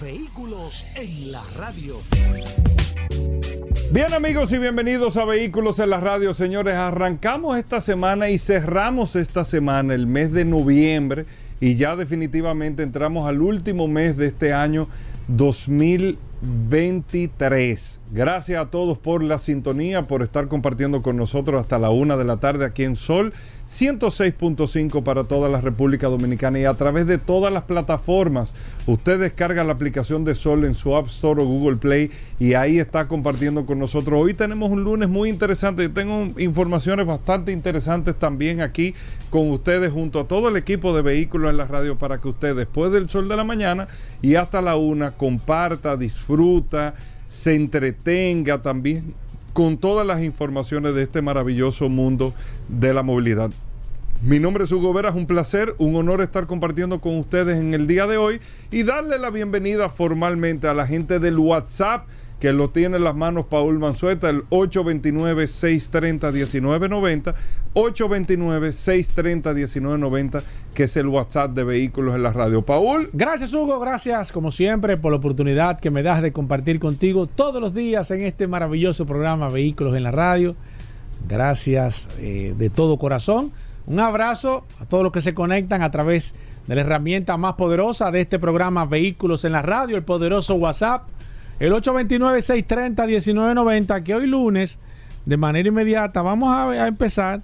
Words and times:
Vehículos 0.00 0.86
en 0.94 1.30
la 1.30 1.42
radio. 1.58 2.00
Bien 3.92 4.14
amigos 4.14 4.50
y 4.52 4.58
bienvenidos 4.58 5.18
a 5.18 5.26
Vehículos 5.26 5.78
en 5.78 5.90
la 5.90 6.00
Radio, 6.00 6.32
señores. 6.32 6.74
Arrancamos 6.74 7.58
esta 7.58 7.82
semana 7.82 8.30
y 8.30 8.38
cerramos 8.38 9.14
esta 9.14 9.44
semana, 9.44 9.92
el 9.92 10.06
mes 10.06 10.32
de 10.32 10.46
noviembre, 10.46 11.26
y 11.60 11.76
ya 11.76 11.96
definitivamente 11.96 12.82
entramos 12.82 13.28
al 13.28 13.42
último 13.42 13.88
mes 13.88 14.16
de 14.16 14.28
este 14.28 14.54
año 14.54 14.88
2023. 15.28 17.99
Gracias 18.12 18.60
a 18.60 18.70
todos 18.70 18.98
por 18.98 19.22
la 19.22 19.38
sintonía, 19.38 20.08
por 20.08 20.24
estar 20.24 20.48
compartiendo 20.48 21.00
con 21.00 21.16
nosotros 21.16 21.60
hasta 21.60 21.78
la 21.78 21.90
una 21.90 22.16
de 22.16 22.24
la 22.24 22.38
tarde 22.38 22.64
aquí 22.64 22.82
en 22.82 22.96
Sol 22.96 23.32
106.5 23.68 25.04
para 25.04 25.22
toda 25.22 25.48
la 25.48 25.60
República 25.60 26.08
Dominicana 26.08 26.58
y 26.58 26.64
a 26.64 26.74
través 26.74 27.06
de 27.06 27.18
todas 27.18 27.52
las 27.52 27.62
plataformas. 27.62 28.52
Usted 28.88 29.20
descarga 29.20 29.62
la 29.62 29.74
aplicación 29.74 30.24
de 30.24 30.34
Sol 30.34 30.64
en 30.64 30.74
su 30.74 30.96
App 30.96 31.06
Store 31.06 31.40
o 31.40 31.46
Google 31.46 31.76
Play 31.76 32.10
y 32.40 32.54
ahí 32.54 32.80
está 32.80 33.06
compartiendo 33.06 33.64
con 33.64 33.78
nosotros. 33.78 34.20
Hoy 34.20 34.34
tenemos 34.34 34.72
un 34.72 34.82
lunes 34.82 35.08
muy 35.08 35.28
interesante. 35.28 35.88
Tengo 35.88 36.36
informaciones 36.36 37.06
bastante 37.06 37.52
interesantes 37.52 38.18
también 38.18 38.60
aquí 38.60 38.92
con 39.30 39.52
ustedes 39.52 39.92
junto 39.92 40.18
a 40.18 40.26
todo 40.26 40.48
el 40.48 40.56
equipo 40.56 40.96
de 40.96 41.02
vehículos 41.02 41.52
en 41.52 41.58
la 41.58 41.66
radio 41.66 41.96
para 41.96 42.20
que 42.20 42.26
usted 42.26 42.56
después 42.56 42.90
del 42.90 43.08
sol 43.08 43.28
de 43.28 43.36
la 43.36 43.44
mañana 43.44 43.86
y 44.20 44.34
hasta 44.34 44.60
la 44.60 44.74
una 44.74 45.12
comparta, 45.12 45.96
disfruta 45.96 46.94
se 47.30 47.54
entretenga 47.54 48.60
también 48.60 49.14
con 49.52 49.78
todas 49.78 50.04
las 50.04 50.20
informaciones 50.20 50.96
de 50.96 51.04
este 51.04 51.22
maravilloso 51.22 51.88
mundo 51.88 52.34
de 52.68 52.92
la 52.92 53.04
movilidad. 53.04 53.52
Mi 54.20 54.40
nombre 54.40 54.64
es 54.64 54.72
Hugo 54.72 54.92
Vera, 54.92 55.12
un 55.12 55.26
placer, 55.26 55.76
un 55.78 55.94
honor 55.94 56.22
estar 56.22 56.48
compartiendo 56.48 57.00
con 57.00 57.16
ustedes 57.16 57.56
en 57.58 57.72
el 57.72 57.86
día 57.86 58.08
de 58.08 58.16
hoy 58.16 58.40
y 58.72 58.82
darle 58.82 59.16
la 59.16 59.30
bienvenida 59.30 59.88
formalmente 59.90 60.66
a 60.66 60.74
la 60.74 60.88
gente 60.88 61.20
del 61.20 61.38
WhatsApp 61.38 62.04
que 62.40 62.52
lo 62.54 62.70
tiene 62.70 62.96
en 62.96 63.04
las 63.04 63.14
manos 63.14 63.44
Paul 63.46 63.78
Manzueta, 63.78 64.28
el 64.30 64.48
829-630-1990, 64.48 67.34
829-630-1990, 67.74 70.42
que 70.74 70.84
es 70.84 70.96
el 70.96 71.08
WhatsApp 71.08 71.50
de 71.52 71.64
Vehículos 71.64 72.16
en 72.16 72.22
la 72.22 72.32
Radio. 72.32 72.62
Paul. 72.62 73.10
Gracias 73.12 73.52
Hugo, 73.52 73.78
gracias 73.78 74.32
como 74.32 74.50
siempre 74.50 74.96
por 74.96 75.12
la 75.12 75.18
oportunidad 75.18 75.78
que 75.78 75.90
me 75.90 76.02
das 76.02 76.22
de 76.22 76.32
compartir 76.32 76.80
contigo 76.80 77.26
todos 77.26 77.60
los 77.60 77.74
días 77.74 78.10
en 78.10 78.22
este 78.22 78.46
maravilloso 78.46 79.04
programa 79.04 79.50
Vehículos 79.50 79.94
en 79.94 80.04
la 80.04 80.10
Radio. 80.10 80.56
Gracias 81.28 82.08
eh, 82.18 82.54
de 82.56 82.70
todo 82.70 82.96
corazón. 82.96 83.52
Un 83.86 84.00
abrazo 84.00 84.64
a 84.80 84.86
todos 84.86 85.02
los 85.02 85.12
que 85.12 85.20
se 85.20 85.34
conectan 85.34 85.82
a 85.82 85.90
través 85.90 86.34
de 86.66 86.74
la 86.74 86.80
herramienta 86.80 87.36
más 87.36 87.56
poderosa 87.56 88.10
de 88.10 88.22
este 88.22 88.38
programa 88.38 88.86
Vehículos 88.86 89.44
en 89.44 89.52
la 89.52 89.60
Radio, 89.60 89.98
el 89.98 90.04
poderoso 90.04 90.54
WhatsApp 90.54 91.02
el 91.60 91.72
829-630-1990, 91.72 94.02
que 94.02 94.14
hoy 94.14 94.26
lunes, 94.26 94.78
de 95.26 95.36
manera 95.36 95.68
inmediata, 95.68 96.22
vamos 96.22 96.48
a, 96.52 96.88
empezar. 96.88 97.42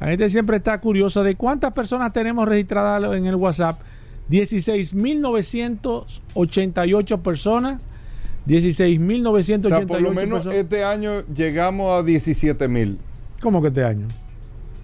La 0.00 0.08
gente 0.08 0.28
siempre 0.30 0.56
está 0.56 0.80
curiosa 0.80 1.22
de 1.22 1.36
cuántas 1.36 1.74
personas 1.74 2.12
tenemos 2.12 2.48
registradas 2.48 3.14
en 3.14 3.26
el 3.26 3.36
WhatsApp. 3.36 3.80
16.988 4.30 7.22
personas. 7.22 7.80
16.988 8.46 9.66
o 9.66 9.68
sea, 9.68 9.86
por 9.86 10.00
lo 10.00 10.12
menos 10.12 10.46
este 10.46 10.82
año 10.82 11.20
llegamos 11.26 11.92
a 11.92 12.00
17.000. 12.02 12.96
¿Cómo 13.42 13.60
que 13.60 13.68
este 13.68 13.84
año? 13.84 14.08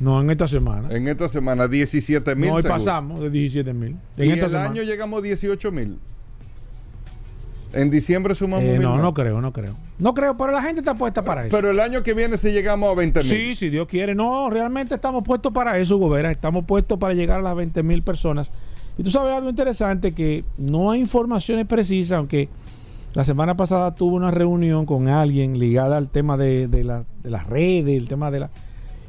No, 0.00 0.20
en 0.20 0.28
esta 0.28 0.46
semana. 0.46 0.90
En 0.90 1.08
esta 1.08 1.30
semana, 1.30 1.66
17.000. 1.66 2.36
No, 2.36 2.52
hoy 2.54 2.62
pasamos 2.62 3.22
de 3.22 3.30
17.000. 3.30 3.96
En 4.18 4.18
y 4.18 4.32
el 4.32 4.56
año 4.56 4.82
llegamos 4.82 5.22
a 5.22 5.26
18.000. 5.26 5.96
En 7.74 7.90
diciembre 7.90 8.34
sumamos 8.34 8.64
eh, 8.64 8.78
No, 8.78 8.96
no 8.98 9.12
creo, 9.12 9.40
no 9.40 9.52
creo. 9.52 9.74
No 9.98 10.14
creo, 10.14 10.36
pero 10.36 10.52
la 10.52 10.62
gente 10.62 10.80
está 10.80 10.94
puesta 10.94 11.22
para 11.22 11.46
eso. 11.46 11.56
Pero 11.56 11.70
el 11.70 11.80
año 11.80 12.02
que 12.02 12.14
viene 12.14 12.38
si 12.38 12.52
llegamos 12.52 12.90
a 12.90 12.94
20 12.94 13.20
mil. 13.20 13.28
Sí, 13.28 13.54
si 13.54 13.68
Dios 13.68 13.88
quiere. 13.88 14.14
No, 14.14 14.48
realmente 14.48 14.94
estamos 14.94 15.24
puestos 15.24 15.52
para 15.52 15.78
eso, 15.78 15.98
Gobera. 15.98 16.30
Estamos 16.30 16.64
puestos 16.64 16.98
para 16.98 17.14
llegar 17.14 17.40
a 17.40 17.42
las 17.42 17.56
20 17.56 17.82
mil 17.82 18.02
personas. 18.02 18.50
Y 18.96 19.02
tú 19.02 19.10
sabes 19.10 19.34
algo 19.34 19.50
interesante, 19.50 20.12
que 20.12 20.44
no 20.56 20.90
hay 20.90 21.00
informaciones 21.00 21.66
precisas, 21.66 22.18
aunque 22.18 22.48
la 23.12 23.24
semana 23.24 23.56
pasada 23.56 23.94
tuve 23.94 24.16
una 24.16 24.30
reunión 24.30 24.86
con 24.86 25.08
alguien 25.08 25.58
ligada 25.58 25.96
al 25.96 26.08
tema 26.08 26.36
de, 26.36 26.68
de, 26.68 26.84
la, 26.84 27.04
de 27.22 27.30
las 27.30 27.46
redes, 27.46 27.96
el 27.96 28.08
tema 28.08 28.30
de 28.30 28.40
la... 28.40 28.50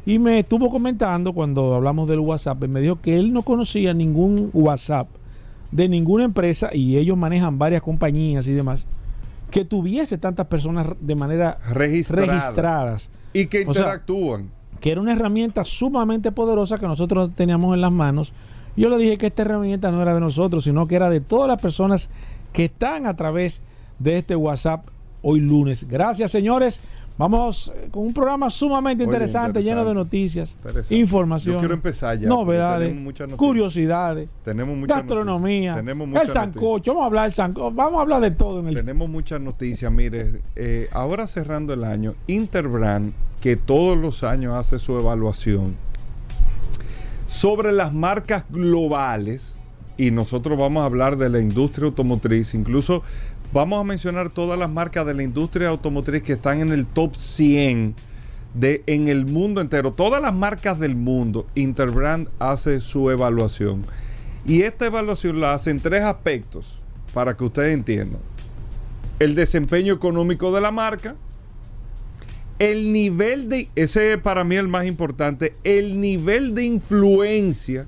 Y 0.07 0.19
me 0.19 0.39
estuvo 0.39 0.69
comentando 0.69 1.33
cuando 1.33 1.73
hablamos 1.75 2.07
del 2.07 2.19
WhatsApp, 2.19 2.63
me 2.67 2.79
dijo 2.79 2.99
que 3.01 3.15
él 3.15 3.33
no 3.33 3.41
conocía 3.41 3.93
ningún 3.93 4.49
WhatsApp 4.53 5.07
de 5.75 5.89
ninguna 5.89 6.23
empresa, 6.23 6.69
y 6.73 6.95
ellos 6.95 7.17
manejan 7.17 7.59
varias 7.59 7.81
compañías 7.81 8.47
y 8.47 8.53
demás, 8.53 8.85
que 9.51 9.65
tuviese 9.65 10.17
tantas 10.17 10.47
personas 10.47 10.87
de 11.01 11.15
manera 11.15 11.57
registradas. 11.69 13.09
Y 13.33 13.47
que 13.47 13.61
interactúan. 13.61 14.49
que 14.79 14.91
era 14.91 15.01
una 15.01 15.11
herramienta 15.11 15.65
sumamente 15.65 16.31
poderosa 16.31 16.77
que 16.77 16.87
nosotros 16.87 17.31
teníamos 17.35 17.75
en 17.75 17.81
las 17.81 17.91
manos. 17.91 18.31
Yo 18.77 18.89
le 18.89 18.97
dije 18.97 19.17
que 19.17 19.27
esta 19.27 19.41
herramienta 19.41 19.91
no 19.91 20.01
era 20.01 20.13
de 20.13 20.21
nosotros, 20.21 20.63
sino 20.63 20.87
que 20.87 20.95
era 20.95 21.09
de 21.09 21.19
todas 21.19 21.49
las 21.49 21.61
personas 21.61 22.09
que 22.53 22.65
están 22.65 23.05
a 23.05 23.15
través 23.17 23.61
de 23.99 24.17
este 24.17 24.37
WhatsApp 24.37 24.87
hoy 25.21 25.41
lunes. 25.41 25.87
Gracias, 25.89 26.31
señores. 26.31 26.79
Vamos 27.17 27.71
eh, 27.73 27.87
con 27.91 28.07
un 28.07 28.13
programa 28.13 28.49
sumamente 28.49 29.03
interesante, 29.03 29.63
lleno 29.63 29.85
de 29.85 29.93
noticias, 29.93 30.57
información. 30.89 31.55
Yo 31.55 31.59
quiero 31.59 31.73
empezar 31.73 32.19
ya. 32.19 32.27
Novedades, 32.27 32.93
curiosidades, 33.37 34.29
tenemos 34.43 34.85
gastronomía, 34.85 35.75
tenemos 35.75 36.09
el 36.09 36.29
sancocho. 36.29 36.93
Vamos 36.93 37.03
a 37.03 37.05
hablar 37.07 37.23
del 37.25 37.33
sancocho, 37.33 37.71
vamos 37.75 37.99
a 37.99 38.01
hablar 38.01 38.21
de 38.21 38.31
todo. 38.31 38.59
En 38.59 38.67
el... 38.67 38.75
Tenemos 38.75 39.09
muchas 39.09 39.39
noticias. 39.39 39.89
Mire, 39.91 40.41
eh, 40.57 40.89
ahora 40.91 41.25
cerrando 41.25 41.73
el 41.73 41.85
año, 41.85 42.15
Interbrand, 42.27 43.13
que 43.39 43.55
todos 43.55 43.97
los 43.97 44.23
años 44.23 44.53
hace 44.53 44.77
su 44.77 44.97
evaluación 44.97 45.75
sobre 47.27 47.71
las 47.71 47.93
marcas 47.93 48.45
globales, 48.49 49.57
y 49.97 50.11
nosotros 50.11 50.57
vamos 50.57 50.83
a 50.83 50.85
hablar 50.85 51.17
de 51.17 51.29
la 51.29 51.39
industria 51.39 51.85
automotriz, 51.85 52.53
incluso 52.53 53.03
Vamos 53.53 53.79
a 53.79 53.83
mencionar 53.83 54.29
todas 54.29 54.59
las 54.59 54.69
marcas 54.69 55.05
de 55.05 55.13
la 55.13 55.23
industria 55.23 55.69
automotriz 55.69 56.23
que 56.23 56.33
están 56.33 56.59
en 56.59 56.71
el 56.71 56.85
top 56.85 57.15
100 57.15 57.95
de, 58.53 58.83
en 58.87 59.07
el 59.07 59.25
mundo 59.25 59.61
entero. 59.61 59.91
Todas 59.91 60.21
las 60.21 60.33
marcas 60.33 60.79
del 60.79 60.95
mundo, 60.95 61.47
Interbrand 61.55 62.27
hace 62.39 62.79
su 62.81 63.09
evaluación. 63.09 63.85
Y 64.45 64.63
esta 64.63 64.85
evaluación 64.85 65.39
la 65.39 65.53
hace 65.53 65.71
en 65.71 65.79
tres 65.79 66.03
aspectos 66.03 66.79
para 67.13 67.35
que 67.35 67.43
ustedes 67.45 67.73
entiendan. 67.73 68.21
El 69.19 69.35
desempeño 69.35 69.93
económico 69.93 70.53
de 70.53 70.61
la 70.61 70.71
marca, 70.71 71.15
el 72.59 72.91
nivel 72.91 73.49
de, 73.49 73.69
ese 73.75 74.13
es 74.13 74.17
para 74.17 74.43
mí 74.43 74.55
el 74.55 74.67
más 74.67 74.85
importante, 74.85 75.53
el 75.63 75.99
nivel 75.99 76.55
de 76.55 76.63
influencia 76.63 77.87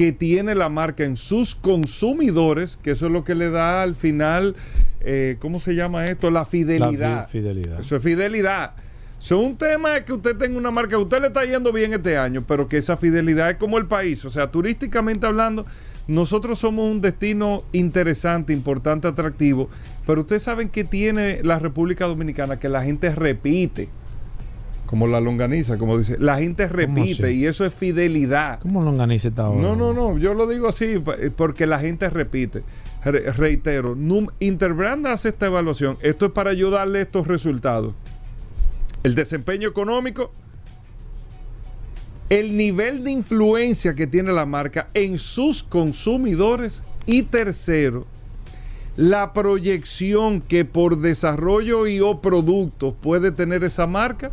que 0.00 0.12
tiene 0.12 0.54
la 0.54 0.70
marca 0.70 1.04
en 1.04 1.18
sus 1.18 1.54
consumidores, 1.54 2.78
que 2.82 2.92
eso 2.92 3.04
es 3.04 3.12
lo 3.12 3.22
que 3.22 3.34
le 3.34 3.50
da 3.50 3.82
al 3.82 3.94
final 3.94 4.56
eh, 5.02 5.36
¿cómo 5.40 5.60
se 5.60 5.74
llama 5.74 6.06
esto? 6.06 6.30
La 6.30 6.46
fidelidad. 6.46 7.28
fidelidad. 7.28 7.80
Eso 7.80 7.96
es 7.96 8.02
fidelidad. 8.02 8.72
Eso 9.20 9.38
es 9.38 9.46
un 9.46 9.58
tema 9.58 9.98
es 9.98 10.04
que 10.04 10.14
usted 10.14 10.38
tenga 10.38 10.56
una 10.56 10.70
marca, 10.70 10.96
usted 10.96 11.20
le 11.20 11.26
está 11.26 11.44
yendo 11.44 11.70
bien 11.70 11.92
este 11.92 12.16
año, 12.16 12.42
pero 12.48 12.66
que 12.66 12.78
esa 12.78 12.96
fidelidad 12.96 13.50
es 13.50 13.56
como 13.58 13.76
el 13.76 13.84
país. 13.88 14.24
O 14.24 14.30
sea, 14.30 14.50
turísticamente 14.50 15.26
hablando, 15.26 15.66
nosotros 16.08 16.58
somos 16.58 16.90
un 16.90 17.02
destino 17.02 17.62
interesante, 17.72 18.54
importante, 18.54 19.06
atractivo, 19.06 19.68
pero 20.06 20.22
ustedes 20.22 20.44
saben 20.44 20.70
que 20.70 20.84
tiene 20.84 21.40
la 21.42 21.58
República 21.58 22.06
Dominicana, 22.06 22.58
que 22.58 22.70
la 22.70 22.82
gente 22.82 23.14
repite. 23.14 23.90
Como 24.90 25.06
la 25.06 25.20
longaniza, 25.20 25.78
como 25.78 25.96
dice. 25.96 26.18
La 26.18 26.38
gente 26.38 26.66
repite 26.66 27.32
y 27.32 27.46
eso 27.46 27.64
es 27.64 27.72
fidelidad. 27.72 28.58
¿Cómo 28.58 28.82
longaniza 28.82 29.28
está 29.28 29.44
ahora? 29.44 29.62
No, 29.62 29.76
no, 29.76 29.94
no. 29.94 30.18
Yo 30.18 30.34
lo 30.34 30.48
digo 30.48 30.68
así 30.68 31.00
porque 31.36 31.64
la 31.64 31.78
gente 31.78 32.10
repite 32.10 32.64
reitero, 33.02 33.96
Interbrand 34.40 35.06
hace 35.06 35.30
esta 35.30 35.46
evaluación. 35.46 35.96
Esto 36.02 36.26
es 36.26 36.32
para 36.32 36.50
ayudarle 36.50 37.00
estos 37.00 37.26
resultados. 37.26 37.94
El 39.02 39.14
desempeño 39.14 39.68
económico, 39.68 40.30
el 42.28 42.56
nivel 42.56 43.02
de 43.02 43.12
influencia 43.12 43.94
que 43.94 44.06
tiene 44.06 44.32
la 44.32 44.44
marca 44.44 44.88
en 44.92 45.18
sus 45.18 45.62
consumidores 45.62 46.82
y 47.06 47.22
tercero, 47.22 48.06
la 48.96 49.32
proyección 49.32 50.42
que 50.42 50.66
por 50.66 50.98
desarrollo 50.98 51.86
y 51.86 52.00
o 52.00 52.20
productos 52.20 52.94
puede 53.00 53.30
tener 53.30 53.64
esa 53.64 53.86
marca 53.86 54.30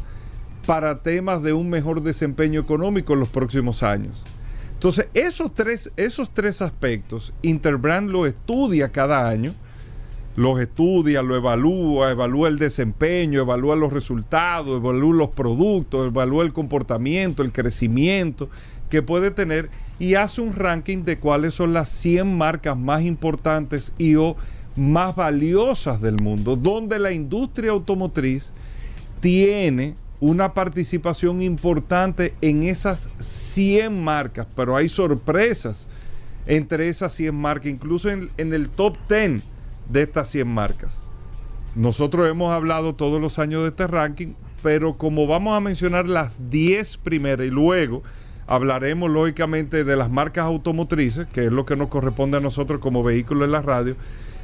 para 0.67 1.01
temas 1.01 1.41
de 1.41 1.53
un 1.53 1.69
mejor 1.69 2.03
desempeño 2.03 2.59
económico 2.59 3.13
en 3.13 3.21
los 3.21 3.29
próximos 3.29 3.83
años. 3.83 4.25
Entonces, 4.73 5.07
esos 5.13 5.55
tres, 5.55 5.91
esos 5.95 6.29
tres 6.29 6.61
aspectos, 6.61 7.33
Interbrand 7.41 8.09
lo 8.09 8.25
estudia 8.25 8.89
cada 8.89 9.29
año, 9.29 9.55
los 10.35 10.59
estudia, 10.59 11.21
lo 11.23 11.37
evalúa, 11.37 12.11
evalúa 12.11 12.49
el 12.49 12.59
desempeño, 12.59 13.39
evalúa 13.39 13.77
los 13.77 13.93
resultados, 13.93 14.81
evalúa 14.81 15.15
los 15.15 15.29
productos, 15.29 16.07
evalúa 16.07 16.43
el 16.43 16.51
comportamiento, 16.51 17.43
el 17.43 17.53
crecimiento 17.53 18.49
que 18.89 19.01
puede 19.01 19.31
tener 19.31 19.69
y 19.99 20.15
hace 20.15 20.41
un 20.41 20.53
ranking 20.53 21.05
de 21.05 21.17
cuáles 21.17 21.53
son 21.53 21.73
las 21.73 21.87
100 21.89 22.37
marcas 22.37 22.77
más 22.77 23.03
importantes 23.03 23.93
y 23.97 24.15
o 24.15 24.35
más 24.75 25.15
valiosas 25.15 26.01
del 26.01 26.17
mundo, 26.17 26.57
donde 26.57 26.99
la 26.99 27.13
industria 27.13 27.71
automotriz 27.71 28.51
tiene 29.21 29.95
una 30.19 30.53
participación 30.53 31.41
importante 31.41 32.33
en 32.41 32.63
esas 32.63 33.09
100 33.19 34.03
marcas, 34.03 34.47
pero 34.55 34.75
hay 34.75 34.89
sorpresas 34.89 35.87
entre 36.47 36.89
esas 36.89 37.13
100 37.13 37.35
marcas, 37.35 37.67
incluso 37.67 38.09
en, 38.09 38.29
en, 38.37 38.53
el 38.53 38.69
top 38.69 38.97
10 39.09 39.43
de 39.89 40.01
estas 40.01 40.29
100 40.29 40.47
marcas. 40.47 40.99
Nosotros 41.75 42.27
hemos 42.27 42.51
hablado 42.51 42.95
todos 42.95 43.21
los 43.21 43.37
años 43.37 43.61
de 43.61 43.69
este 43.69 43.85
ranking, 43.85 44.33
pero 44.63 44.97
como 44.97 45.27
vamos 45.27 45.55
a 45.55 45.59
mencionar 45.59 46.07
las 46.07 46.49
10 46.49 46.97
primeras 46.97 47.45
y 47.45 47.51
luego 47.51 48.01
hablaremos 48.47 49.11
lógicamente 49.11 49.83
de 49.83 49.95
las 49.95 50.09
marcas 50.09 50.45
automotrices, 50.45 51.27
que 51.27 51.45
es 51.45 51.51
lo 51.51 51.65
que 51.65 51.75
nos 51.75 51.89
corresponde 51.89 52.37
a 52.37 52.41
nosotros 52.41 52.79
como 52.79 53.03
vehículo 53.03 53.45
en 53.45 53.51
la 53.51 53.61
radio, 53.61 53.95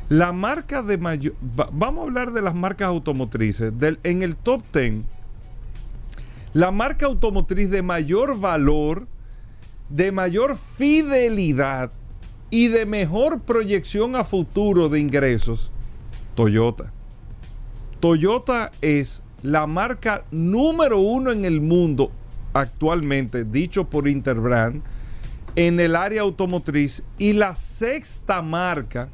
la 0.10 0.34
marca 0.34 0.84
de 0.84 0.98
mayor, 0.98 1.34
vamos 1.72 2.02
a 2.02 2.04
hablar 2.04 2.34
de 2.34 2.42
las 2.42 2.54
marcas 2.54 2.90
automotrices, 2.90 3.78
del, 3.80 4.00
en 4.04 4.22
el 4.22 4.36
top 4.36 4.62
10 4.74 5.06
la 6.54 6.72
marca 6.72 7.08
automotriz 7.08 7.70
de 7.70 7.82
mayor 7.82 8.40
valor, 8.40 9.08
de 9.90 10.12
mayor 10.12 10.58
fidelidad 10.78 11.92
y 12.50 12.68
de 12.68 12.86
mejor 12.86 13.42
proyección 13.42 14.16
a 14.16 14.24
futuro 14.24 14.90
de 14.90 15.00
ingresos, 15.00 15.72
Toyota. 16.36 16.94
Toyota 18.00 18.72
es 18.82 19.24
la 19.42 19.66
marca 19.66 20.26
número 20.32 21.00
uno 21.00 21.32
en 21.32 21.46
el 21.46 21.60
mundo 21.62 22.12
actualmente, 22.54 23.44
dicho 23.46 23.86
por 23.86 24.08
Interbrand, 24.08 24.84
en 25.56 25.80
el 25.80 25.96
área 25.96 26.22
automotriz 26.22 27.04
y 27.18 27.34
la 27.34 27.56
sexta 27.56 28.42
marca 28.42 29.10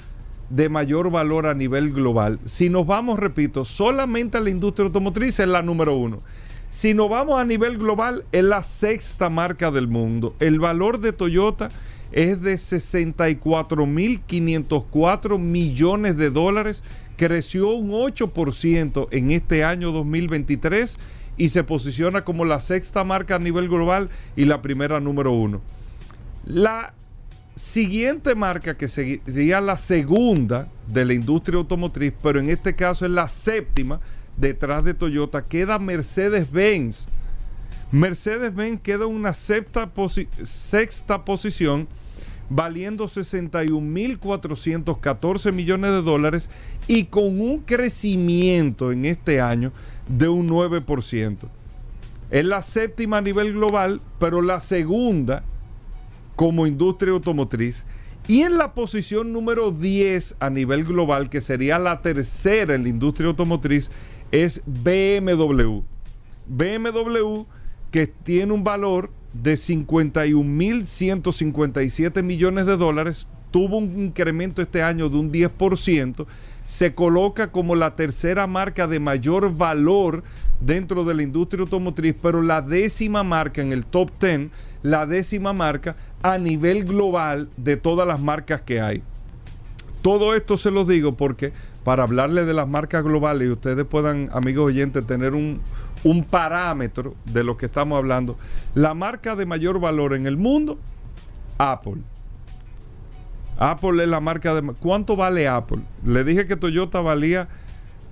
de 0.49 0.67
mayor 0.67 1.11
valor 1.11 1.47
a 1.47 1.53
nivel 1.53 1.93
global. 1.93 2.39
Si 2.45 2.69
nos 2.69 2.85
vamos, 2.85 3.19
repito, 3.19 3.63
solamente 3.63 4.37
a 4.37 4.41
la 4.41 4.49
industria 4.49 4.87
automotriz 4.87 5.39
es 5.39 5.47
la 5.47 5.61
número 5.61 5.95
uno. 5.95 6.21
Si 6.69 6.93
nos 6.93 7.09
vamos 7.09 7.39
a 7.39 7.45
nivel 7.45 7.79
global, 7.79 8.25
es 8.31 8.43
la 8.43 8.61
sexta 8.61 9.29
marca 9.29 9.71
del 9.71 9.87
mundo. 9.87 10.35
El 10.39 10.59
valor 10.59 10.99
de 10.99 11.13
Toyota 11.13 11.69
es 12.11 12.39
de 12.41 12.55
64.504 12.55 15.39
millones 15.39 16.15
de 16.15 16.29
dólares. 16.29 16.83
Creció 17.17 17.71
un 17.71 17.89
8% 17.89 19.07
en 19.11 19.31
este 19.31 19.63
año 19.63 19.91
2023 19.91 20.99
y 21.37 21.49
se 21.49 21.63
posiciona 21.63 22.23
como 22.23 22.45
la 22.45 22.59
sexta 22.59 23.03
marca 23.03 23.33
a 23.35 23.39
nivel 23.39 23.67
global 23.67 24.09
y 24.35 24.45
la 24.45 24.61
primera 24.61 24.99
número 24.99 25.31
uno. 25.31 25.61
La 26.45 26.93
siguiente 27.55 28.35
marca 28.35 28.77
que 28.77 28.89
sería 28.89 29.59
la 29.59 29.77
segunda 29.77 30.67
de 30.87 31.05
la 31.05 31.13
industria 31.13 31.57
automotriz, 31.57 32.13
pero 32.21 32.39
en 32.39 32.49
este 32.49 32.75
caso 32.75 33.05
es 33.05 33.11
la 33.11 33.27
séptima, 33.27 33.99
detrás 34.39 34.83
de 34.83 34.93
Toyota 34.93 35.43
queda 35.43 35.79
Mercedes-Benz. 35.79 37.07
Mercedes-Benz 37.91 38.81
queda 38.81 39.05
en 39.05 39.11
una 39.11 39.33
sexta, 39.33 39.89
sexta 40.43 41.25
posición 41.25 41.87
valiendo 42.49 43.07
61.414 43.07 45.53
millones 45.53 45.91
de 45.91 46.01
dólares 46.01 46.49
y 46.87 47.03
con 47.05 47.39
un 47.39 47.59
crecimiento 47.59 48.91
en 48.91 49.05
este 49.05 49.39
año 49.39 49.71
de 50.07 50.27
un 50.29 50.49
9%. 50.49 51.37
Es 52.31 52.45
la 52.45 52.63
séptima 52.63 53.17
a 53.17 53.21
nivel 53.21 53.53
global, 53.53 54.01
pero 54.19 54.41
la 54.41 54.59
segunda 54.59 55.43
como 56.35 56.67
industria 56.67 57.13
automotriz. 57.13 57.85
Y 58.27 58.41
en 58.41 58.57
la 58.57 58.73
posición 58.73 59.31
número 59.33 59.71
10 59.71 60.35
a 60.39 60.51
nivel 60.51 60.85
global, 60.85 61.29
que 61.29 61.41
sería 61.41 61.79
la 61.79 62.01
tercera 62.01 62.75
en 62.75 62.83
la 62.83 62.89
industria 62.89 63.29
automotriz, 63.29 63.89
es 64.31 64.61
BMW. 64.65 65.81
BMW 66.47 67.45
que 67.91 68.07
tiene 68.07 68.53
un 68.53 68.63
valor 68.63 69.11
de 69.33 69.53
51.157 69.53 72.23
millones 72.23 72.65
de 72.65 72.77
dólares, 72.77 73.27
tuvo 73.51 73.77
un 73.77 73.99
incremento 73.99 74.61
este 74.61 74.81
año 74.83 75.09
de 75.09 75.17
un 75.17 75.31
10%, 75.31 76.25
se 76.65 76.93
coloca 76.93 77.51
como 77.51 77.75
la 77.75 77.95
tercera 77.95 78.45
marca 78.47 78.87
de 78.87 78.99
mayor 78.99 79.55
valor 79.55 80.23
dentro 80.59 81.03
de 81.03 81.15
la 81.15 81.23
industria 81.23 81.63
automotriz, 81.63 82.15
pero 82.21 82.43
la 82.43 82.61
décima 82.61 83.23
marca 83.23 83.61
en 83.61 83.71
el 83.71 83.85
top 83.85 84.11
10, 84.21 84.49
la 84.83 85.07
décima 85.07 85.53
marca 85.53 85.95
a 86.21 86.37
nivel 86.37 86.83
global 86.85 87.49
de 87.57 87.77
todas 87.77 88.05
las 88.07 88.19
marcas 88.19 88.61
que 88.61 88.81
hay. 88.81 89.01
Todo 90.01 90.35
esto 90.35 90.57
se 90.57 90.71
los 90.71 90.87
digo 90.87 91.17
porque 91.17 91.51
para 91.89 92.03
hablarle 92.03 92.45
de 92.45 92.53
las 92.53 92.67
marcas 92.67 93.03
globales 93.03 93.47
y 93.47 93.51
ustedes 93.51 93.83
puedan, 93.83 94.29
amigos 94.31 94.67
oyentes, 94.67 95.07
tener 95.07 95.33
un, 95.33 95.59
un 96.03 96.23
parámetro 96.23 97.15
de 97.25 97.43
lo 97.43 97.57
que 97.57 97.65
estamos 97.65 97.97
hablando. 97.97 98.37
La 98.75 98.93
marca 98.93 99.35
de 99.35 99.47
mayor 99.47 99.79
valor 99.79 100.13
en 100.13 100.27
el 100.27 100.37
mundo, 100.37 100.77
Apple. 101.57 102.03
Apple 103.57 104.03
es 104.03 104.07
la 104.07 104.19
marca 104.19 104.53
de... 104.53 104.61
¿Cuánto 104.73 105.15
vale 105.15 105.47
Apple? 105.47 105.79
Le 106.05 106.23
dije 106.23 106.45
que 106.45 106.55
Toyota 106.55 107.01
valía 107.01 107.47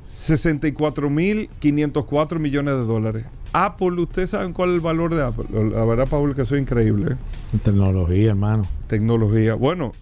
64.504 0.10 2.40
millones 2.40 2.74
de 2.74 2.84
dólares. 2.84 3.28
Apple, 3.54 4.02
¿ustedes 4.02 4.32
saben 4.32 4.54
cuál 4.54 4.70
es 4.70 4.76
el 4.78 4.82
valor 4.82 5.14
de 5.14 5.24
Apple? 5.24 5.46
La 5.52 5.86
verdad, 5.86 6.08
Paul, 6.10 6.34
que 6.34 6.42
eso 6.42 6.56
es 6.56 6.64
increíble. 6.64 7.14
¿eh? 7.14 7.18
Tecnología, 7.64 8.30
hermano. 8.30 8.66
Tecnología. 8.88 9.54
Bueno, 9.54 9.94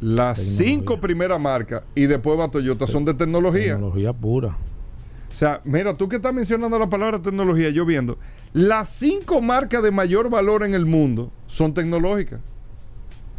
las 0.00 0.38
cinco 0.38 1.00
primeras 1.00 1.40
marcas 1.40 1.82
y 1.94 2.06
después 2.06 2.38
va 2.38 2.50
Toyota 2.50 2.86
son 2.86 3.04
de 3.04 3.14
tecnología. 3.14 3.74
Tecnología 3.74 4.12
pura. 4.12 4.56
O 5.30 5.36
sea, 5.36 5.60
mira, 5.64 5.96
tú 5.96 6.08
que 6.08 6.16
estás 6.16 6.32
mencionando 6.32 6.78
la 6.78 6.88
palabra 6.88 7.20
tecnología, 7.20 7.70
yo 7.70 7.84
viendo, 7.84 8.18
las 8.52 8.88
cinco 8.88 9.40
marcas 9.40 9.82
de 9.82 9.90
mayor 9.90 10.30
valor 10.30 10.62
en 10.62 10.74
el 10.74 10.86
mundo 10.86 11.32
son 11.46 11.74
tecnológicas. 11.74 12.40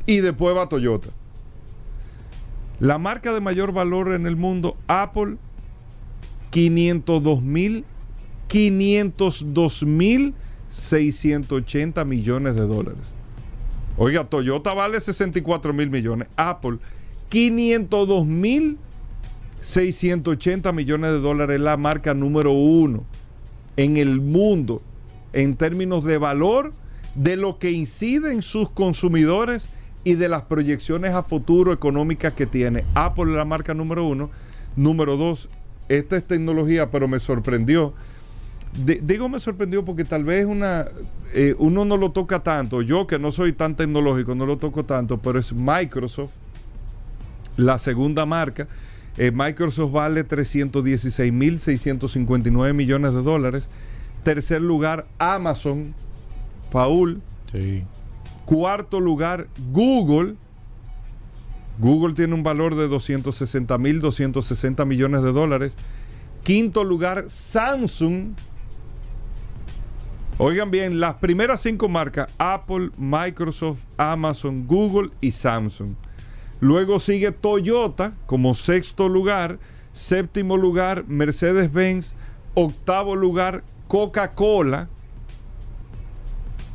Y 0.06 0.18
después 0.18 0.56
va 0.56 0.68
Toyota. 0.68 1.10
La 2.80 2.98
marca 2.98 3.34
de 3.34 3.40
mayor 3.40 3.72
valor 3.72 4.14
en 4.14 4.28
el 4.28 4.36
mundo, 4.36 4.76
Apple, 4.88 5.38
502 6.50 7.42
mil, 7.42 7.86
502 8.48 9.84
mil 9.84 10.34
680 10.76 12.04
millones 12.06 12.56
de 12.56 12.62
dólares. 12.62 13.15
Oiga, 13.98 14.26
Toyota 14.26 14.74
vale 14.74 15.00
64 15.00 15.74
mil 15.74 15.90
millones. 15.90 16.28
Apple, 16.36 16.78
502 17.30 18.26
mil 18.26 18.78
680 19.62 20.72
millones 20.74 21.12
de 21.12 21.20
dólares. 21.20 21.56
Es 21.56 21.62
la 21.62 21.78
marca 21.78 22.14
número 22.14 22.52
uno 22.52 23.04
en 23.78 23.98
el 23.98 24.22
mundo 24.22 24.82
en 25.34 25.56
términos 25.56 26.04
de 26.04 26.18
valor, 26.18 26.74
de 27.16 27.36
lo 27.36 27.58
que 27.58 27.72
incide 27.72 28.32
en 28.32 28.42
sus 28.42 28.70
consumidores 28.70 29.70
y 30.04 30.14
de 30.14 30.30
las 30.30 30.44
proyecciones 30.44 31.14
a 31.14 31.24
futuro 31.24 31.74
económicas 31.74 32.34
que 32.34 32.46
tiene. 32.46 32.86
Apple 32.94 33.32
es 33.32 33.38
la 33.38 33.46
marca 33.46 33.74
número 33.74 34.06
uno. 34.06 34.30
Número 34.76 35.18
dos, 35.18 35.50
esta 35.90 36.16
es 36.16 36.28
tecnología, 36.28 36.92
pero 36.92 37.08
me 37.08 37.20
sorprendió 37.20 37.94
digo 38.84 39.30
me 39.30 39.40
sorprendió 39.40 39.86
porque 39.86 40.04
tal 40.04 40.26
vez 40.26 40.46
una 40.46 40.88
eh, 41.34 41.56
uno 41.60 41.86
no 41.86 41.96
lo 41.98 42.12
toca 42.12 42.44
tanto. 42.44 42.82
Yo 42.82 43.08
que 43.08 43.20
no 43.20 43.32
soy 43.32 43.54
tan 43.54 43.76
tecnológico 43.76 44.36
no 44.36 44.46
lo 44.46 44.58
toco 44.58 44.84
tanto, 44.86 45.18
pero 45.18 45.40
es 45.40 45.54
Microsoft, 45.54 46.32
la 47.58 47.78
segunda 47.78 48.26
marca. 48.26 48.68
Eh, 49.18 49.32
Microsoft 49.32 49.92
vale 49.92 50.28
316.659 50.28 52.74
millones 52.74 53.14
de 53.14 53.22
dólares. 53.22 53.70
Tercer 54.24 54.62
lugar, 54.62 55.06
Amazon, 55.20 55.94
Paul. 56.72 57.22
Cuarto 58.46 59.00
lugar, 59.00 59.48
Google. 59.72 60.34
Google 61.80 62.14
tiene 62.14 62.34
un 62.34 62.44
valor 62.44 62.76
de 62.76 62.90
260.260 62.90 64.86
millones 64.86 65.22
de 65.22 65.32
dólares. 65.32 65.78
Quinto 66.44 66.84
lugar, 66.84 67.30
Samsung, 67.30 68.34
Oigan 70.38 70.70
bien, 70.70 71.00
las 71.00 71.16
primeras 71.16 71.62
cinco 71.62 71.88
marcas, 71.88 72.30
Apple, 72.38 72.90
Microsoft, 72.98 73.86
Amazon, 73.96 74.68
Google 74.68 75.12
y 75.22 75.32
Samsung. 75.32 75.94
Luego 76.60 77.00
sigue 77.00 77.32
Toyota 77.32 78.12
como 78.26 78.54
sexto 78.54 79.08
lugar. 79.08 79.60
Séptimo 79.94 80.58
lugar, 80.58 81.06
Mercedes-Benz. 81.08 82.16
Octavo 82.54 83.16
lugar, 83.16 83.64
Coca-Cola. 83.88 84.90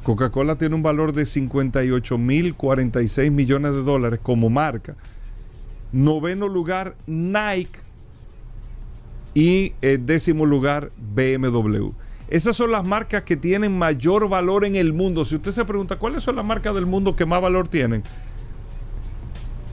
Coca-Cola 0.04 0.56
tiene 0.56 0.74
un 0.74 0.82
valor 0.82 1.12
de 1.12 1.26
58 1.26 2.16
mil 2.16 2.54
46 2.54 3.30
millones 3.30 3.72
de 3.72 3.82
dólares 3.82 4.20
como 4.22 4.48
marca. 4.48 4.96
Noveno 5.92 6.48
lugar, 6.48 6.96
Nike. 7.06 7.78
Y 9.34 9.74
el 9.82 10.06
décimo 10.06 10.46
lugar, 10.46 10.92
BMW. 10.96 11.90
Esas 12.30 12.56
son 12.56 12.70
las 12.70 12.84
marcas 12.84 13.24
que 13.24 13.36
tienen 13.36 13.76
mayor 13.76 14.28
valor 14.28 14.64
en 14.64 14.76
el 14.76 14.92
mundo. 14.92 15.24
Si 15.24 15.36
usted 15.36 15.50
se 15.50 15.64
pregunta 15.64 15.96
cuáles 15.96 16.22
son 16.22 16.36
las 16.36 16.44
marcas 16.44 16.74
del 16.74 16.86
mundo 16.86 17.16
que 17.16 17.26
más 17.26 17.42
valor 17.42 17.66
tienen, 17.66 18.04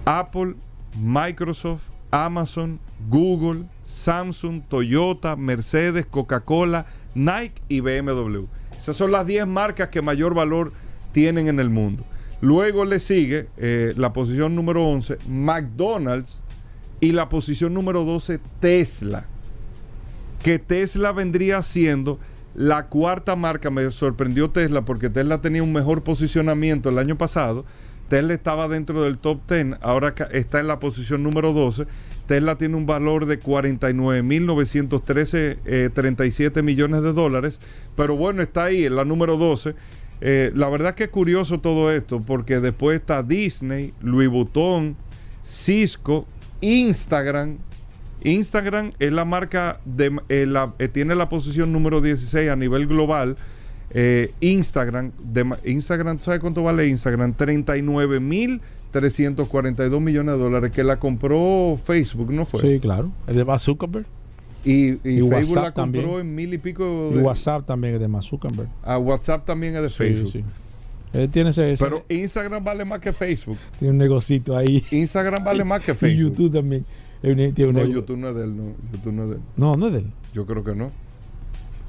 Apple, 0.05 0.55
Microsoft, 0.99 1.83
Amazon, 2.09 2.79
Google, 3.09 3.65
Samsung, 3.83 4.63
Toyota, 4.67 5.35
Mercedes, 5.35 6.05
Coca-Cola, 6.07 6.87
Nike 7.13 7.61
y 7.69 7.79
BMW. 7.81 8.45
Esas 8.75 8.97
son 8.97 9.11
las 9.11 9.27
10 9.27 9.45
marcas 9.45 9.89
que 9.89 10.01
mayor 10.01 10.33
valor 10.33 10.73
tienen 11.11 11.47
en 11.47 11.59
el 11.59 11.69
mundo. 11.69 12.03
Luego 12.41 12.85
le 12.85 12.99
sigue 12.99 13.47
eh, 13.57 13.93
la 13.97 14.13
posición 14.13 14.55
número 14.55 14.83
11, 14.83 15.17
McDonald's, 15.27 16.41
y 16.99 17.11
la 17.11 17.29
posición 17.29 17.73
número 17.73 18.03
12, 18.03 18.39
Tesla. 18.59 19.25
Que 20.41 20.59
Tesla 20.59 21.11
vendría 21.11 21.61
siendo 21.61 22.19
la 22.55 22.87
cuarta 22.87 23.35
marca. 23.35 23.69
Me 23.69 23.91
sorprendió 23.91 24.49
Tesla 24.49 24.83
porque 24.83 25.09
Tesla 25.09 25.41
tenía 25.41 25.63
un 25.63 25.73
mejor 25.73 26.03
posicionamiento 26.03 26.89
el 26.89 26.99
año 26.99 27.17
pasado. 27.17 27.65
Tesla 28.07 28.33
estaba 28.33 28.67
dentro 28.67 29.03
del 29.03 29.17
top 29.17 29.39
10, 29.49 29.77
ahora 29.81 30.13
está 30.31 30.59
en 30.59 30.67
la 30.67 30.79
posición 30.79 31.23
número 31.23 31.53
12. 31.53 31.87
Tesla 32.25 32.57
tiene 32.57 32.75
un 32.75 32.85
valor 32.85 33.25
de 33.25 33.39
49.913, 33.39 35.59
eh, 35.65 35.89
37 35.93 36.61
millones 36.61 37.01
de 37.01 37.13
dólares, 37.13 37.61
pero 37.95 38.17
bueno, 38.17 38.41
está 38.41 38.65
ahí 38.65 38.83
en 38.85 38.95
la 38.95 39.05
número 39.05 39.37
12. 39.37 39.75
Eh, 40.19 40.51
la 40.55 40.67
verdad 40.69 40.95
que 40.95 41.03
es 41.05 41.09
curioso 41.09 41.59
todo 41.59 41.91
esto, 41.91 42.21
porque 42.21 42.59
después 42.59 42.99
está 42.99 43.23
Disney, 43.23 43.93
Louis 44.01 44.29
Vuitton, 44.29 44.97
Cisco, 45.43 46.25
Instagram. 46.61 47.57
Instagram 48.23 48.91
es 48.99 49.11
la 49.13 49.25
marca 49.25 49.79
de 49.85 50.17
eh, 50.29 50.45
la- 50.47 50.73
eh, 50.79 50.87
tiene 50.87 51.15
la 51.15 51.29
posición 51.29 51.71
número 51.71 52.01
16 52.01 52.49
a 52.49 52.55
nivel 52.55 52.87
global. 52.87 53.37
Eh, 53.91 54.31
Instagram, 54.41 55.11
de, 55.19 55.45
Instagram, 55.65 56.19
¿sabe 56.19 56.39
cuánto 56.39 56.61
vale 56.63 56.87
Instagram? 56.87 57.35
39.342 58.91 59.99
millones 60.01 60.35
de 60.35 60.41
dólares 60.41 60.71
que 60.71 60.83
la 60.83 60.97
compró 60.99 61.79
Facebook, 61.85 62.31
¿no 62.31 62.45
fue? 62.45 62.61
Sí, 62.61 62.79
claro. 62.79 63.11
El 63.27 63.35
de 63.37 63.45
Mark 63.45 63.61
Zuckerberg. 63.61 64.05
Y, 64.65 64.71
y 64.87 64.99
Y 65.03 65.19
Facebook 65.21 65.31
WhatsApp 65.31 65.63
la 65.63 65.71
compró 65.71 66.01
también. 66.01 66.19
en 66.19 66.35
mil 66.35 66.53
y 66.53 66.57
pico. 66.57 67.11
Y 67.13 67.17
de- 67.17 67.21
WhatsApp 67.23 67.65
también 67.65 67.93
es 67.95 67.99
de 68.01 68.07
Mark 68.07 68.25
Zuckerberg. 68.25 68.67
Ah, 68.83 68.97
WhatsApp 68.97 69.45
también 69.45 69.75
es 69.75 69.81
de 69.83 69.89
Facebook. 69.89 70.31
Sí, 70.31 70.39
sí. 70.39 70.45
Él 71.13 71.29
tiene 71.29 71.51
ese, 71.51 71.71
ese- 71.71 71.83
Pero 71.83 72.03
Instagram 72.09 72.63
vale 72.63 72.83
más 72.83 72.99
que 72.99 73.13
Facebook. 73.13 73.57
tiene 73.79 73.91
un 73.93 73.97
negocito 73.97 74.57
ahí. 74.57 74.83
Instagram 74.91 75.43
vale 75.43 75.63
más 75.63 75.81
que 75.83 75.91
Y 75.93 75.95
Facebook. 75.95 76.31
YouTube 76.35 76.51
también. 76.53 76.85
Tiene 77.21 77.51
No, 77.73 77.85
YouTube 77.85 78.17
no 78.17 78.29
es 78.29 78.35
de 78.35 78.43
él, 78.43 78.57
no. 78.57 78.63
YouTube 78.93 79.13
no 79.13 79.23
es 79.23 79.29
de 79.29 79.35
él. 79.35 79.41
No, 79.55 79.75
no 79.75 79.87
es 79.87 79.93
de 79.93 79.99
él. 79.99 80.11
Yo 80.33 80.45
creo 80.45 80.63
que 80.63 80.75
no. 80.75 80.91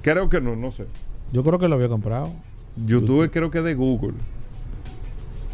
Creo 0.03 0.29
que 0.29 0.41
no, 0.41 0.57
no 0.57 0.71
sé. 0.73 0.87
Yo 1.33 1.43
creo 1.45 1.59
que 1.59 1.69
lo 1.69 1.75
había 1.75 1.89
comprado. 1.89 2.31
YouTube 2.87 3.31
creo 3.31 3.51
que 3.51 3.59
es 3.59 3.65
de 3.65 3.75
Google. 3.75 4.15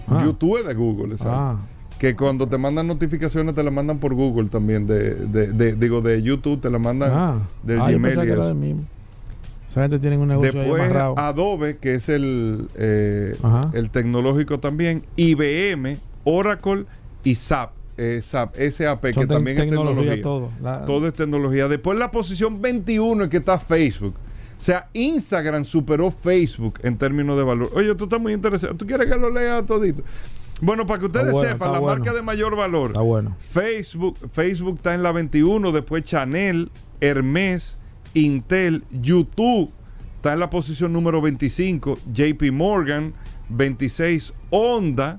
Ah. 0.06 0.22
YouTube 0.24 0.58
es 0.60 0.66
de 0.66 0.74
Google, 0.74 1.12
exacto. 1.14 1.32
Ah, 1.34 1.58
Que 1.98 2.14
cuando 2.14 2.46
te 2.46 2.58
mandan 2.58 2.86
notificaciones 2.86 3.54
te 3.54 3.62
las 3.62 3.72
mandan 3.72 3.98
por 3.98 4.14
Google 4.14 4.48
también. 4.48 4.86
De, 4.86 5.14
de- 5.14 5.52
de- 5.52 5.74
digo, 5.74 6.00
de 6.02 6.22
YouTube 6.22 6.60
te 6.60 6.70
las 6.70 6.80
mandan 6.80 7.10
ah. 7.12 7.38
del 7.62 7.80
Ah, 7.80 7.90
Gmail 7.90 8.18
y 8.26 8.30
eso. 8.30 8.54
del. 8.54 8.76
Esa 9.66 9.82
gente 9.82 9.98
tiene 9.98 10.18
un 10.18 10.28
negocio 10.28 10.52
Después. 10.52 10.92
Adobe, 11.16 11.78
que 11.78 11.94
es 11.96 12.08
el, 12.08 12.68
eh, 12.76 13.34
el 13.72 13.90
tecnológico 13.90 14.60
también. 14.60 15.04
IBM, 15.16 15.96
Oracle 16.24 16.84
y 17.24 17.34
SAP. 17.34 17.70
Eh, 17.96 18.20
SAP, 18.22 18.56
SAP, 18.70 19.02
que 19.12 19.26
también 19.26 19.56
es 19.58 19.70
tecnología. 19.70 20.22
todo. 20.22 20.50
La- 20.62 20.84
Todo 20.84 21.06
es 21.08 21.14
tecnología. 21.14 21.68
Después 21.68 21.98
la 21.98 22.10
posición 22.10 22.60
21 22.60 23.24
es 23.24 23.30
que 23.30 23.36
está 23.38 23.58
Facebook. 23.58 24.14
O 24.56 24.60
sea, 24.64 24.88
Instagram 24.92 25.64
superó 25.64 26.10
Facebook 26.10 26.78
en 26.82 26.96
términos 26.96 27.36
de 27.36 27.42
valor. 27.44 27.70
Oye, 27.74 27.94
tú 27.94 28.04
estás 28.04 28.20
muy 28.20 28.32
interesado. 28.32 28.74
¿Tú 28.74 28.86
quieres 28.86 29.06
que 29.10 29.16
lo 29.16 29.28
lea 29.30 29.62
todito? 29.64 30.02
Bueno, 30.60 30.86
para 30.86 31.00
que 31.00 31.06
ustedes 31.06 31.32
bueno, 31.32 31.50
sepan, 31.50 31.72
la 31.72 31.80
bueno. 31.80 31.96
marca 31.98 32.14
de 32.14 32.22
mayor 32.22 32.56
valor. 32.56 32.88
Está 32.90 33.00
bueno. 33.00 33.36
Facebook, 33.40 34.16
Facebook 34.32 34.76
está 34.76 34.94
en 34.94 35.02
la 35.02 35.10
21, 35.12 35.72
después 35.72 36.04
Chanel, 36.04 36.70
Hermes, 37.00 37.76
Intel, 38.14 38.84
YouTube 38.92 39.70
está 40.16 40.32
en 40.32 40.38
la 40.38 40.48
posición 40.48 40.92
número 40.92 41.20
25, 41.20 41.98
JP 42.12 42.50
Morgan, 42.52 43.12
26, 43.50 44.32
Honda 44.50 45.18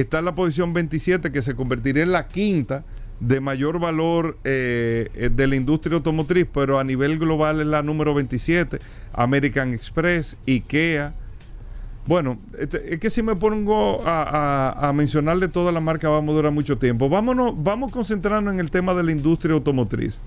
está 0.00 0.18
en 0.20 0.26
la 0.26 0.34
posición 0.34 0.72
27, 0.72 1.32
que 1.32 1.42
se 1.42 1.54
convertiría 1.54 2.02
en 2.02 2.12
la 2.12 2.28
quinta 2.28 2.84
de 3.20 3.40
mayor 3.40 3.80
valor 3.80 4.38
eh, 4.44 5.08
eh, 5.14 5.30
de 5.34 5.46
la 5.46 5.56
industria 5.56 5.96
automotriz, 5.96 6.46
pero 6.52 6.78
a 6.78 6.84
nivel 6.84 7.18
global 7.18 7.60
es 7.60 7.66
la 7.66 7.82
número 7.82 8.14
27, 8.14 8.78
American 9.12 9.74
Express, 9.74 10.36
IKEA. 10.46 11.14
Bueno, 12.06 12.38
este, 12.58 12.94
es 12.94 13.00
que 13.00 13.10
si 13.10 13.22
me 13.22 13.36
pongo 13.36 14.06
a, 14.06 14.22
a, 14.22 14.88
a 14.88 14.92
mencionarle 14.92 15.48
toda 15.48 15.72
la 15.72 15.80
marca 15.80 16.08
vamos 16.08 16.32
a 16.32 16.36
durar 16.36 16.52
mucho 16.52 16.78
tiempo. 16.78 17.08
Vámonos, 17.08 17.52
vamos 17.56 17.92
concentrarnos 17.92 18.54
en 18.54 18.60
el 18.60 18.70
tema 18.70 18.94
de 18.94 19.02
la 19.02 19.12
industria 19.12 19.54
automotriz. 19.54 20.18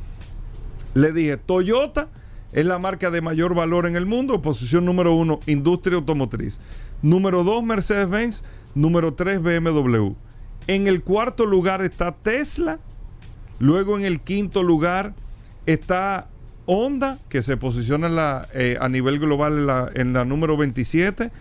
Le 0.93 1.11
dije, 1.13 1.37
Toyota 1.37 2.09
es 2.51 2.65
la 2.65 2.77
marca 2.77 3.09
de 3.09 3.21
mayor 3.21 3.55
valor 3.55 3.85
en 3.85 3.95
el 3.95 4.05
mundo, 4.05 4.41
posición 4.41 4.85
número 4.85 5.13
uno, 5.13 5.39
industria 5.45 5.95
automotriz. 5.95 6.59
Número 7.01 7.43
dos, 7.43 7.63
Mercedes-Benz. 7.63 8.43
Número 8.73 9.13
tres, 9.13 9.41
BMW. 9.41 10.13
En 10.67 10.87
el 10.87 11.03
cuarto 11.03 11.45
lugar 11.45 11.81
está 11.81 12.13
Tesla. 12.13 12.79
Luego 13.59 13.97
en 13.97 14.05
el 14.05 14.21
quinto 14.21 14.63
lugar 14.63 15.13
está 15.65 16.29
Honda, 16.65 17.19
que 17.27 17.41
se 17.41 17.57
posiciona 17.57 18.47
eh, 18.53 18.77
a 18.79 18.87
nivel 18.87 19.19
global 19.19 19.57
en 19.57 19.67
la, 19.67 19.91
en 19.93 20.13
la 20.13 20.23
número 20.23 20.55
27. 20.55 21.31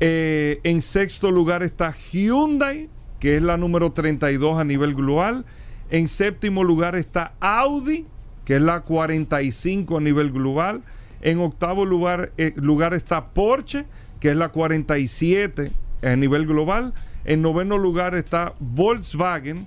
Eh, 0.00 0.60
en 0.64 0.82
sexto 0.82 1.30
lugar 1.30 1.62
está 1.62 1.92
Hyundai, 1.92 2.90
que 3.20 3.36
es 3.36 3.42
la 3.42 3.56
número 3.56 3.92
32 3.92 4.58
a 4.58 4.64
nivel 4.64 4.94
global. 4.94 5.46
En 5.90 6.08
séptimo 6.08 6.62
lugar 6.62 6.94
está 6.94 7.32
Audi, 7.40 8.06
que 8.44 8.56
es 8.56 8.62
la 8.62 8.80
45 8.80 9.96
a 9.96 10.00
nivel 10.00 10.30
global. 10.30 10.82
En 11.22 11.38
octavo 11.38 11.86
lugar, 11.86 12.32
eh, 12.36 12.52
lugar 12.56 12.92
está 12.92 13.28
Porsche, 13.28 13.86
que 14.20 14.30
es 14.30 14.36
la 14.36 14.50
47 14.50 15.72
a 16.02 16.16
nivel 16.16 16.46
global. 16.46 16.92
En 17.24 17.42
noveno 17.42 17.78
lugar 17.78 18.14
está 18.14 18.54
Volkswagen, 18.58 19.66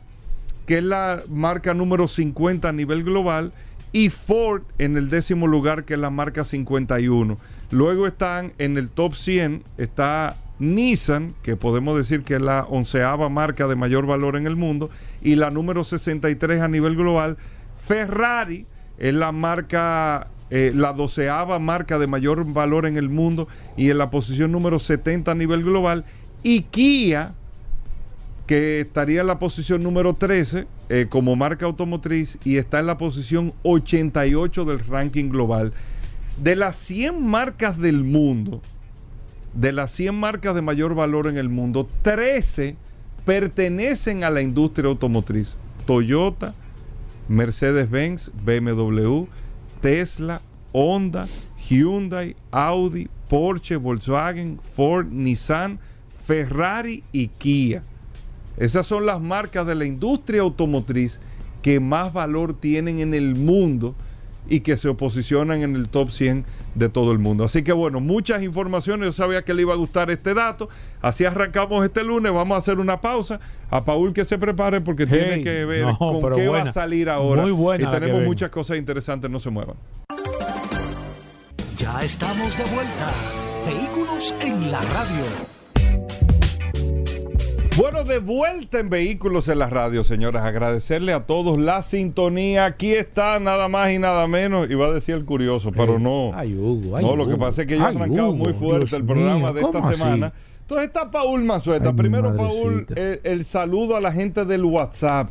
que 0.66 0.80
es 0.80 0.84
la 0.84 1.24
marca 1.30 1.74
número 1.74 2.08
50 2.08 2.70
a 2.70 2.72
nivel 2.72 3.04
global, 3.04 3.54
y 3.92 4.10
Ford 4.10 4.64
en 4.78 4.98
el 4.98 5.10
décimo 5.10 5.48
lugar, 5.48 5.86
que 5.86 5.94
es 5.94 6.00
la 6.00 6.10
marca 6.10 6.44
51. 6.44 7.38
Luego 7.72 8.06
están 8.06 8.54
en 8.58 8.78
el 8.78 8.90
top 8.90 9.16
100, 9.16 9.64
está 9.78 10.36
Nissan, 10.60 11.36
que 11.44 11.56
podemos 11.56 11.96
decir 11.96 12.24
que 12.24 12.36
es 12.36 12.42
la 12.42 12.64
onceava 12.64 13.30
marca 13.30 13.68
de 13.68 13.76
mayor 13.76 14.06
valor 14.06 14.36
en 14.36 14.46
el 14.46 14.56
mundo, 14.56 14.90
y 15.22 15.36
la 15.36 15.52
número 15.52 15.84
63 15.84 16.62
a 16.62 16.68
nivel 16.68 16.96
global. 16.96 17.38
Ferrari 17.78 18.66
es 18.98 19.14
la 19.14 19.32
marca, 19.32 20.28
eh, 20.50 20.72
la 20.74 20.94
doceava 20.94 21.60
marca 21.60 22.00
de 22.00 22.08
mayor 22.08 22.46
valor 22.52 22.86
en 22.86 22.98
el 22.98 23.10
mundo 23.10 23.48
y 23.76 23.90
en 23.90 23.98
la 23.98 24.10
posición 24.10 24.52
número 24.52 24.80
70 24.80 25.32
a 25.32 25.36
nivel 25.36 25.64
global. 25.64 26.06
Y 26.44 26.62
Kia, 26.62 27.34
que 28.46 28.80
estaría 28.80 29.22
en 29.22 29.28
la 29.28 29.40
posición 29.40 29.84
número 29.84 30.14
13 30.14 30.68
eh, 30.90 31.08
como 31.10 31.36
marca 31.36 31.66
automotriz 31.66 32.38
y 32.46 32.58
está 32.58 32.80
en 32.80 32.88
la 32.88 32.98
posición 32.98 33.54
88 33.64 34.66
del 34.66 34.80
ranking 34.80 35.30
global. 35.30 35.74
De 36.42 36.56
las 36.56 36.78
100 36.78 37.22
marcas 37.26 37.78
del 37.78 38.04
mundo, 38.04 38.62
de 39.54 39.74
las 39.74 39.92
100 39.92 40.16
marcas 40.16 40.56
de 40.56 40.62
mayor 40.62 40.96
valor 40.96 41.28
en 41.28 41.38
el 41.38 41.50
mundo, 41.50 41.90
13 42.04 42.76
pertenecen 43.26 44.24
a 44.24 44.30
la 44.30 44.42
industria 44.42 44.88
automotriz. 44.88 45.58
Toyota, 45.86 46.54
Mercedes-Benz, 47.28 48.32
BMW, 48.46 49.26
Tesla, 49.88 50.42
Honda, 50.74 51.30
Hyundai, 51.70 52.36
Audi, 52.52 53.08
Porsche, 53.30 53.78
Volkswagen, 53.78 54.60
Ford, 54.76 55.08
Nissan, 55.10 55.80
Ferrari 56.26 57.06
y 57.14 57.30
Kia. 57.30 57.84
Esas 58.58 58.86
son 58.86 59.06
las 59.06 59.22
marcas 59.22 59.66
de 59.66 59.76
la 59.76 59.86
industria 59.86 60.42
automotriz 60.42 61.22
que 61.62 61.80
más 61.80 62.12
valor 62.12 62.54
tienen 62.54 63.00
en 63.00 63.14
el 63.14 63.36
mundo 63.36 63.96
y 64.50 64.62
que 64.62 64.78
se 64.78 64.94
posicionan 64.94 65.62
en 65.62 65.76
el 65.76 65.90
top 65.90 66.12
100 66.12 66.46
de 66.76 66.90
todo 66.90 67.12
el 67.12 67.20
mundo. 67.20 67.44
Así 67.44 67.64
que 67.64 67.72
bueno, 67.72 68.00
muchas 68.00 68.44
informaciones. 68.44 69.08
Yo 69.08 69.12
sabía 69.12 69.44
que 69.44 69.54
le 69.54 69.64
iba 69.64 69.74
a 69.74 69.78
gustar 69.78 70.10
este 70.12 70.34
dato. 70.34 70.70
Así 71.02 71.26
arrancamos 71.26 71.84
este 71.86 72.04
lunes. 72.04 72.32
Vamos 72.32 72.56
a 72.56 72.60
hacer 72.60 72.80
una 72.80 73.02
pausa. 73.02 73.40
A 73.70 73.84
Paul 73.84 74.14
que 74.14 74.26
se 74.26 74.38
prepare 74.38 74.82
porque 74.82 75.06
Hey, 75.10 75.20
tiene 75.20 75.44
que 75.44 75.66
ver 75.66 75.86
no, 75.86 75.98
con 75.98 76.34
qué 76.34 76.48
va 76.48 76.64
a 76.64 76.74
salir 76.74 77.10
ahora. 77.10 77.42
Muy 77.42 77.52
buena 77.52 77.88
y 77.88 77.92
tenemos 77.92 78.24
muchas 78.24 78.50
cosas 78.50 78.78
interesantes. 78.78 79.30
No 79.30 79.40
se 79.40 79.50
muevan. 79.50 79.76
Ya 81.78 82.02
estamos 82.02 82.58
de 82.58 82.64
vuelta. 82.66 83.12
Vehículos 83.66 84.34
en 84.42 84.72
la 84.72 84.82
radio. 84.82 85.57
Bueno, 87.78 88.04
de 88.04 88.18
vuelta 88.18 88.80
en 88.80 88.90
Vehículos 88.90 89.48
en 89.50 89.60
la 89.60 89.68
Radio, 89.68 90.04
señoras. 90.04 90.44
Agradecerle 90.44 91.14
a 91.14 91.28
todos 91.28 91.60
la 91.60 91.84
sintonía. 91.84 92.66
Aquí 92.66 92.94
está 92.94 93.40
nada 93.40 93.68
más 93.68 93.92
y 93.92 94.00
nada 94.00 94.28
menos. 94.28 94.68
Iba 94.70 94.88
a 94.88 94.92
decir 94.92 95.14
el 95.16 95.26
curioso, 95.26 95.72
pero 95.72 96.00
no. 96.00 96.32
Ay, 96.34 96.56
Hugo, 96.58 96.98
ay, 96.98 97.06
no, 97.06 97.16
lo 97.16 97.24
Hugo. 97.24 97.34
que 97.34 97.38
pasa 97.38 97.62
es 97.62 97.68
que 97.68 97.78
yo 97.78 97.84
he 97.84 97.86
arrancado 97.86 98.30
Hugo, 98.30 98.46
muy 98.46 98.54
fuerte 98.54 98.86
Dios 98.88 98.94
el 98.94 99.06
programa 99.06 99.52
mío, 99.52 99.54
de 99.54 99.62
esta 99.62 99.94
semana. 99.94 100.34
Entonces 100.62 100.88
está 100.88 101.12
Paul. 101.12 101.42
Ay, 101.52 101.80
mi 101.82 101.94
Primero, 101.94 102.36
Paul, 102.36 102.72
madrecita. 102.88 103.00
el, 103.02 103.20
el 103.24 103.46
saludo 103.46 103.96
a 103.96 104.02
la 104.02 104.12
gente 104.12 104.44
del 104.46 104.66
WhatsApp. 104.66 105.30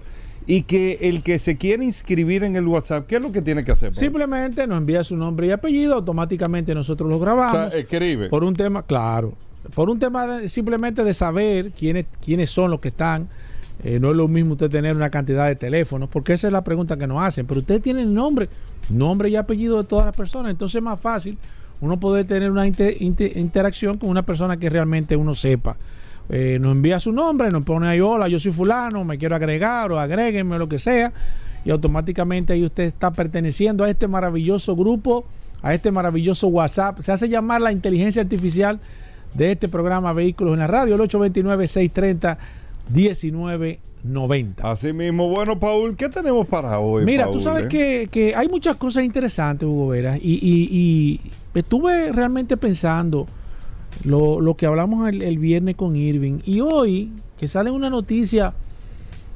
Y 0.49 0.62
que 0.62 0.99
el 1.00 1.25
que 1.25 1.41
se 1.41 1.57
quiere 1.57 1.85
inscribir 1.85 2.45
en 2.45 2.55
el 2.55 2.69
WhatsApp, 2.69 3.09
¿qué 3.09 3.17
es 3.17 3.23
lo 3.23 3.33
que 3.33 3.43
tiene 3.43 3.65
que 3.65 3.73
hacer? 3.73 3.88
Paul? 3.91 3.97
Simplemente 3.99 4.65
nos 4.69 4.79
envía 4.79 5.03
su 5.03 5.17
nombre 5.17 5.49
y 5.49 5.50
apellido, 5.50 5.95
automáticamente 5.95 6.73
nosotros 6.73 7.11
lo 7.11 7.17
o 7.17 7.19
grabamos. 7.19 7.73
sea, 7.73 7.81
escribe. 7.81 8.29
por 8.29 8.45
un 8.45 8.55
tema, 8.55 8.85
claro, 8.85 9.33
por 9.75 9.90
un 9.90 9.99
tema 9.99 10.46
simplemente 10.49 11.04
de 11.04 11.14
saber 11.14 11.73
quiénes, 11.73 12.06
quiénes 12.25 12.50
son 12.50 12.70
los 12.70 12.80
que 12.80 12.88
están. 12.88 13.28
Eh, 13.85 13.99
no 14.00 14.11
es 14.11 14.16
lo 14.16 14.26
mismo 14.26 14.52
usted 14.52 14.70
tener 14.70 14.96
una 14.96 15.11
cantidad 15.11 15.46
de 15.46 15.54
teléfonos, 15.54 16.08
porque 16.08 16.32
esa 16.32 16.46
es 16.46 16.52
la 16.52 16.64
pregunta 16.64 16.96
que 16.96 17.06
nos 17.06 17.23
hacen. 17.23 17.46
Pero 17.46 17.61
usted 17.61 17.80
tiene 17.82 18.02
el 18.02 18.12
nombre, 18.12 18.49
nombre 18.88 19.28
y 19.28 19.37
apellido 19.37 19.76
de 19.82 19.85
todas 19.88 20.06
las 20.06 20.16
personas, 20.16 20.50
entonces 20.50 20.76
es 20.76 20.82
más 20.82 20.99
fácil 20.99 21.37
uno 21.82 22.00
poder 22.00 22.26
tener 22.26 22.50
una 22.50 22.66
inter- 22.66 22.96
inter- 23.00 23.37
interacción 23.37 23.99
con 23.99 24.08
una 24.08 24.23
persona 24.23 24.56
que 24.56 24.70
realmente 24.70 25.14
uno 25.14 25.35
sepa. 25.35 25.76
Eh, 26.30 26.58
nos 26.58 26.73
envía 26.73 26.99
su 26.99 27.12
nombre, 27.12 27.50
nos 27.50 27.64
pone 27.64 27.87
ahí, 27.87 28.00
hola, 28.00 28.28
yo 28.28 28.38
soy 28.38 28.50
fulano, 28.50 29.04
me 29.04 29.18
quiero 29.18 29.37
agregar 29.37 29.92
o 29.92 30.00
agréguenme 30.00 30.58
lo 30.58 30.68
que 30.68 30.78
sea, 30.78 31.12
y 31.64 31.70
automáticamente 31.70 32.54
ahí 32.54 32.64
usted 32.64 32.85
está 32.85 33.11
perteneciendo 33.11 33.85
a 33.85 33.90
este 33.90 34.08
maravilloso 34.08 34.75
grupo, 34.75 35.26
a 35.62 35.75
este 35.75 35.92
maravilloso 35.92 36.49
WhatsApp. 36.49 37.00
Se 37.00 37.12
hace 37.12 37.28
llamar 37.28 37.61
la 37.61 37.73
inteligencia 37.73 38.23
artificial 38.23 38.80
de 39.37 39.52
este 39.52 39.69
programa 39.69 40.12
Vehículos 40.12 40.55
en 40.55 40.61
la 40.61 40.66
Radio, 40.66 40.95
el 40.95 41.00
829-630-1990. 42.93 44.55
Así 44.62 44.93
mismo, 44.93 45.28
bueno, 45.28 45.59
Paul, 45.59 45.97
¿qué 45.97 46.09
tenemos 46.09 46.47
para 46.47 46.78
hoy? 46.78 47.05
Mira, 47.05 47.25
Paul, 47.25 47.37
tú 47.37 47.40
sabes 47.43 47.64
eh? 47.64 47.69
que, 47.69 48.09
que 48.11 48.35
hay 48.35 48.49
muchas 48.49 48.76
cosas 48.76 49.05
interesantes, 49.05 49.69
Hugo 49.69 49.88
Vera, 49.88 50.16
y, 50.16 50.35
y- 50.35 50.69
y 50.71 51.21
estuve 51.59 52.12
realmente 52.12 52.57
pensando 52.57 53.26
lo, 54.05 54.40
lo 54.40 54.55
que 54.55 54.66
hablamos 54.66 55.09
el, 55.09 55.23
el 55.23 55.38
viernes 55.38 55.75
con 55.76 55.97
Irving, 55.97 56.38
y 56.45 56.61
hoy 56.61 57.11
que 57.38 57.49
sale 57.49 57.71
una 57.71 57.90
noticia 57.90 58.55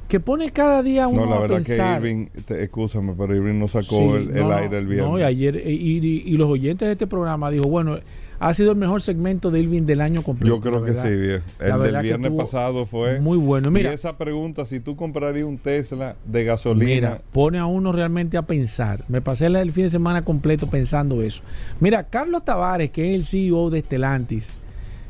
que 0.07 0.19
pone 0.19 0.51
cada 0.51 0.83
día 0.83 1.07
uno 1.07 1.25
No, 1.25 1.29
la 1.31 1.35
a 1.37 1.39
verdad 1.39 1.55
pensar. 1.57 2.01
que 2.01 2.07
Irving, 2.09 2.27
te, 2.45 2.63
excúsame, 2.63 3.13
pero 3.17 3.33
Irving 3.35 3.57
no 3.59 3.67
sacó 3.67 3.97
Sí, 3.97 4.29
el, 4.33 4.51
aire 4.51 4.77
el 4.79 4.87
viernes. 4.87 5.09
No, 5.11 5.19
y 5.19 5.23
ayer, 5.23 5.55
y, 5.65 5.99
y- 5.99 6.23
y 6.25 6.31
los 6.37 6.49
oyentes 6.49 6.85
de 6.87 6.91
este 6.93 7.07
programa 7.07 7.49
dijo, 7.51 7.65
bueno, 7.65 7.97
ha 8.43 8.53
sido 8.55 8.71
el 8.71 8.77
mejor 8.77 9.01
segmento 9.03 9.51
de 9.51 9.59
Irving 9.59 9.83
del 9.83 10.01
año 10.01 10.23
completo. 10.23 10.55
Yo 10.55 10.59
creo 10.61 10.83
que 10.83 10.95
sí. 10.95 11.43
La 11.59 11.75
El 11.75 11.81
del 11.83 12.01
viernes 12.01 12.31
pasado 12.31 12.87
fue. 12.87 13.19
Muy 13.19 13.37
bueno. 13.37 13.69
Mira, 13.69 13.91
y 13.91 13.93
esa 13.93 14.17
pregunta, 14.17 14.65
si 14.65 14.79
tú 14.79 14.95
comprarías 14.95 15.45
un 15.45 15.59
Tesla 15.59 16.15
de 16.25 16.43
gasolina. 16.43 16.85
Mira, 16.91 17.21
pone 17.31 17.59
a 17.59 17.65
uno 17.67 17.91
realmente 17.91 18.37
a 18.37 18.41
pensar. 18.41 19.03
Me 19.07 19.21
pasé 19.21 19.45
el- 19.45 19.71
fin 19.71 19.83
de 19.83 19.89
semana 19.89 20.23
completo 20.23 20.65
pensando 20.67 21.21
eso. 21.21 21.43
Mira, 21.79 22.03
Carlos 22.05 22.43
Tavares, 22.43 22.89
que 22.89 23.13
es 23.13 23.15
el 23.15 23.25
CEO 23.25 23.69
de 23.69 23.79
Estelantis, 23.79 24.51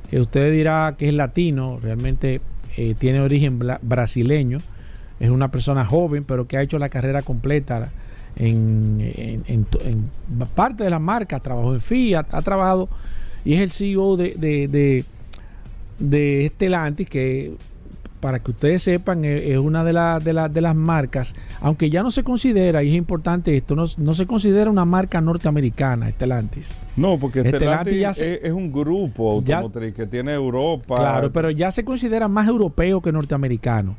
que 0.09 0.19
usted 0.19 0.51
dirá 0.51 0.95
que 0.97 1.07
es 1.07 1.13
latino, 1.13 1.79
realmente 1.81 2.41
eh, 2.75 2.95
tiene 3.00 3.21
origen 3.21 3.59
brasileño, 3.81 4.57
es 5.21 5.29
una 5.29 5.50
persona 5.51 5.85
joven, 5.85 6.25
pero 6.25 6.47
que 6.47 6.57
ha 6.57 6.61
hecho 6.61 6.77
la 6.79 6.89
carrera 6.89 7.21
completa 7.21 7.91
en, 8.35 8.97
en- 9.15 9.44
en 9.48 9.65
en 9.85 10.09
parte 10.55 10.83
de 10.83 10.89
la 10.89 11.00
marca, 11.00 11.39
trabajó 11.39 11.74
en 11.74 11.81
Fiat, 11.81 12.25
ha 12.33 12.41
trabajado 12.41 12.89
y 13.45 13.53
es 13.55 13.61
el 13.61 13.71
CEO 13.71 14.17
de, 14.17 14.35
de, 14.37 14.67
de, 14.67 15.05
de 15.99 16.45
Estelantis, 16.45 17.09
que 17.09 17.53
para 18.19 18.37
que 18.37 18.51
ustedes 18.51 18.83
sepan, 18.83 19.25
es, 19.25 19.49
es 19.49 19.57
una 19.57 19.83
de, 19.83 19.93
la- 19.93 20.19
de, 20.19 20.31
la- 20.33 20.47
de 20.47 20.61
las 20.61 20.75
marcas, 20.75 21.33
aunque 21.59 21.89
ya 21.89 22.03
no 22.03 22.11
se 22.11 22.23
considera, 22.23 22.83
y 22.83 22.89
es 22.91 22.95
importante 22.95 23.57
esto, 23.57 23.75
no, 23.75 23.85
no 23.97 24.13
se 24.13 24.27
considera 24.27 24.69
una 24.69 24.85
marca 24.85 25.19
norteamericana, 25.21 26.07
Estelantis. 26.09 26.75
No, 26.95 27.17
porque 27.17 27.39
Estelantis 27.39 27.99
ya 27.99 28.13
se- 28.13 28.35
es, 28.35 28.39
es 28.43 28.51
un 28.51 28.71
grupo 28.71 29.41
Ya- 29.43 29.57
automotriz 29.57 29.95
que 29.95 30.05
tiene 30.05 30.33
Europa. 30.33 30.97
Claro, 30.97 31.31
pero 31.33 31.49
ya 31.49 31.71
se 31.71 31.83
considera 31.83 32.27
más 32.27 32.47
europeo 32.47 33.01
que 33.01 33.11
norteamericano. 33.11 33.95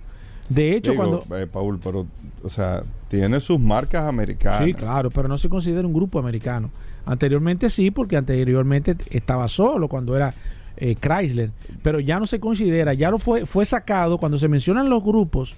De 0.49 0.77
hecho, 0.77 0.93
Digo, 0.93 1.23
cuando... 1.25 1.37
eh, 1.37 1.47
Paul, 1.49 1.81
pero, 1.83 2.07
o 2.45 2.49
sea, 2.49 2.83
tiene 3.09 3.41
sus 3.41 3.59
marcas 3.59 4.05
americanas. 4.05 4.65
Sí, 4.65 4.73
claro, 4.75 5.11
pero 5.11 5.27
no 5.27 5.37
se 5.39 5.49
considera 5.49 5.85
un 5.87 5.93
grupo 5.95 6.19
americano. 6.21 6.71
Anteriormente 7.07 7.69
sí, 7.71 7.91
porque 7.91 8.17
anteriormente 8.17 8.97
estaba 9.11 9.49
solo 9.49 9.89
cuando 9.89 10.15
era 10.17 10.33
eh, 10.77 10.95
Chrysler, 10.95 11.51
pero 11.83 12.01
ya 12.01 12.19
no 12.19 12.27
se 12.27 12.39
considera, 12.41 12.95
ya 12.95 13.11
lo 13.11 13.19
fue, 13.19 13.45
fue 13.47 13.65
sacado 13.67 14.19
cuando 14.19 14.39
se 14.39 14.49
mencionan 14.49 14.89
los 14.89 15.03
grupos 15.03 15.55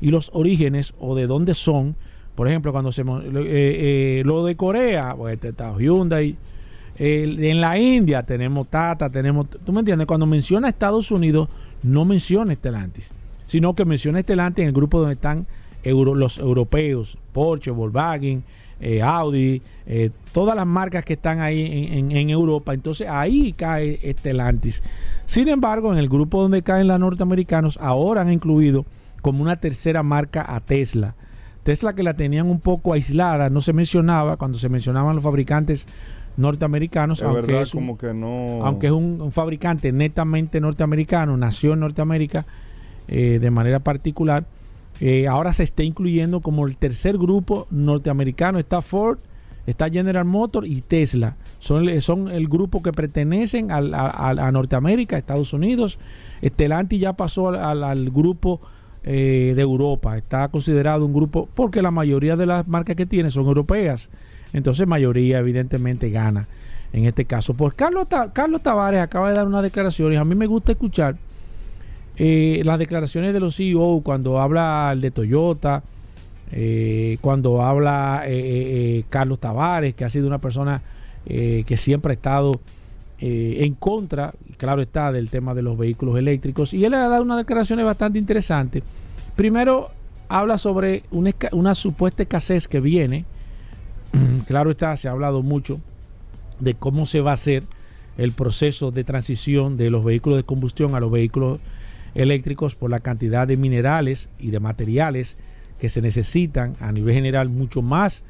y 0.00 0.10
los 0.10 0.30
orígenes 0.32 0.94
o 0.98 1.14
de 1.14 1.26
dónde 1.26 1.54
son. 1.54 1.94
Por 2.34 2.48
ejemplo, 2.48 2.72
cuando 2.72 2.92
se 2.92 3.02
eh, 3.02 3.04
eh, 3.34 4.22
lo 4.24 4.44
de 4.44 4.56
Corea, 4.56 5.14
pues 5.16 5.34
este 5.34 5.48
está 5.48 5.74
Hyundai. 5.78 6.36
En 6.98 7.60
la 7.60 7.78
India 7.78 8.22
tenemos 8.22 8.68
Tata, 8.68 9.10
tenemos, 9.10 9.48
tú 9.50 9.72
me 9.72 9.80
entiendes, 9.80 10.06
cuando 10.06 10.24
menciona 10.24 10.68
Estados 10.70 11.10
Unidos 11.10 11.48
no 11.82 12.06
menciona 12.06 12.54
Stellantis, 12.54 13.12
sino 13.44 13.74
que 13.74 13.84
menciona 13.84 14.22
Stellantis 14.22 14.62
en 14.62 14.68
el 14.68 14.74
grupo 14.74 14.98
donde 15.00 15.12
están 15.12 15.46
euro- 15.82 16.14
los 16.14 16.38
europeos, 16.38 17.18
Porsche, 17.34 17.70
Volkswagen, 17.70 18.44
eh, 18.80 19.00
Audi, 19.02 19.62
eh, 19.86 20.10
todas 20.32 20.54
las 20.56 20.66
marcas 20.66 21.04
que 21.04 21.14
están 21.14 21.40
ahí 21.40 21.60
en, 21.92 21.98
en- 22.10 22.16
en 22.16 22.30
Europa. 22.30 22.74
Entonces 22.74 23.08
ahí 23.08 23.52
cae 23.52 23.98
Stellantis. 24.18 24.82
Sin 25.24 25.48
embargo, 25.48 25.92
en 25.92 25.98
el 25.98 26.08
grupo 26.08 26.42
donde 26.42 26.62
caen 26.62 26.88
los 26.88 27.00
norteamericanos, 27.00 27.78
ahora 27.80 28.20
han 28.22 28.32
incluido 28.32 28.84
como 29.22 29.42
una 29.42 29.56
tercera 29.56 30.02
marca 30.02 30.44
a 30.54 30.60
Tesla. 30.60 31.14
Tesla 31.62 31.94
que 31.94 32.02
la 32.04 32.14
tenían 32.14 32.48
un 32.48 32.60
poco 32.60 32.92
aislada, 32.92 33.50
no 33.50 33.60
se 33.60 33.72
mencionaba 33.72 34.36
cuando 34.36 34.56
se 34.58 34.68
mencionaban 34.68 35.16
los 35.16 35.24
fabricantes 35.24 35.88
norteamericanos, 36.36 37.18
Es 37.18 37.24
aunque 37.24 37.40
verdad, 37.42 37.62
es 37.62 37.74
un- 37.74 37.80
como 37.80 37.98
que 37.98 38.12
no. 38.14 38.64
aunque 38.64 38.86
es 38.88 38.92
un, 38.92 39.20
un 39.20 39.32
fabricante 39.32 39.90
netamente 39.90 40.60
norteamericano, 40.60 41.36
nació 41.36 41.72
en 41.72 41.80
Norteamérica 41.80 42.44
eh, 43.08 43.38
de 43.40 43.50
manera 43.50 43.78
particular, 43.80 44.44
eh, 45.00 45.26
ahora 45.28 45.52
se 45.52 45.62
está 45.62 45.82
incluyendo 45.82 46.40
como 46.40 46.66
el 46.66 46.76
tercer 46.76 47.18
grupo 47.18 47.66
norteamericano. 47.70 48.58
Está 48.58 48.82
Ford, 48.82 49.18
está 49.66 49.90
General 49.90 50.24
Motors 50.24 50.66
y 50.68 50.80
Tesla. 50.80 51.36
Son, 51.58 52.00
son 52.00 52.28
el 52.30 52.48
grupo 52.48 52.82
que 52.82 52.92
pertenecen 52.92 53.70
a, 53.70 53.76
a- 53.78 54.50
Norteamérica, 54.52 55.16
Estados 55.18 55.52
Unidos. 55.52 55.98
Stellantis 56.44 57.00
ya 57.00 57.12
pasó 57.14 57.48
al, 57.48 58.10
grupo 58.10 58.60
eh, 59.04 59.52
de 59.54 59.62
Europa. 59.62 60.16
Está 60.16 60.48
considerado 60.48 61.04
un 61.04 61.12
grupo 61.12 61.48
porque 61.54 61.82
la 61.82 61.90
mayoría 61.90 62.36
de 62.36 62.46
las 62.46 62.68
marcas 62.68 62.96
que 62.96 63.06
tiene 63.06 63.30
son 63.30 63.46
europeas. 63.46 64.10
Entonces 64.52 64.86
mayoría 64.86 65.38
evidentemente 65.40 66.10
gana 66.10 66.46
en 66.92 67.04
este 67.04 67.24
caso. 67.24 67.52
Pues 67.54 67.74
Carlos, 67.74 68.06
Carlos 68.32 68.62
Tavares 68.62 69.00
acaba 69.00 69.28
de 69.30 69.36
dar 69.36 69.46
unas 69.46 69.62
declaraciones. 69.62 70.18
A 70.18 70.24
mí 70.24 70.34
me 70.34 70.46
gusta 70.46 70.72
escuchar 70.72 71.16
eh, 72.18 72.62
las 72.64 72.78
declaraciones 72.78 73.32
de 73.32 73.40
los 73.40 73.56
CEO 73.56 74.00
cuando 74.02 74.40
habla 74.40 74.90
el 74.92 75.00
de 75.00 75.10
Toyota, 75.10 75.82
eh, 76.50 77.18
cuando 77.20 77.62
habla 77.62 78.22
eh, 78.26 79.04
Carlos 79.10 79.38
Tavares, 79.38 79.94
que 79.94 80.04
ha 80.04 80.08
sido 80.08 80.26
una 80.26 80.38
persona 80.38 80.82
que 81.26 81.76
siempre 81.76 82.12
ha 82.12 82.14
estado 82.14 82.60
en 83.18 83.74
contra, 83.74 84.32
claro 84.58 84.80
está, 84.80 85.10
del 85.10 85.28
tema 85.28 85.54
de 85.54 85.62
los 85.62 85.76
vehículos 85.76 86.16
eléctricos. 86.16 86.72
Y 86.72 86.84
él 86.84 86.94
ha 86.94 87.08
dado 87.08 87.24
unas 87.24 87.38
declaraciones 87.38 87.84
bastante 87.84 88.20
interesantes. 88.20 88.84
Primero, 89.34 89.90
habla 90.28 90.56
sobre 90.56 91.02
una, 91.10 91.32
una 91.50 91.74
supuesta 91.74 92.22
escasez 92.22 92.68
que 92.68 92.78
viene. 92.78 93.24
claro 94.46 94.70
está, 94.70 94.96
se 94.96 95.08
ha 95.08 95.10
hablado 95.10 95.42
mucho 95.42 95.80
de 96.60 96.74
cómo 96.74 97.06
se 97.06 97.20
va 97.20 97.32
a 97.32 97.34
hacer 97.34 97.64
el 98.18 98.30
proceso 98.30 98.92
de 98.92 99.02
transición 99.02 99.76
de 99.76 99.90
los 99.90 100.04
vehículos 100.04 100.38
de 100.38 100.44
combustión 100.44 100.94
a 100.94 101.00
los 101.00 101.10
vehículos 101.10 101.58
eléctricos 102.16 102.74
por 102.74 102.90
la 102.90 103.00
cantidad 103.00 103.46
de 103.46 103.56
minerales 103.56 104.28
y 104.38 104.50
de 104.50 104.60
materiales 104.60 105.36
que 105.78 105.88
se 105.88 106.00
necesitan 106.02 106.74
a 106.80 106.90
nivel 106.92 107.14
general 107.14 107.48
mucho 107.50 107.82
más 107.82 108.24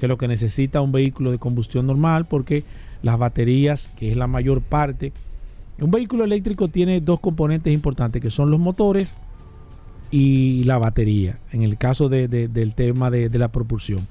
que 0.00 0.08
lo 0.08 0.16
que 0.16 0.28
necesita 0.28 0.80
un 0.80 0.92
vehículo 0.92 1.30
de 1.30 1.38
combustión 1.38 1.86
normal 1.86 2.24
porque 2.26 2.64
las 3.02 3.18
baterías, 3.18 3.90
que 3.96 4.10
es 4.10 4.16
la 4.16 4.26
mayor 4.26 4.60
parte, 4.62 5.12
un 5.80 5.90
vehículo 5.90 6.24
eléctrico 6.24 6.68
tiene 6.68 7.00
dos 7.00 7.18
componentes 7.20 7.72
importantes 7.74 8.22
que 8.22 8.30
son 8.30 8.50
los 8.50 8.60
motores 8.60 9.14
y 10.10 10.62
la 10.64 10.78
batería, 10.78 11.38
en 11.52 11.62
el 11.62 11.76
caso 11.78 12.08
de- 12.08 12.28
de- 12.28 12.46
del 12.48 12.74
tema 12.74 13.10
de, 13.10 13.28
de 13.28 13.38
la 13.38 13.48
propulsión. 13.48 14.06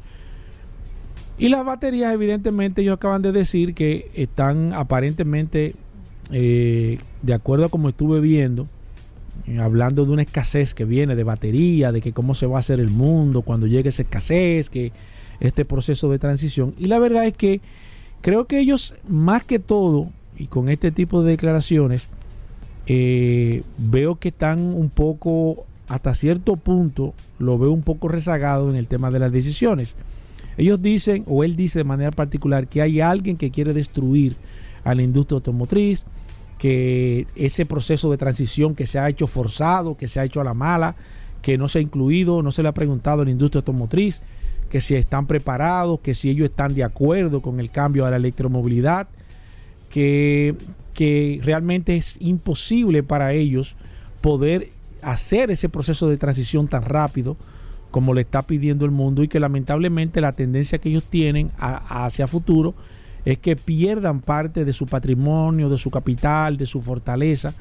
Y 1.37 1.49
las 1.49 1.63
baterías, 1.65 2.13
evidentemente, 2.13 2.81
ellos 2.81 2.95
acaban 2.95 3.21
de 3.21 3.31
decir 3.31 3.73
que 3.73 4.11
están 4.15 4.73
aparentemente, 4.73 5.73
eh, 6.31 6.99
de 7.21 7.33
acuerdo 7.33 7.65
a 7.65 7.69
como 7.69 7.89
estuve 7.89 8.19
viendo, 8.19 8.67
hablando 9.59 10.05
de 10.05 10.11
una 10.11 10.21
escasez 10.21 10.73
que 10.73 10.85
viene 10.85 11.15
de 11.15 11.23
batería, 11.23 11.91
de 11.91 12.01
que 12.01 12.13
cómo 12.13 12.35
se 12.35 12.45
va 12.45 12.57
a 12.57 12.59
hacer 12.59 12.79
el 12.79 12.89
mundo 12.89 13.41
cuando 13.41 13.67
llegue 13.67 13.89
esa 13.89 14.03
escasez, 14.03 14.69
que 14.69 14.91
este 15.39 15.65
proceso 15.65 16.09
de 16.09 16.19
transición. 16.19 16.73
Y 16.77 16.85
la 16.85 16.99
verdad 16.99 17.25
es 17.25 17.35
que 17.35 17.61
creo 18.21 18.45
que 18.45 18.59
ellos, 18.59 18.93
más 19.07 19.43
que 19.43 19.59
todo, 19.59 20.09
y 20.37 20.47
con 20.47 20.69
este 20.69 20.91
tipo 20.91 21.23
de 21.23 21.31
declaraciones, 21.31 22.07
eh, 22.87 23.63
veo 23.77 24.15
que 24.15 24.29
están 24.29 24.59
un 24.59 24.89
poco, 24.89 25.65
hasta 25.87 26.13
cierto 26.13 26.55
punto, 26.55 27.13
lo 27.39 27.57
veo 27.57 27.71
un 27.71 27.83
poco 27.83 28.07
rezagado 28.07 28.69
en 28.69 28.75
el 28.75 28.87
tema 28.87 29.11
de 29.11 29.19
las 29.19 29.31
decisiones. 29.31 29.95
Ellos 30.57 30.81
dicen, 30.81 31.23
o 31.27 31.43
él 31.43 31.55
dice 31.55 31.79
de 31.79 31.85
manera 31.85 32.11
particular, 32.11 32.67
que 32.67 32.81
hay 32.81 33.01
alguien 33.01 33.37
que 33.37 33.51
quiere 33.51 33.73
destruir 33.73 34.35
a 34.83 34.95
la 34.95 35.01
industria 35.03 35.37
automotriz, 35.37 36.05
que 36.61 37.25
ese 37.35 37.65
proceso 37.65 38.11
de 38.11 38.19
transición 38.19 38.75
que 38.75 38.85
se 38.85 38.99
ha 38.99 39.09
hecho 39.09 39.25
forzado, 39.25 39.97
que 39.97 40.07
se 40.07 40.19
ha 40.19 40.25
hecho 40.25 40.41
a 40.41 40.43
la 40.43 40.53
mala, 40.53 40.93
que 41.41 41.57
no 41.57 41.67
se 41.67 41.79
ha 41.79 41.81
incluido, 41.81 42.43
no 42.43 42.51
se 42.51 42.61
le 42.61 42.69
ha 42.69 42.71
preguntado 42.71 43.23
a 43.23 43.25
la 43.25 43.31
industria 43.31 43.61
automotriz, 43.61 44.21
que 44.69 44.79
si 44.79 44.93
están 44.93 45.25
preparados, 45.25 46.01
que 46.01 46.13
si 46.13 46.29
ellos 46.29 46.51
están 46.51 46.75
de 46.75 46.83
acuerdo 46.83 47.41
con 47.41 47.59
el 47.59 47.71
cambio 47.71 48.05
a 48.05 48.11
la 48.11 48.17
electromovilidad, 48.17 49.07
que, 49.89 50.53
que 50.93 51.39
realmente 51.43 51.97
es 51.97 52.17
imposible 52.21 53.01
para 53.01 53.33
ellos 53.33 53.75
poder 54.21 54.69
hacer 55.01 55.49
ese 55.49 55.67
proceso 55.67 56.09
de 56.09 56.17
transición 56.17 56.67
tan 56.67 56.83
rápido 56.83 57.37
como 57.89 58.13
le 58.13 58.21
está 58.21 58.43
pidiendo 58.43 58.85
el 58.85 58.91
mundo 58.91 59.23
y 59.23 59.27
que 59.27 59.39
lamentablemente 59.39 60.21
la 60.21 60.33
tendencia 60.33 60.77
que 60.77 60.89
ellos 60.89 61.05
tienen 61.05 61.49
hacia 61.57 62.27
futuro 62.27 62.75
es 63.25 63.37
que 63.37 63.55
pierdan 63.55 64.21
parte 64.21 64.65
de 64.65 64.73
su 64.73 64.85
patrimonio, 64.85 65.69
de 65.69 65.77
su 65.77 65.91
capital, 65.91 66.57
de 66.57 66.65
su 66.65 66.81
fortaleza 66.81 67.53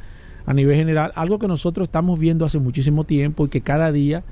a 0.46 0.54
nivel 0.54 0.76
general, 0.76 1.12
algo 1.14 1.38
que 1.38 1.46
nosotros 1.46 1.88
estamos 1.88 2.18
viendo 2.18 2.44
hace 2.44 2.58
muchísimo 2.58 3.04
tiempo 3.04 3.46
y 3.46 3.48
que 3.48 3.60
cada 3.60 3.92
día 3.92 4.22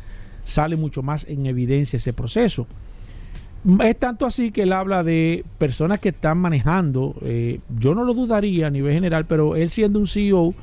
sale 0.44 0.76
mucho 0.76 1.02
más 1.02 1.26
en 1.28 1.46
evidencia 1.46 1.98
ese 1.98 2.12
proceso. 2.12 2.66
Es 3.84 3.98
tanto 3.98 4.24
así 4.24 4.50
que 4.50 4.62
él 4.62 4.72
habla 4.72 5.02
de 5.02 5.44
personas 5.58 6.00
que 6.00 6.10
están 6.10 6.38
manejando, 6.38 7.14
eh, 7.22 7.60
yo 7.78 7.94
no 7.94 8.04
lo 8.04 8.14
dudaría 8.14 8.68
a 8.68 8.70
nivel 8.70 8.94
general, 8.94 9.26
pero 9.26 9.56
él 9.56 9.68
siendo 9.68 9.98
un 9.98 10.06
CEO, 10.06 10.54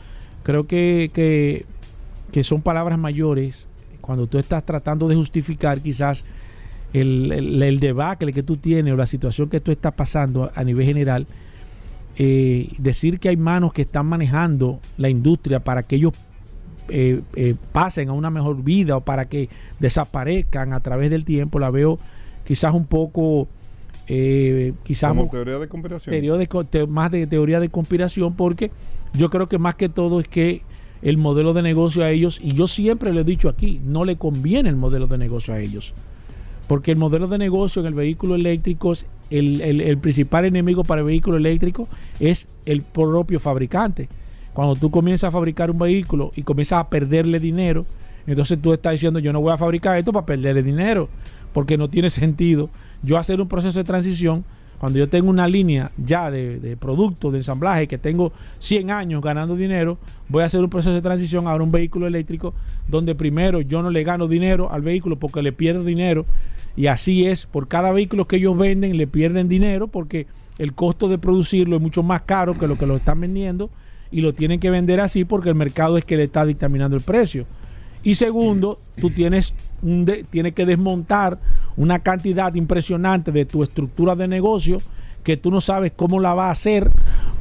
creo 0.44 0.66
que, 0.66 1.12
que, 1.14 1.66
que 2.32 2.42
son 2.42 2.62
palabras 2.62 2.98
mayores 2.98 3.68
cuando 4.02 4.28
tú 4.28 4.38
estás 4.38 4.64
tratando 4.64 5.08
de 5.08 5.16
justificar 5.16 5.82
quizás 5.82 6.24
el, 7.02 7.62
el, 7.62 7.80
debacle 7.80 8.32
que 8.32 8.44
tú 8.44 8.58
tienes 8.58 8.94
o 8.94 8.96
la 8.96 9.06
situación 9.06 9.50
que 9.50 9.60
tú 9.60 9.72
estás 9.72 9.94
pasando 9.94 10.52
a 10.54 10.64
nivel 10.64 10.86
general, 10.86 11.28
eh, 12.18 12.70
decir 12.78 13.20
que 13.20 13.30
hay 13.30 13.38
manos 13.38 13.74
que 13.74 13.82
están 13.82 14.06
manejando 14.06 14.80
la 14.98 15.10
industria 15.10 15.60
para 15.60 15.84
que 15.84 15.98
ellos 15.98 16.14
eh, 16.88 17.22
eh, 17.36 17.56
pasen 17.72 18.10
a 18.10 18.14
una 18.14 18.30
mejor 18.30 18.64
vida 18.64 18.98
o 18.98 19.02
para 19.02 19.26
que 19.26 19.50
desaparezcan 19.80 20.72
a 20.72 20.80
través 20.80 21.10
del 21.10 21.26
tiempo, 21.26 21.60
la 21.60 21.70
veo 21.70 22.00
quizás 22.46 22.74
un 22.74 22.86
poco... 22.86 23.48
quizás 24.06 25.10
como 25.10 25.30
teoría 25.30 25.58
de 25.58 25.68
conspiración 25.68 26.90
más 26.90 27.12
de 27.12 27.28
teoría 27.28 27.60
de 27.60 27.70
conspiración 27.70 28.36
porque 28.36 28.72
yo 29.14 29.30
creo 29.30 29.48
que 29.50 29.58
más 29.58 29.76
que 29.76 29.90
todo 29.90 30.20
es 30.20 30.28
que 30.28 30.62
el 31.02 31.18
modelo 31.18 31.54
de 31.54 31.62
negocio 31.62 32.04
a 32.04 32.12
ellos, 32.12 32.40
y 32.42 32.54
yo 32.54 32.68
siempre 32.68 33.12
lo 33.14 33.22
he 33.22 33.24
dicho 33.24 33.50
aquí, 33.50 33.82
no 33.84 34.06
le 34.06 34.16
conviene 34.16 34.70
el 34.70 34.76
modelo 34.76 35.08
de 35.08 35.18
negocio 35.18 35.54
a 35.54 35.60
ellos. 35.60 35.94
Porque 36.68 36.92
el 36.92 36.98
modelo 36.98 37.28
de 37.28 37.38
negocio 37.38 37.82
en 37.82 37.88
el 37.88 37.94
vehículo 37.94 38.36
eléctrico, 38.36 38.94
el, 39.30 39.62
el, 39.62 39.98
principal 39.98 40.46
enemigo 40.46 40.84
para 40.84 41.02
el 41.02 41.08
vehículo 41.08 41.38
eléctrico 41.38 41.88
es 42.20 42.48
el 42.66 42.82
propio 42.82 43.40
fabricante. 43.40 44.10
Cuando 44.54 44.76
tú 44.76 44.90
comienzas 44.90 45.28
a 45.28 45.32
fabricar 45.32 45.70
un 45.70 45.78
vehículo 45.78 46.32
y 46.36 46.44
comienzas 46.44 46.80
a 46.80 46.90
perderle 46.90 47.40
dinero, 47.40 47.86
entonces 48.26 48.60
tú 48.60 48.74
estás 48.74 48.94
diciendo 48.94 49.20
yo 49.20 49.32
no 49.32 49.42
voy 49.42 49.54
a 49.54 49.58
fabricar 49.58 49.98
esto 49.98 50.12
para 50.12 50.26
perderle 50.26 50.64
dinero, 50.64 51.10
porque 51.54 51.78
no 51.78 51.90
tiene 51.90 52.10
sentido 52.10 52.70
yo 53.04 53.18
hacer 53.18 53.40
un 53.40 53.48
proceso 53.48 53.78
de 53.78 53.86
transición 53.86 54.44
cuando 54.80 55.00
yo 55.00 55.08
tengo 55.08 55.30
una 55.30 55.48
línea 55.48 55.92
ya 55.98 56.30
de, 56.30 56.60
de 56.60 56.76
producto, 56.76 57.32
de 57.32 57.38
ensamblaje, 57.38 57.88
que 57.88 57.98
tengo 57.98 58.34
100 58.60 58.92
años 58.92 59.22
ganando 59.22 59.56
dinero, 59.56 59.98
voy 60.28 60.44
a 60.44 60.46
hacer 60.46 60.62
un 60.62 60.70
proceso 60.70 60.94
de 60.94 61.02
transición 61.02 61.48
a 61.48 61.56
un 61.56 61.72
vehículo 61.72 62.08
eléctrico 62.08 62.54
donde 62.88 63.16
primero 63.16 63.62
yo 63.62 63.82
no 63.82 63.90
le 63.90 64.04
gano 64.04 64.28
dinero 64.28 64.72
al 64.72 64.82
vehículo 64.82 65.16
porque 65.16 65.42
le 65.42 65.54
pierdo 65.54 65.84
dinero. 65.84 66.26
Y 66.76 66.88
así 66.88 67.26
es, 67.26 67.46
por 67.46 67.68
cada 67.68 67.92
vehículo 67.92 68.26
que 68.26 68.38
ellos 68.38 68.58
venden 68.58 68.98
le 68.98 69.08
pierden 69.08 69.48
dinero 69.48 69.88
porque 69.88 70.28
el 70.58 70.74
costo 70.74 71.08
de 71.08 71.18
producirlo 71.18 71.76
es 71.78 71.82
mucho 71.82 72.04
más 72.04 72.22
caro 72.22 72.58
que 72.58 72.68
lo 72.68 72.78
que 72.78 72.86
lo 72.86 72.96
están 72.96 73.22
vendiendo 73.22 73.70
y 74.12 74.22
lo 74.22 74.34
tienen 74.34 74.60
que 74.60 74.70
vender 74.70 75.00
así 75.02 75.26
porque 75.26 75.50
el 75.50 75.56
mercado 75.56 75.98
es 75.98 76.06
que 76.06 76.18
le 76.18 76.26
está 76.26 76.46
dictaminando 76.46 76.96
el 76.96 77.04
precio. 77.04 77.46
Y 78.04 78.16
segundo, 78.16 78.80
tú 79.02 79.10
tienes, 79.10 79.54
un 79.82 80.06
que 80.06 80.66
desmontar 80.66 81.40
una 81.76 82.00
cantidad 82.00 82.54
impresionante 82.54 83.32
de 83.32 83.46
tu 83.46 83.64
estructura 83.64 84.16
de 84.16 84.28
negocio 84.28 84.80
que 85.24 85.38
tú 85.38 85.50
no 85.50 85.60
sabes 85.60 85.92
cómo 85.96 86.20
la 86.20 86.36
va 86.36 86.48
a 86.48 86.52
hacer 86.52 86.90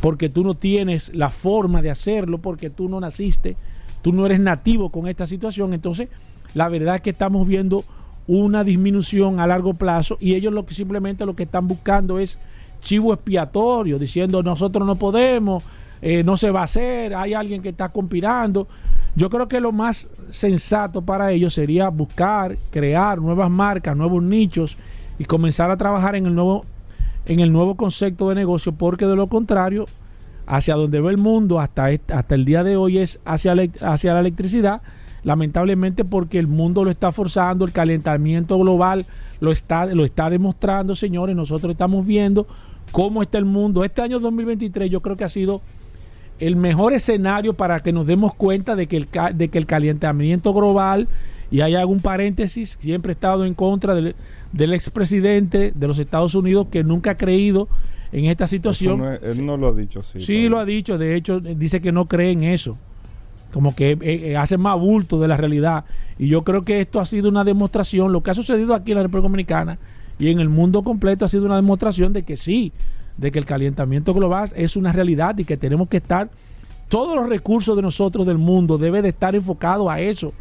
porque 0.01 0.31
tú 0.31 0.42
no 0.42 0.55
tienes 0.55 1.14
la 1.14 1.29
forma 1.29 1.83
de 1.83 1.90
hacerlo, 1.90 2.38
porque 2.38 2.70
tú 2.70 2.88
no 2.88 2.99
naciste, 2.99 3.57
tú 4.01 4.12
no 4.12 4.25
eres 4.25 4.40
nativo 4.40 4.90
con 4.90 5.07
esta 5.07 5.27
situación. 5.27 5.75
Entonces, 5.75 6.09
la 6.55 6.68
verdad 6.68 6.97
es 6.97 7.01
que 7.03 7.11
estamos 7.11 7.47
viendo 7.47 7.85
una 8.26 8.64
disminución 8.64 9.40
a 9.40 9.46
largo 9.46 9.74
plazo 9.74 10.16
y 10.20 10.34
ellos 10.34 10.52
lo 10.52 10.64
que 10.64 10.74
simplemente 10.74 11.26
lo 11.26 11.34
que 11.34 11.42
están 11.42 11.68
buscando 11.68 12.18
es 12.18 12.38
chivo 12.80 13.12
expiatorio, 13.12 13.98
diciendo 13.98 14.42
nosotros 14.42 14.87
no 14.87 14.96
podemos, 14.96 15.62
eh, 16.00 16.22
no 16.22 16.37
se 16.37 16.50
va 16.50 16.60
a 16.60 16.64
hacer, 16.64 17.14
hay 17.14 17.34
alguien 17.34 17.62
que 17.62 17.70
está 17.70 17.88
conspirando. 17.88 18.68
Yo 19.16 19.30
creo 19.30 19.48
que 19.48 19.60
lo 19.60 19.72
más 19.72 20.08
sensato 20.30 21.02
para 21.02 21.30
ellos 21.32 21.54
sería 21.54 21.88
buscar, 21.88 22.56
crear 22.70 23.20
nuevas 23.20 23.50
marcas, 23.50 23.96
nuevos 23.96 24.22
nichos 24.22 24.76
y 25.18 25.24
comenzar 25.24 25.70
a 25.70 25.76
trabajar 25.76 26.16
en 26.16 26.26
el 26.26 26.34
nuevo, 26.34 26.64
en 27.26 27.40
el 27.40 27.52
nuevo 27.52 27.76
concepto 27.76 28.28
de 28.28 28.34
negocio, 28.34 28.72
porque 28.72 29.06
de 29.06 29.16
lo 29.16 29.28
contrario, 29.28 29.87
hacia 30.46 30.74
donde 30.74 31.00
ve 31.00 31.10
el 31.10 31.18
mundo 31.18 31.60
hasta, 31.60 31.88
hasta 32.12 32.34
el 32.34 32.44
día 32.44 32.64
de 32.64 32.76
hoy 32.76 32.98
es 32.98 33.20
hacia, 33.24 33.54
hacia 33.80 34.14
la 34.14 34.20
electricidad, 34.20 34.82
lamentablemente 35.24 36.04
porque 36.04 36.38
el 36.38 36.46
mundo 36.46 36.84
lo 36.84 36.90
está 36.90 37.10
forzando, 37.10 37.64
el 37.64 37.72
calentamiento 37.72 38.58
global 38.58 39.06
lo 39.40 39.50
está, 39.50 39.87
lo 39.87 40.04
está 40.04 40.30
demostrando, 40.30 40.94
señores, 40.94 41.34
nosotros 41.34 41.72
estamos 41.72 42.06
viendo 42.06 42.46
cómo 42.92 43.22
está 43.22 43.38
el 43.38 43.44
mundo. 43.44 43.84
Este 43.84 44.02
año 44.02 44.20
2023 44.20 44.90
yo 44.90 45.00
creo 45.00 45.16
que 45.16 45.24
ha 45.24 45.28
sido 45.28 45.62
el 46.38 46.56
mejor 46.56 46.92
escenario 46.92 47.54
para 47.54 47.80
que 47.80 47.92
nos 47.92 48.06
demos 48.06 48.34
cuenta 48.34 48.76
de 48.76 48.87
que 48.87 48.96
el, 48.98 49.08
de 49.34 49.48
que 49.48 49.58
el 49.58 49.66
calentamiento 49.66 50.52
global, 50.52 51.08
y 51.50 51.60
hay 51.60 51.74
algún 51.74 52.00
paréntesis, 52.00 52.76
siempre 52.80 53.12
he 53.12 53.14
estado 53.14 53.44
en 53.44 53.54
contra 53.54 53.94
del, 53.94 54.14
del 54.52 54.74
expresidente 54.74 55.72
de 55.74 55.88
los 55.88 55.98
Estados 55.98 56.34
Unidos 56.34 56.66
que 56.70 56.84
nunca 56.84 57.12
ha 57.12 57.16
creído 57.16 57.68
en 58.12 58.26
esta 58.26 58.46
situación. 58.46 59.02
él 59.22 59.44
no 59.44 59.56
lo 59.56 59.68
ha 59.68 59.72
dicho, 59.72 60.02
sí. 60.02 60.20
Sí, 60.20 60.48
lo 60.48 60.58
ha 60.58 60.64
dicho, 60.64 60.98
de 60.98 61.16
hecho 61.16 61.40
dice 61.40 61.80
que 61.80 61.92
no 61.92 62.06
cree 62.06 62.30
en 62.30 62.44
eso, 62.44 62.76
como 63.54 63.76
que 63.76 63.92
eh, 63.92 63.98
eh, 64.02 64.36
hace 64.36 64.58
más 64.58 64.76
bulto 64.80 65.20
de 65.20 65.28
la 65.28 65.36
realidad. 65.36 65.84
Y 66.18 66.26
yo 66.26 66.42
creo 66.42 66.62
que 66.62 66.80
esto 66.80 66.98
ha 66.98 67.04
sido 67.04 67.28
una 67.28 67.44
demostración, 67.44 68.12
lo 68.12 68.20
que 68.20 68.32
ha 68.32 68.34
sucedido 68.34 68.74
aquí 68.74 68.90
en 68.90 68.96
la 68.96 69.04
República 69.04 69.28
Dominicana 69.28 69.78
y 70.18 70.30
en 70.30 70.40
el 70.40 70.48
mundo 70.48 70.82
completo 70.82 71.24
ha 71.24 71.28
sido 71.28 71.46
una 71.46 71.54
demostración 71.54 72.12
de 72.12 72.24
que 72.24 72.36
sí, 72.36 72.72
de 73.16 73.30
que 73.30 73.38
el 73.38 73.44
calentamiento 73.44 74.12
global 74.12 74.50
es 74.56 74.74
una 74.74 74.90
realidad 74.90 75.38
y 75.38 75.44
que 75.44 75.56
tenemos 75.56 75.88
que 75.88 75.98
estar, 75.98 76.30
todos 76.88 77.14
los 77.14 77.28
recursos 77.28 77.76
de 77.76 77.82
nosotros 77.82 78.26
del 78.26 78.38
mundo 78.38 78.76
debe 78.76 79.02
de 79.02 79.10
estar 79.10 79.36
enfocado 79.36 79.88
a 79.88 80.00
eso. 80.00 80.32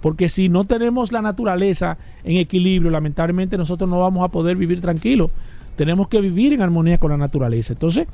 Porque 0.00 0.28
si 0.28 0.48
no 0.48 0.62
tenemos 0.62 1.10
la 1.10 1.22
naturaleza 1.22 1.98
en 2.22 2.36
equilibrio, 2.36 2.92
lamentablemente 2.92 3.58
nosotros 3.58 3.90
no 3.90 3.98
vamos 3.98 4.24
a 4.24 4.28
poder 4.28 4.56
vivir 4.56 4.80
tranquilos. 4.80 5.32
Tenemos 5.74 6.06
que 6.06 6.20
vivir 6.20 6.52
en 6.52 6.62
armonía 6.62 6.98
con 6.98 7.10
la 7.10 7.16
naturaleza. 7.16 7.72
Entonces, 7.72 8.06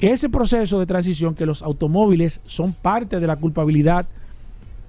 ese 0.00 0.28
proceso 0.28 0.78
de 0.78 0.86
transición 0.86 1.34
que 1.34 1.46
los 1.46 1.62
automóviles 1.62 2.40
son 2.46 2.72
parte 2.72 3.20
de 3.20 3.26
la 3.26 3.36
culpabilidad 3.36 4.06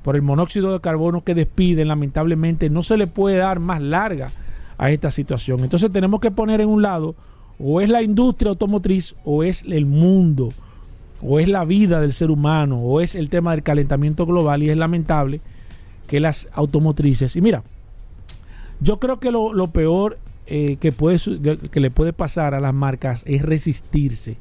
por 0.04 0.15
el 0.15 0.21
monóxido 0.21 0.71
de 0.74 0.80
carbono 0.80 1.24
que 1.24 1.36
despiden, 1.36 1.89
lamentablemente 1.89 2.69
no 2.69 2.82
se 2.82 2.97
le 2.97 3.08
puede 3.08 3.38
dar 3.38 3.60
más 3.60 3.82
larga 3.82 4.32
a 4.78 4.89
esta 4.89 5.12
situación. 5.12 5.60
Entonces 5.60 5.91
tenemos 5.91 6.21
que 6.21 6.32
poner 6.32 6.62
en 6.62 6.69
un 6.69 6.82
lado 6.82 7.15
o 7.60 7.82
es 7.82 7.89
la 7.89 8.02
industria 8.02 8.50
automotriz 8.50 9.15
o 9.24 9.43
es 9.43 9.63
el 9.63 9.86
mundo 9.86 10.54
o 11.21 11.39
es 11.39 11.47
la 11.47 11.65
vida 11.65 12.00
del 12.02 12.13
ser 12.13 12.32
humano 12.32 12.80
o 12.80 13.02
es 13.02 13.13
el 13.13 13.30
tema 13.30 13.52
del 13.52 13.63
calentamiento 13.63 14.26
global 14.26 14.63
y 14.63 14.69
es 14.69 14.78
lamentable 14.78 15.41
que 16.08 16.19
las 16.19 16.50
automotrices 16.54 17.36
y 17.36 17.41
mira 17.41 17.63
yo 18.80 18.97
creo 18.97 19.19
que 19.19 19.30
lo, 19.30 19.67
peor 19.67 20.17
eh, 20.47 20.78
que, 20.78 20.91
puede, 20.91 21.19
que 21.69 21.80
le 21.80 21.91
puede 21.91 22.13
pasar 22.13 22.56
a 22.56 22.60
las 22.60 22.74
marcas 22.74 23.24
es 23.28 23.43
resistirse 23.43 24.38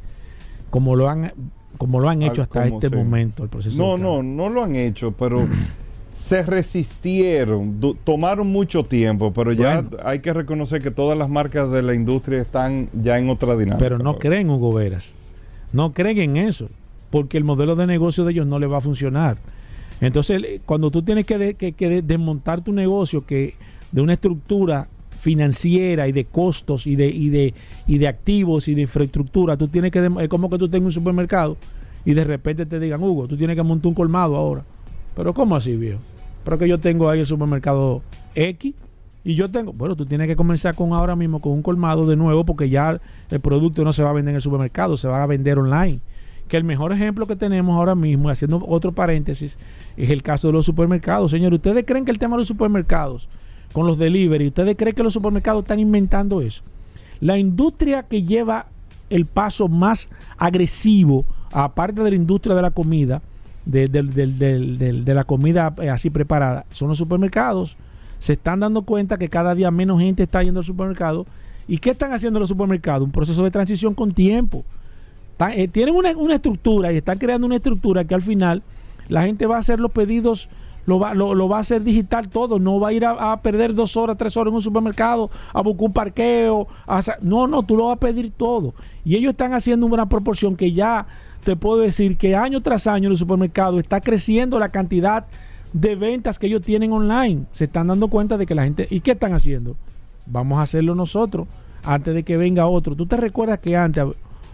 como 0.71 0.97
lo 0.97 1.09
han 1.09 1.33
como 1.79 2.01
lo 2.01 2.09
han 2.09 2.23
hecho 2.23 2.43
hasta 2.43 2.67
este 2.67 2.91
momento 2.91 3.43
el 3.45 3.49
proceso 3.49 3.77
no 3.77 3.97
no 3.99 4.23
no 4.23 4.49
lo 4.49 4.65
han 4.65 4.77
hecho 4.77 5.13
pero 5.13 5.47
se 6.13 6.43
resistieron, 6.43 7.81
tomaron 8.05 8.47
mucho 8.49 8.85
tiempo, 8.85 9.33
pero 9.33 9.53
ya 9.53 9.81
Bueno. 9.81 9.97
hay 10.05 10.19
que 10.19 10.35
reconocer 10.35 10.83
que 10.83 10.91
todas 10.91 11.17
las 11.17 11.31
marcas 11.31 11.71
de 11.71 11.81
la 11.81 11.95
industria 11.95 12.43
están 12.43 12.89
ya 12.93 13.17
en 13.17 13.31
otra 13.31 13.57
dinámica. 13.57 13.79
Pero 13.79 13.99
no 13.99 14.19
creen, 14.19 14.51
Hugo 14.51 14.73
Veras. 14.75 15.15
No 15.73 15.93
creen 15.95 16.19
en 16.19 16.37
eso. 16.37 16.69
Porque 17.11 17.39
el 17.39 17.45
modelo 17.45 17.75
de 17.75 17.87
negocio 17.87 18.25
de 18.25 18.33
ellos 18.33 18.47
no 18.47 18.59
le 18.59 18.67
va 18.67 18.79
a 18.79 18.81
funcionar. 18.83 19.39
Entonces, 20.03 20.61
cuando 20.67 20.91
tú 20.91 21.03
tienes 21.03 21.25
que, 21.25 21.39
de- 21.39 21.55
que- 21.55 21.73
que 21.73 21.89
de- 21.89 22.03
desmontar 22.03 22.61
tu 22.63 22.73
negocio 22.73 23.25
que 23.25 23.55
de 23.91 24.03
una 24.03 24.13
estructura 24.13 24.89
financiera 25.21 26.09
y 26.09 26.13
de 26.13 26.25
costos 26.25 26.87
y 26.87 26.97
de, 26.97 27.09
y 27.09 27.29
de, 27.29 27.55
y 27.87 27.99
de 27.99 28.09
activos 28.09 28.69
y 28.69 28.75
de 28.75 28.83
infraestructura, 28.83 29.57
tú 29.57 29.69
tienes 29.69 29.93
que... 29.93 30.11
Es 30.21 30.29
como 30.29 30.49
que 30.49 30.59
tú 30.59 30.69
tengas 30.69 30.87
un 30.87 30.93
supermercado 30.93 31.57
y 32.05 32.15
de 32.15 32.25
repente 32.25 32.65
te 32.65 32.81
digan, 32.81 33.03
Hugo, 33.03 33.29
tú 33.29 33.37
tienes 33.37 33.55
que 33.55 33.63
montar 33.63 33.89
un 33.89 33.95
colmado 33.95 34.35
ahora. 34.35 34.65
Pero 35.15 35.35
¿cómo 35.35 35.55
así, 35.55 35.77
viejo? 35.77 36.01
Pero 36.43 36.59
que 36.59 36.67
yo 36.67 36.79
tengo 36.79 37.11
ahí 37.11 37.21
el 37.21 37.27
supermercado 37.27 38.03
X 38.35 38.75
y 39.23 39.35
yo 39.35 39.51
tengo, 39.51 39.75
bueno, 39.75 39.95
tú 39.95 40.07
tienes 40.07 40.27
que 40.27 40.37
comenzar 40.37 40.75
con 40.75 40.95
ahora 40.95 41.15
mismo 41.15 41.41
con 41.41 41.53
un 41.53 41.63
colmado 41.63 42.07
de 42.07 42.17
nuevo 42.17 42.45
porque 42.45 42.71
ya 42.71 42.99
el 43.31 43.41
producto 43.41 43.85
no 43.85 43.93
se 43.93 44.03
va 44.03 44.11
a 44.11 44.15
vender 44.15 44.33
en 44.33 44.37
el 44.37 44.43
supermercado, 44.43 44.97
se 44.97 45.07
va 45.07 45.23
a 45.23 45.27
vender 45.27 45.59
online. 45.59 46.01
Que 46.49 46.57
el 46.57 46.65
mejor 46.65 46.93
ejemplo 46.93 47.27
que 47.27 47.37
tenemos 47.37 47.77
ahora 47.77 47.95
mismo, 47.95 48.31
haciendo 48.31 48.65
otro 48.67 48.93
paréntesis, 48.93 49.59
es 49.99 50.11
el 50.11 50.23
caso 50.23 50.49
de 50.49 50.55
los 50.55 50.65
supermercados. 50.65 51.31
Señores, 51.31 51.59
¿ustedes 51.59 51.85
creen 51.87 52.07
que 52.07 52.11
el 52.11 52.19
tema 52.19 52.37
de 52.37 52.41
los 52.41 52.49
supermercados, 52.49 53.29
con 53.73 53.87
los 53.87 53.99
delivery, 53.99 54.49
¿ustedes 54.49 54.77
creen 54.77 54.95
que 54.95 55.03
los 55.03 55.13
supermercados 55.13 55.63
están 55.63 55.79
inventando 55.79 56.41
eso? 56.41 56.63
La 57.21 57.39
industria 57.39 58.03
que 58.03 58.23
lleva 58.23 58.67
el 59.11 59.27
paso 59.27 59.69
más 59.69 60.09
agresivo, 60.39 61.25
aparte 61.53 62.03
de 62.03 62.11
la 62.11 62.17
industria 62.17 62.55
de 62.55 62.63
la 62.63 62.71
comida, 62.71 63.23
de, 63.65 63.89
de 63.89 65.15
la 65.15 65.25
comida 65.25 65.75
eh, 65.81 65.91
así 65.91 66.11
preparada, 66.11 66.65
son 66.71 66.89
los 66.89 66.99
supermercados. 66.99 67.77
Se 68.19 68.35
están 68.35 68.61
dando 68.61 68.83
cuenta 68.83 69.17
que 69.17 69.29
cada 69.29 69.55
día 69.55 69.71
menos 69.71 70.01
gente 70.01 70.23
está 70.23 70.43
yendo 70.43 70.61
al 70.61 70.67
supermercado. 70.67 71.27
¿Y 71.69 71.79
qué 71.79 71.91
están 71.91 72.13
haciendo 72.13 72.41
los 72.41 72.49
supermercados? 72.49 73.05
Un 73.05 73.13
proceso 73.13 73.45
de 73.45 73.51
transición 73.51 73.95
con 73.95 74.13
tiempo. 74.13 74.65
Eh, 75.55 75.69
tienen 75.69 75.95
una 75.95 76.35
estructura 76.35 76.93
y 76.93 76.99
están 76.99 77.19
creando 77.19 77.47
una 77.47 77.57
estructura 77.57 78.05
que 78.05 78.15
al 78.15 78.23
final 78.23 78.63
la 79.09 79.23
gente 79.23 79.47
va 79.47 79.57
a 79.57 79.61
hacer 79.61 79.81
los 79.81 79.91
pedidos, 79.91 80.49
lo 80.87 80.99
va, 80.99 81.15
lo, 81.15 81.49
va 81.49 81.59
a 81.59 81.61
hacer 81.61 81.83
digital 81.83 82.29
todo, 82.29 82.59
no 82.59 82.81
va 82.81 82.89
a 82.89 82.93
ir 82.93 83.05
a, 83.05 83.37
perder 83.43 83.75
dos 83.75 83.97
horas, 83.97 84.17
tres 84.17 84.37
horas 84.37 84.51
en 84.51 84.57
un 84.57 84.63
supermercado, 84.63 85.31
a 85.53 85.63
buscar 85.63 85.87
un 85.87 85.93
parqueo. 85.93 86.69
a 86.87 87.01
no, 87.21 87.47
no, 87.47 87.63
tú 87.63 87.77
lo 87.77 87.87
vas 87.87 87.97
a 87.97 88.01
pedir 88.01 88.33
todo. 88.37 88.75
Y 89.05 89.17
ellos 89.17 89.31
están 89.31 89.55
haciendo 89.55 89.87
una 89.87 90.07
proporción 90.07 90.57
que 90.57 90.73
ya 90.73 91.07
te 91.45 91.57
puedo 91.57 91.81
decir 91.81 92.17
que 92.17 92.37
año 92.37 92.61
tras 92.61 92.87
año 92.87 93.07
en 93.07 93.13
el 93.13 93.19
supermercado 93.19 93.79
está 93.79 94.01
creciendo 94.01 94.59
la 94.59 94.69
cantidad 94.69 95.27
de 95.73 95.97
ventas 95.97 96.39
que 96.39 96.47
ellos 96.47 96.63
tienen 96.63 96.93
online. 96.93 97.45
Se 97.53 97.65
están 97.65 97.87
dando 97.87 98.09
cuenta 98.09 98.37
de 98.37 98.47
que 98.47 98.55
la 98.55 98.65
gente... 98.65 98.87
¿Y 98.91 99.01
qué 99.01 99.13
están 99.13 99.33
haciendo? 99.33 99.77
Vamos 100.27 100.59
a 100.59 100.63
hacerlo 100.63 100.95
nosotros 100.95 101.47
antes 101.85 102.15
de 102.15 102.23
que 102.25 102.37
venga 102.37 102.67
otro. 102.67 102.95
¿Tú 102.95 103.07
te 103.07 103.17
recuerdas 103.17 103.61
que 103.61 103.77
antes, 103.77 104.05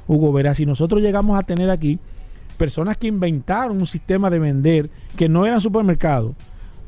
Hugo 0.07 0.33
Verás, 0.33 0.59
si 0.59 0.67
nosotros 0.67 1.01
llegamos 1.01 1.39
a 1.39 1.43
tener 1.43 1.71
aquí 1.71 1.99
personas 2.57 2.97
que 2.97 3.07
inventaron 3.07 3.77
un 3.79 3.87
sistema 3.87 4.31
de 4.31 4.39
vender 4.39 4.91
que 5.17 5.29
no 5.29 5.47
eran 5.47 5.61
supermercados? 5.61 6.33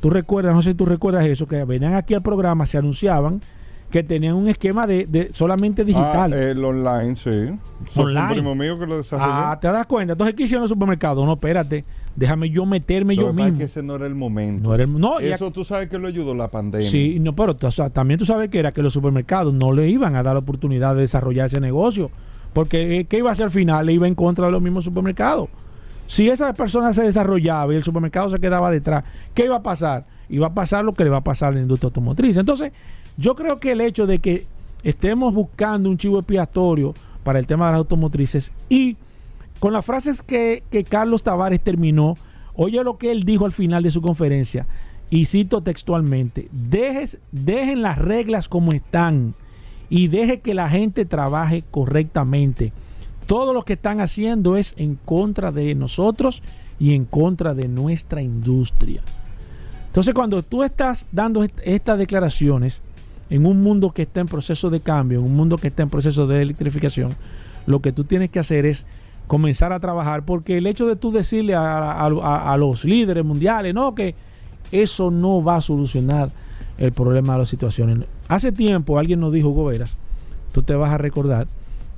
Tú 0.00 0.10
recuerdas, 0.10 0.54
no 0.54 0.62
sé 0.62 0.70
si 0.72 0.76
tú 0.76 0.86
recuerdas 0.86 1.24
eso, 1.26 1.46
que 1.46 1.64
venían 1.64 1.94
aquí 1.94 2.14
al 2.14 2.22
programa, 2.22 2.66
se 2.66 2.78
anunciaban 2.78 3.40
que 3.90 4.02
tenían 4.02 4.34
un 4.34 4.48
esquema 4.48 4.86
de, 4.86 5.06
de 5.06 5.32
solamente 5.32 5.82
digital. 5.82 6.32
Ah, 6.34 6.36
el 6.38 6.62
online, 6.62 7.16
sí. 7.16 7.30
Online. 7.98 8.20
un 8.20 8.28
primo 8.28 8.54
mío 8.54 8.78
que 8.78 8.86
lo 8.86 8.98
desarrolló. 8.98 9.32
Ah, 9.32 9.58
¿te 9.58 9.66
das 9.68 9.86
cuenta? 9.86 10.12
Entonces, 10.12 10.36
¿qué 10.36 10.42
hicieron 10.42 10.60
los 10.60 10.68
supermercados? 10.70 11.24
No, 11.24 11.32
espérate, 11.32 11.86
déjame 12.14 12.50
yo 12.50 12.66
meterme 12.66 13.14
Lo 13.14 13.22
yo 13.22 13.28
pasa 13.30 13.38
es 13.40 13.44
mismo. 13.46 13.58
que 13.58 13.64
ese 13.64 13.82
no 13.82 13.94
era 13.96 14.06
el 14.06 14.14
momento. 14.14 14.68
No 14.68 14.74
era 14.74 14.84
el- 14.84 15.00
no, 15.00 15.18
Eso 15.20 15.50
tú 15.50 15.64
sabes 15.64 15.88
que 15.88 15.98
lo 15.98 16.06
ayudó 16.06 16.34
la 16.34 16.48
pandemia. 16.48 16.86
Sí, 16.88 17.16
no, 17.18 17.34
pero 17.34 17.56
o 17.58 17.70
sea, 17.70 17.88
también 17.88 18.18
tú 18.18 18.26
sabes 18.26 18.50
que 18.50 18.58
era 18.58 18.72
que 18.72 18.82
los 18.82 18.92
supermercados 18.92 19.54
no 19.54 19.72
le 19.72 19.88
iban 19.88 20.16
a 20.16 20.22
dar 20.22 20.34
la 20.34 20.40
oportunidad 20.40 20.94
de 20.94 21.00
desarrollar 21.00 21.46
ese 21.46 21.58
negocio. 21.58 22.10
Porque, 22.52 22.98
eh, 22.98 23.04
¿qué 23.04 23.18
iba 23.18 23.30
a 23.30 23.32
hacer 23.32 23.44
al 23.44 23.50
final? 23.50 23.86
Le 23.86 23.92
iba 23.92 24.06
en 24.06 24.14
contra 24.14 24.46
de 24.46 24.52
los 24.52 24.62
mismos 24.62 24.84
supermercados. 24.84 25.48
Si 26.06 26.28
esa 26.28 26.52
persona 26.54 26.92
se 26.92 27.02
desarrollaba 27.02 27.72
y 27.72 27.76
el 27.76 27.84
supermercado 27.84 28.30
se 28.30 28.38
quedaba 28.38 28.70
detrás, 28.70 29.04
¿qué 29.34 29.44
iba 29.44 29.56
a 29.56 29.62
pasar? 29.62 30.06
Iba 30.30 30.48
a 30.48 30.54
pasar 30.54 30.84
lo 30.84 30.94
que 30.94 31.04
le 31.04 31.10
va 31.10 31.18
a 31.18 31.24
pasar 31.24 31.50
a 31.50 31.56
la 31.56 31.60
industria 31.60 31.88
automotriz. 31.88 32.36
Entonces, 32.36 32.72
yo 33.16 33.34
creo 33.34 33.60
que 33.60 33.72
el 33.72 33.80
hecho 33.80 34.06
de 34.06 34.18
que 34.18 34.46
estemos 34.82 35.34
buscando 35.34 35.90
un 35.90 35.98
chivo 35.98 36.18
expiatorio 36.18 36.94
para 37.24 37.38
el 37.38 37.46
tema 37.46 37.66
de 37.66 37.72
las 37.72 37.78
automotrices 37.78 38.52
y 38.68 38.96
con 39.58 39.72
las 39.72 39.84
frases 39.84 40.22
que, 40.22 40.62
Carlos 40.88 41.22
Tavares 41.22 41.60
terminó, 41.60 42.16
oye 42.54 42.82
lo 42.84 42.96
que 42.96 43.10
él 43.10 43.24
dijo 43.24 43.44
al 43.44 43.52
final 43.52 43.82
de 43.82 43.90
su 43.90 44.00
conferencia, 44.00 44.66
y 45.10 45.24
cito 45.24 45.62
textualmente, 45.62 46.48
Dejes, 46.52 47.18
dejen 47.32 47.82
las 47.82 47.98
reglas 47.98 48.48
como 48.48 48.72
están 48.72 49.34
y 49.90 50.08
deje 50.08 50.40
que 50.40 50.54
la 50.54 50.68
gente 50.68 51.04
trabaje 51.04 51.64
correctamente. 51.70 52.72
Todo 53.26 53.52
lo 53.52 53.64
que 53.64 53.74
están 53.74 54.00
haciendo 54.00 54.56
es 54.56 54.74
en 54.76 54.94
contra 54.96 55.52
de 55.52 55.74
nosotros 55.74 56.42
y 56.78 56.94
en 56.94 57.04
contra 57.04 57.54
de 57.54 57.68
nuestra 57.68 58.22
industria. 58.22 59.02
Entonces, 59.86 60.14
cuando 60.14 60.42
tú 60.42 60.62
estás 60.62 61.06
dando 61.12 61.42
est- 61.42 61.58
estas 61.64 61.98
declaraciones 61.98 62.80
en 63.30 63.44
un 63.46 63.62
mundo 63.62 63.90
que 63.90 64.02
está 64.02 64.20
en 64.20 64.26
proceso 64.28 64.70
de 64.70 64.80
cambio, 64.80 65.18
en 65.18 65.24
un 65.26 65.36
mundo 65.36 65.56
que 65.58 65.68
está 65.68 65.82
en 65.82 65.90
proceso 65.90 66.26
de 66.26 66.40
electrificación, 66.42 67.14
lo 67.66 67.80
que 67.80 67.92
tú 67.92 68.04
tienes 68.04 68.30
que 68.30 68.38
hacer 68.38 68.64
es 68.64 68.86
comenzar 69.26 69.72
a 69.74 69.80
trabajar, 69.80 70.24
porque 70.24 70.56
el 70.56 70.66
hecho 70.66 70.86
de 70.86 70.96
tú 70.96 71.10
decirle 71.12 71.54
a 71.54 72.56
los 72.58 72.84
líderes 72.84 73.24
mundiales, 73.24 73.74
no, 73.74 73.94
que 73.94 74.14
eso 74.72 75.10
no 75.10 75.42
va 75.42 75.56
a 75.56 75.60
solucionar 75.60 76.30
el 76.78 76.92
problema 76.92 77.34
de 77.34 77.38
las 77.40 77.48
situaciones. 77.50 77.98
Hace 78.28 78.52
tiempo 78.52 78.98
alguien 78.98 79.20
nos 79.20 79.32
dijo, 79.32 79.48
Goberas, 79.50 79.96
tú 80.52 80.62
te 80.62 80.74
vas 80.74 80.92
a 80.92 80.98
recordar 80.98 81.46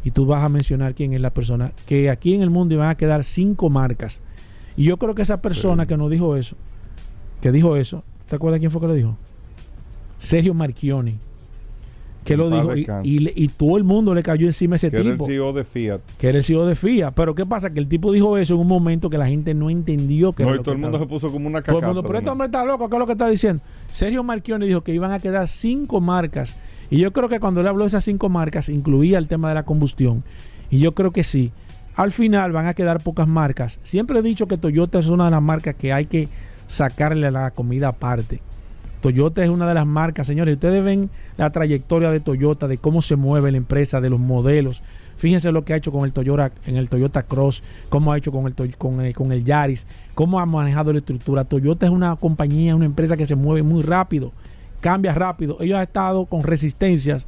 y 0.04 0.12
tú 0.12 0.26
vas 0.26 0.42
a 0.44 0.48
mencionar 0.48 0.94
quién 0.94 1.12
es 1.12 1.20
la 1.20 1.30
persona, 1.30 1.72
que 1.86 2.08
aquí 2.08 2.34
en 2.34 2.42
el 2.42 2.50
mundo 2.50 2.74
iban 2.74 2.88
a 2.88 2.94
quedar 2.96 3.24
cinco 3.24 3.68
marcas. 3.68 4.22
Y 4.76 4.84
yo 4.84 4.96
creo 4.96 5.14
que 5.14 5.22
esa 5.22 5.42
persona 5.42 5.82
Sí. 5.84 5.88
que 5.88 5.96
nos 5.96 6.10
dijo 6.10 6.36
eso, 6.36 6.56
que 7.42 7.52
dijo 7.52 7.76
eso, 7.76 8.04
¿te 8.28 8.36
acuerdas 8.36 8.60
quién 8.60 8.70
fue 8.70 8.80
que 8.80 8.86
lo 8.86 8.94
dijo? 8.94 9.16
Sergio 10.18 10.54
Marchioni. 10.54 11.18
Que 12.24 12.36
lo 12.36 12.50
dijo 12.50 12.76
y, 12.76 12.86
y 13.02 13.18
le- 13.20 13.32
y 13.34 13.48
todo 13.48 13.78
el 13.78 13.84
mundo 13.84 14.14
le 14.14 14.22
cayó 14.22 14.46
encima 14.46 14.74
a 14.74 14.76
ese 14.76 14.90
Que 14.90 14.98
era 14.98 15.06
el 15.06 15.12
tipo 15.14 15.26
CEO 15.26 15.52
de 15.54 15.64
Fiat. 15.64 16.00
que 16.18 16.28
era 16.28 16.38
el 16.38 16.44
CEO 16.44 16.66
de 16.66 16.74
FIA. 16.74 17.10
Pero 17.12 17.34
¿qué 17.34 17.46
pasa? 17.46 17.70
Que 17.70 17.80
el 17.80 17.88
tipo 17.88 18.12
dijo 18.12 18.36
eso 18.36 18.54
en 18.54 18.60
un 18.60 18.66
momento 18.66 19.08
que 19.08 19.16
la 19.18 19.26
gente 19.26 19.54
no 19.54 19.70
entendió 19.70 20.32
que 20.32 20.42
No, 20.42 20.50
era 20.50 20.56
y 20.56 20.58
lo 20.58 20.62
todo 20.64 20.74
que 20.74 20.76
el 20.78 20.82
mundo 20.82 20.98
se 20.98 21.06
puso 21.06 21.32
como 21.32 21.46
una 21.48 21.62
Todo 21.62 21.76
el 21.76 21.80
cacata. 21.80 21.86
mundo, 21.94 22.02
pero 22.02 22.18
este 22.18 22.30
hombre 22.30 22.46
está 22.46 22.64
loco, 22.64 22.88
¿qué 22.90 22.96
es 22.96 23.00
lo 23.00 23.06
que 23.06 23.12
está 23.12 23.26
diciendo? 23.28 23.62
Sergio 23.90 24.22
Marchioni 24.22 24.66
dijo 24.66 24.82
que 24.82 24.92
iban 24.92 25.12
a 25.12 25.18
quedar 25.18 25.48
cinco 25.48 26.00
marcas. 26.00 26.54
Y 26.90 26.98
yo 26.98 27.12
creo 27.12 27.28
que 27.28 27.40
cuando 27.40 27.60
él 27.62 27.66
habló 27.68 27.84
de 27.84 27.88
esas 27.88 28.04
cinco 28.04 28.28
marcas, 28.28 28.68
incluía 28.68 29.16
el 29.16 29.26
tema 29.28 29.48
de 29.48 29.54
la 29.54 29.62
combustión. 29.62 30.22
Y 30.70 30.78
yo 30.78 30.92
creo 30.94 31.12
que 31.12 31.24
sí. 31.24 31.52
Al 31.96 32.12
final 32.12 32.52
van 32.52 32.66
a 32.66 32.74
quedar 32.74 33.00
pocas 33.02 33.26
marcas. 33.28 33.78
Siempre 33.82 34.18
he 34.18 34.22
dicho 34.22 34.46
que 34.46 34.56
Toyota 34.56 34.98
es 34.98 35.08
una 35.08 35.24
de 35.26 35.30
las 35.32 35.42
marcas 35.42 35.74
que 35.74 35.92
hay 35.92 36.04
que 36.06 36.28
sacarle 36.66 37.30
la 37.30 37.50
comida 37.50 37.88
aparte. 37.88 38.40
Toyota 39.00 39.42
es 39.42 39.50
una 39.50 39.66
de 39.66 39.74
las 39.74 39.86
marcas, 39.86 40.26
señores. 40.26 40.54
Ustedes 40.54 40.84
ven 40.84 41.10
la 41.36 41.50
trayectoria 41.50 42.10
de 42.10 42.20
Toyota, 42.20 42.68
de 42.68 42.78
cómo 42.78 43.02
se 43.02 43.16
mueve 43.16 43.50
la 43.50 43.56
empresa, 43.56 44.00
de 44.00 44.10
los 44.10 44.20
modelos. 44.20 44.82
Fíjense 45.16 45.52
lo 45.52 45.64
que 45.64 45.74
ha 45.74 45.76
hecho 45.76 45.92
con 45.92 46.04
el 46.04 46.12
Toyota, 46.12 46.50
en 46.66 46.76
el 46.76 46.88
Toyota 46.88 47.22
Cross, 47.22 47.62
cómo 47.88 48.12
ha 48.12 48.18
hecho 48.18 48.32
con 48.32 48.46
el, 48.46 48.54
con 48.76 49.00
el, 49.00 49.14
con 49.14 49.32
el 49.32 49.44
Yaris, 49.44 49.86
cómo 50.14 50.40
ha 50.40 50.46
manejado 50.46 50.92
la 50.92 50.98
estructura. 50.98 51.44
Toyota 51.44 51.86
es 51.86 51.92
una 51.92 52.16
compañía, 52.16 52.74
una 52.74 52.86
empresa 52.86 53.16
que 53.16 53.26
se 53.26 53.34
mueve 53.34 53.62
muy 53.62 53.82
rápido, 53.82 54.32
cambia 54.80 55.12
rápido. 55.12 55.58
Ellos 55.60 55.76
han 55.76 55.82
estado 55.82 56.24
con 56.24 56.42
resistencias 56.42 57.26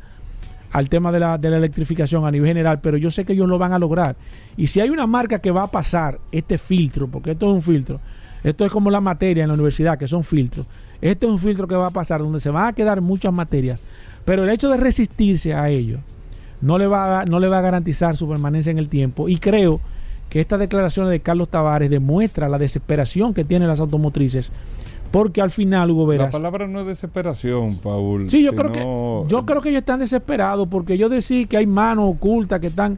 al 0.72 0.88
tema 0.88 1.12
de 1.12 1.20
la, 1.20 1.36
de 1.36 1.50
la 1.50 1.58
electrificación 1.58 2.24
a 2.24 2.30
nivel 2.30 2.48
general, 2.48 2.80
pero 2.80 2.96
yo 2.96 3.10
sé 3.10 3.24
que 3.26 3.34
ellos 3.34 3.46
lo 3.46 3.58
van 3.58 3.74
a 3.74 3.78
lograr. 3.78 4.16
Y 4.56 4.68
si 4.68 4.80
hay 4.80 4.88
una 4.88 5.06
marca 5.06 5.38
que 5.38 5.50
va 5.50 5.64
a 5.64 5.70
pasar 5.70 6.18
este 6.32 6.56
filtro, 6.56 7.08
porque 7.08 7.32
esto 7.32 7.46
es 7.46 7.52
un 7.52 7.62
filtro, 7.62 8.00
esto 8.42 8.64
es 8.64 8.72
como 8.72 8.90
la 8.90 9.00
materia 9.00 9.44
en 9.44 9.48
la 9.48 9.54
universidad, 9.54 9.98
que 9.98 10.08
son 10.08 10.24
filtros. 10.24 10.66
Este 11.02 11.26
es 11.26 11.32
un 11.32 11.38
filtro 11.38 11.68
que 11.68 11.74
va 11.74 11.88
a 11.88 11.90
pasar 11.90 12.20
donde 12.20 12.40
se 12.40 12.48
van 12.48 12.68
a 12.68 12.72
quedar 12.72 13.00
muchas 13.02 13.32
materias, 13.32 13.82
pero 14.24 14.44
el 14.44 14.48
hecho 14.50 14.70
de 14.70 14.78
resistirse 14.78 15.52
a 15.52 15.68
ello 15.68 15.98
no 16.62 16.78
le 16.78 16.86
va 16.86 17.20
a, 17.20 17.24
no 17.26 17.38
le 17.40 17.48
va 17.48 17.58
a 17.58 17.60
garantizar 17.60 18.16
su 18.16 18.26
permanencia 18.28 18.70
en 18.70 18.78
el 18.78 18.88
tiempo. 18.88 19.28
Y 19.28 19.36
creo 19.38 19.80
que 20.30 20.40
estas 20.40 20.58
declaraciones 20.60 21.10
de 21.10 21.20
Carlos 21.20 21.48
Tavares 21.48 21.90
demuestra 21.90 22.48
la 22.48 22.56
desesperación 22.56 23.34
que 23.34 23.44
tienen 23.44 23.68
las 23.68 23.80
automotrices, 23.80 24.50
porque 25.10 25.42
al 25.42 25.50
final, 25.50 25.90
Hugo 25.90 26.04
La 26.04 26.08
Veras, 26.08 26.32
palabra 26.32 26.66
no 26.68 26.80
es 26.80 26.86
desesperación, 26.86 27.76
Paul. 27.78 28.30
Sí, 28.30 28.42
yo 28.42 28.52
sino- 28.52 28.62
creo 28.62 28.72
que 28.72 29.28
yo 29.30 29.44
creo 29.44 29.60
que 29.60 29.68
ellos 29.70 29.80
están 29.80 29.98
desesperados 29.98 30.68
porque 30.68 30.96
yo 30.96 31.08
decir 31.10 31.48
que 31.48 31.56
hay 31.58 31.66
manos 31.66 32.06
ocultas 32.08 32.60
que 32.60 32.68
están 32.68 32.96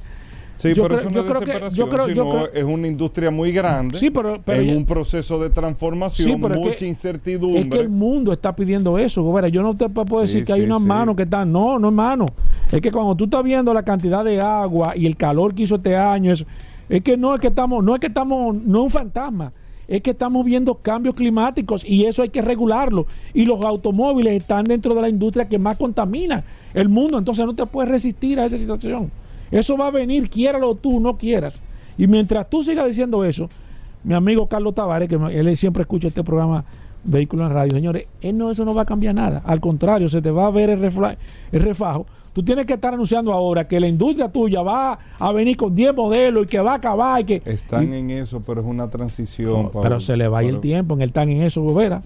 Sí, 0.57 0.69
yo 0.73 0.85
pero 0.85 0.87
creo- 0.97 0.99
eso 1.01 1.09
no 1.11 1.14
yo 1.14 1.21
es 1.21 1.27
creo 1.27 1.40
que- 1.40 1.75
yo 1.77 1.88
creo- 1.90 2.09
yo 2.09 2.14
sino 2.14 2.31
creo- 2.31 2.53
es 2.53 2.64
una 2.64 2.87
industria 2.87 3.31
muy 3.31 3.51
grande 3.53 3.99
Sí, 3.99 4.11
pero- 4.11 4.40
pero 4.45 4.61
en 4.61 4.69
ya- 4.69 4.77
un 4.77 4.85
proceso 4.87 5.38
de 5.38 5.51
transformación, 5.51 6.27
Sí, 6.27 6.33
es 6.33 6.38
mucha 6.59 6.77
que- 6.77 6.87
incertidumbre. 6.87 7.61
es 7.62 7.69
que 7.69 7.81
el 7.81 7.88
mundo 7.88 8.33
está 8.33 8.55
pidiendo 8.55 8.97
eso, 8.99 9.23
Gobera. 9.23 9.49
Yo 9.49 9.62
no 9.62 9.77
te 9.77 9.88
puedo 9.88 10.21
decir 10.23 10.40
Sí, 10.40 10.47
que 10.47 10.53
hay 10.53 10.62
unas 10.62 10.81
manos 10.81 11.17
que 11.17 11.23
están. 11.25 11.51
No, 11.51 11.79
no, 11.79 11.88
hermano. 11.88 12.27
Es 12.71 12.81
que 12.81 12.90
cuando 12.93 13.14
tú 13.17 13.25
estás 13.25 13.43
viendo 13.43 13.75
la 13.75 13.83
cantidad 13.83 14.25
de 14.25 14.40
agua 14.40 14.95
y 14.97 15.07
el 15.07 15.17
calor 15.17 15.55
que 15.55 15.64
hizo 15.64 15.77
este 15.77 15.97
año, 15.97 16.33
es, 16.33 16.47
es 16.88 17.03
que 17.03 17.17
no 17.17 17.35
es 17.35 17.40
que 17.40 17.49
estamos, 17.49 17.83
no 17.83 17.95
es 17.95 18.01
que 18.01 18.07
estamos, 18.07 18.55
no 18.55 18.79
es 18.81 18.85
un 18.85 18.90
fantasma. 18.90 19.53
es 19.87 20.01
que 20.01 20.12
estamos 20.12 20.47
viendo 20.47 20.77
cambios 20.77 21.14
climáticos 21.14 21.85
y 21.87 22.07
eso 22.07 22.23
hay 22.23 22.31
que 22.31 22.40
regularlo. 22.40 23.05
Y 23.35 23.45
los 23.45 23.62
automóviles 23.62 24.33
están 24.40 24.64
dentro 24.64 24.95
de 24.95 25.03
la 25.03 25.11
industria 25.11 25.47
que 25.47 25.59
más 25.59 25.77
contamina 25.77 26.43
el 26.73 26.88
mundo, 26.88 27.19
entonces 27.19 27.45
no 27.45 27.55
te 27.55 27.67
puedes 27.67 27.90
resistir 27.90 28.40
a 28.40 28.47
esa 28.47 28.57
situación. 28.57 29.11
Eso 29.55 29.77
va 29.77 29.87
a 29.87 29.90
venir, 29.90 30.29
quiéralo 30.29 30.75
tú, 30.75 31.01
no 31.01 31.17
quieras. 31.17 31.62
Y 31.97 32.07
mientras 32.07 32.49
tú 32.51 32.62
sigas 32.62 32.87
diciendo 32.88 33.25
eso, 33.25 33.49
mi 34.03 34.14
amigo 34.14 34.47
Carlos 34.47 34.75
Tavares, 34.75 35.09
que 35.09 35.14
él 35.14 35.57
siempre 35.57 35.83
escucha 35.83 36.09
este 36.09 36.25
programa 36.25 36.64
Vehículo 37.05 37.45
en 37.47 37.53
Radio, 37.53 37.75
señores, 37.75 38.07
él 38.21 38.37
no, 38.37 38.51
eso 38.51 38.64
no 38.64 38.75
va 38.75 38.83
a 38.83 38.87
cambiar 38.87 39.14
nada. 39.14 39.43
Al 39.45 39.61
contrario, 39.61 40.09
se 40.09 40.21
te 40.23 40.31
va 40.31 40.47
a 40.47 40.51
ver 40.51 40.71
el, 40.71 40.81
refla- 40.81 41.17
el 41.53 41.61
refajo. 41.62 42.07
Tú 42.33 42.43
tienes 42.43 42.67
que 42.67 42.73
estar 42.75 42.93
anunciando 42.95 43.33
ahora 43.33 43.69
que 43.69 43.79
la 43.79 43.87
industria 43.87 44.29
tuya 44.29 44.62
va 44.62 44.99
a 45.19 45.33
venir 45.33 45.57
con 45.57 45.73
10 45.75 45.95
modelos 45.95 46.47
y 46.47 46.49
que 46.49 46.59
va 46.61 46.73
a 46.73 46.77
acabar 46.77 47.21
y 47.21 47.25
que... 47.25 47.43
Están 47.45 47.93
y- 47.93 47.97
en 47.97 48.11
eso, 48.11 48.43
pero 48.45 48.61
es 48.62 48.67
una 48.67 48.88
transición. 48.90 49.71
pero 49.83 50.01
se 50.01 50.17
le 50.17 50.27
va 50.27 50.38
a 50.38 50.43
ir 50.45 50.49
el 50.55 50.61
tiempo, 50.61 50.95
en 50.95 51.03
el 51.03 51.12
tan 51.12 51.29
en 51.29 51.43
eso, 51.43 51.62
Gobera. 51.62 52.03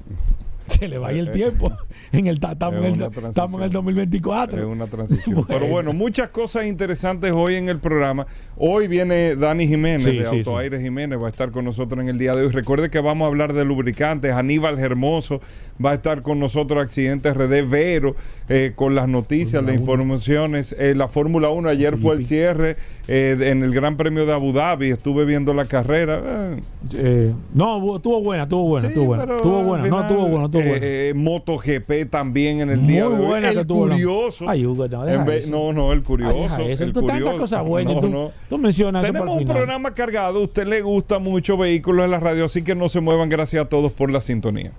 Se 0.69 0.89
le 0.89 0.99
va 0.99 1.09
a 1.09 1.13
ir 1.13 1.21
el 1.21 1.33
tiempo. 1.33 1.73
En 2.11 2.27
el, 2.27 2.41
ta- 2.41 2.53
estamos, 2.53 2.81
Es 2.87 2.95
en 2.95 3.03
el, 3.03 3.07
estamos 3.29 3.61
en 3.61 3.65
el 3.65 3.71
transición. 3.71 3.73
2024. 3.73 4.59
Es 4.61 4.65
una 4.65 4.87
transición. 4.87 5.35
Bueno. 5.35 5.47
Pero 5.49 5.67
bueno, 5.67 5.93
muchas 5.93 6.31
cosas 6.31 6.65
interesantes 6.65 7.33
hoy 7.35 7.57
en 7.57 7.69
el 7.69 7.81
programa. 7.81 8.27
Hoy 8.57 8.89
viene 8.89 9.37
Dani 9.37 9.69
Jiménez 9.69 10.05
Sí, 10.05 10.17
de 10.17 10.25
sí, 10.25 10.37
Autoaire 10.39 10.81
Jiménez, 10.81 11.21
va 11.21 11.27
a 11.27 11.31
estar 11.31 11.51
con 11.51 11.67
nosotros 11.67 12.01
en 12.03 12.09
el 12.09 12.17
día 12.19 12.35
de 12.35 12.47
hoy. 12.47 12.49
Recuerde 12.49 12.89
que 12.89 13.01
vamos 13.01 13.27
a 13.27 13.29
hablar 13.29 13.53
de 13.53 13.63
lubricantes. 13.67 14.33
Aníbal 14.33 14.79
Hermoso 14.79 15.43
va 15.85 15.91
a 15.91 15.95
estar 15.95 16.23
con 16.23 16.41
nosotros, 16.41 16.83
Accidentes 16.83 17.35
RD 17.37 17.69
Vero, 17.69 18.17
eh, 18.49 18.73
con 18.75 18.95
las 18.95 19.07
noticias, 19.07 19.63
las 19.63 19.75
informaciones. 19.75 20.75
Eh, 20.79 20.95
la 20.97 21.09
Fórmula 21.09 21.51
1, 21.51 21.69
ayer 21.69 21.99
fue 21.99 22.15
el 22.15 22.25
cierre 22.25 22.77
eh, 23.07 23.37
en 23.39 23.63
el 23.63 23.75
Gran 23.75 23.99
Premio 23.99 24.25
de 24.25 24.33
Abu 24.33 24.53
Dhabi. 24.55 24.91
Estuve 24.93 25.27
viendo 25.27 25.53
la 25.53 25.67
carrera. 25.67 26.23
Eh, 26.25 26.61
Eh, 26.95 27.33
no, 27.53 27.97
estuvo 27.97 28.23
buena, 28.23 28.45
estuvo 28.45 28.63
buena, 28.63 28.89
Sí, 28.89 28.93
estuvo 28.95 29.07
buena. 29.09 29.37
Estuvo 29.37 29.63
buena, 29.63 29.89
no, 29.89 30.01
estuvo 30.01 30.27
buena, 30.27 30.45
eh, 30.61 30.79
eh, 31.11 31.13
MotoGP 31.15 32.11
también 32.11 32.61
en 32.61 32.71
el 32.71 32.87
día 32.87 33.09
Muy 33.09 33.19
de 33.19 33.27
hoy. 33.27 33.45
El 33.45 33.57
la- 33.57 33.65
curioso. 33.65 34.49
Ay, 34.49 34.67
Hugo, 34.67 34.87
no, 34.89 35.05
deja 35.05 35.25
vez- 35.25 35.45
eso. 35.45 35.51
no, 35.51 35.73
no, 35.73 35.93
el 35.93 35.99
Ay, 35.99 36.05
curioso. 36.05 36.59
eso. 36.63 36.85
el 36.85 36.93
Tú 36.93 37.01
tantas 37.01 37.17
curioso. 37.19 37.39
cosas 37.41 37.65
buenas 37.65 37.95
No, 37.97 38.01
tú, 38.01 38.09
no. 38.09 38.33
tú 38.49 38.59
mencionas 38.59 39.05
Tenemos 39.05 39.29
un 39.31 39.39
final. 39.41 39.57
programa 39.57 39.95
cargado. 39.95 40.39
A 40.41 40.43
usted 40.43 40.67
le 40.67 40.83
gusta 40.83 41.19
mucho 41.19 41.57
vehículos 41.57 42.05
en 42.05 42.11
la 42.11 42.21
radio, 42.21 42.45
así 42.47 42.63
que 42.63 42.75
no 42.75 42.89
se 42.89 43.01
muevan. 43.01 43.29
Gracias 43.29 43.65
a 43.65 43.69
todos 43.69 43.93
por 43.93 44.11
la 44.13 44.21
sintonía. 44.21 44.73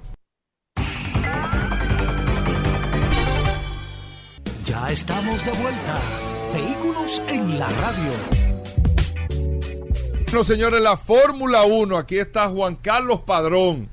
Ya 4.66 4.92
estamos 4.92 5.44
de 5.46 5.52
vuelta. 5.52 6.00
Vehículos 6.54 7.22
en 7.28 7.60
la 7.60 7.68
radio. 7.70 8.12
Bueno, 10.26 10.44
señores, 10.44 10.80
la 10.82 10.96
Fórmula 10.96 11.64
1. 11.64 11.98
Aquí 11.98 12.20
está 12.20 12.48
Juan 12.50 12.76
Carlos 12.76 13.22
Padrón, 13.26 13.90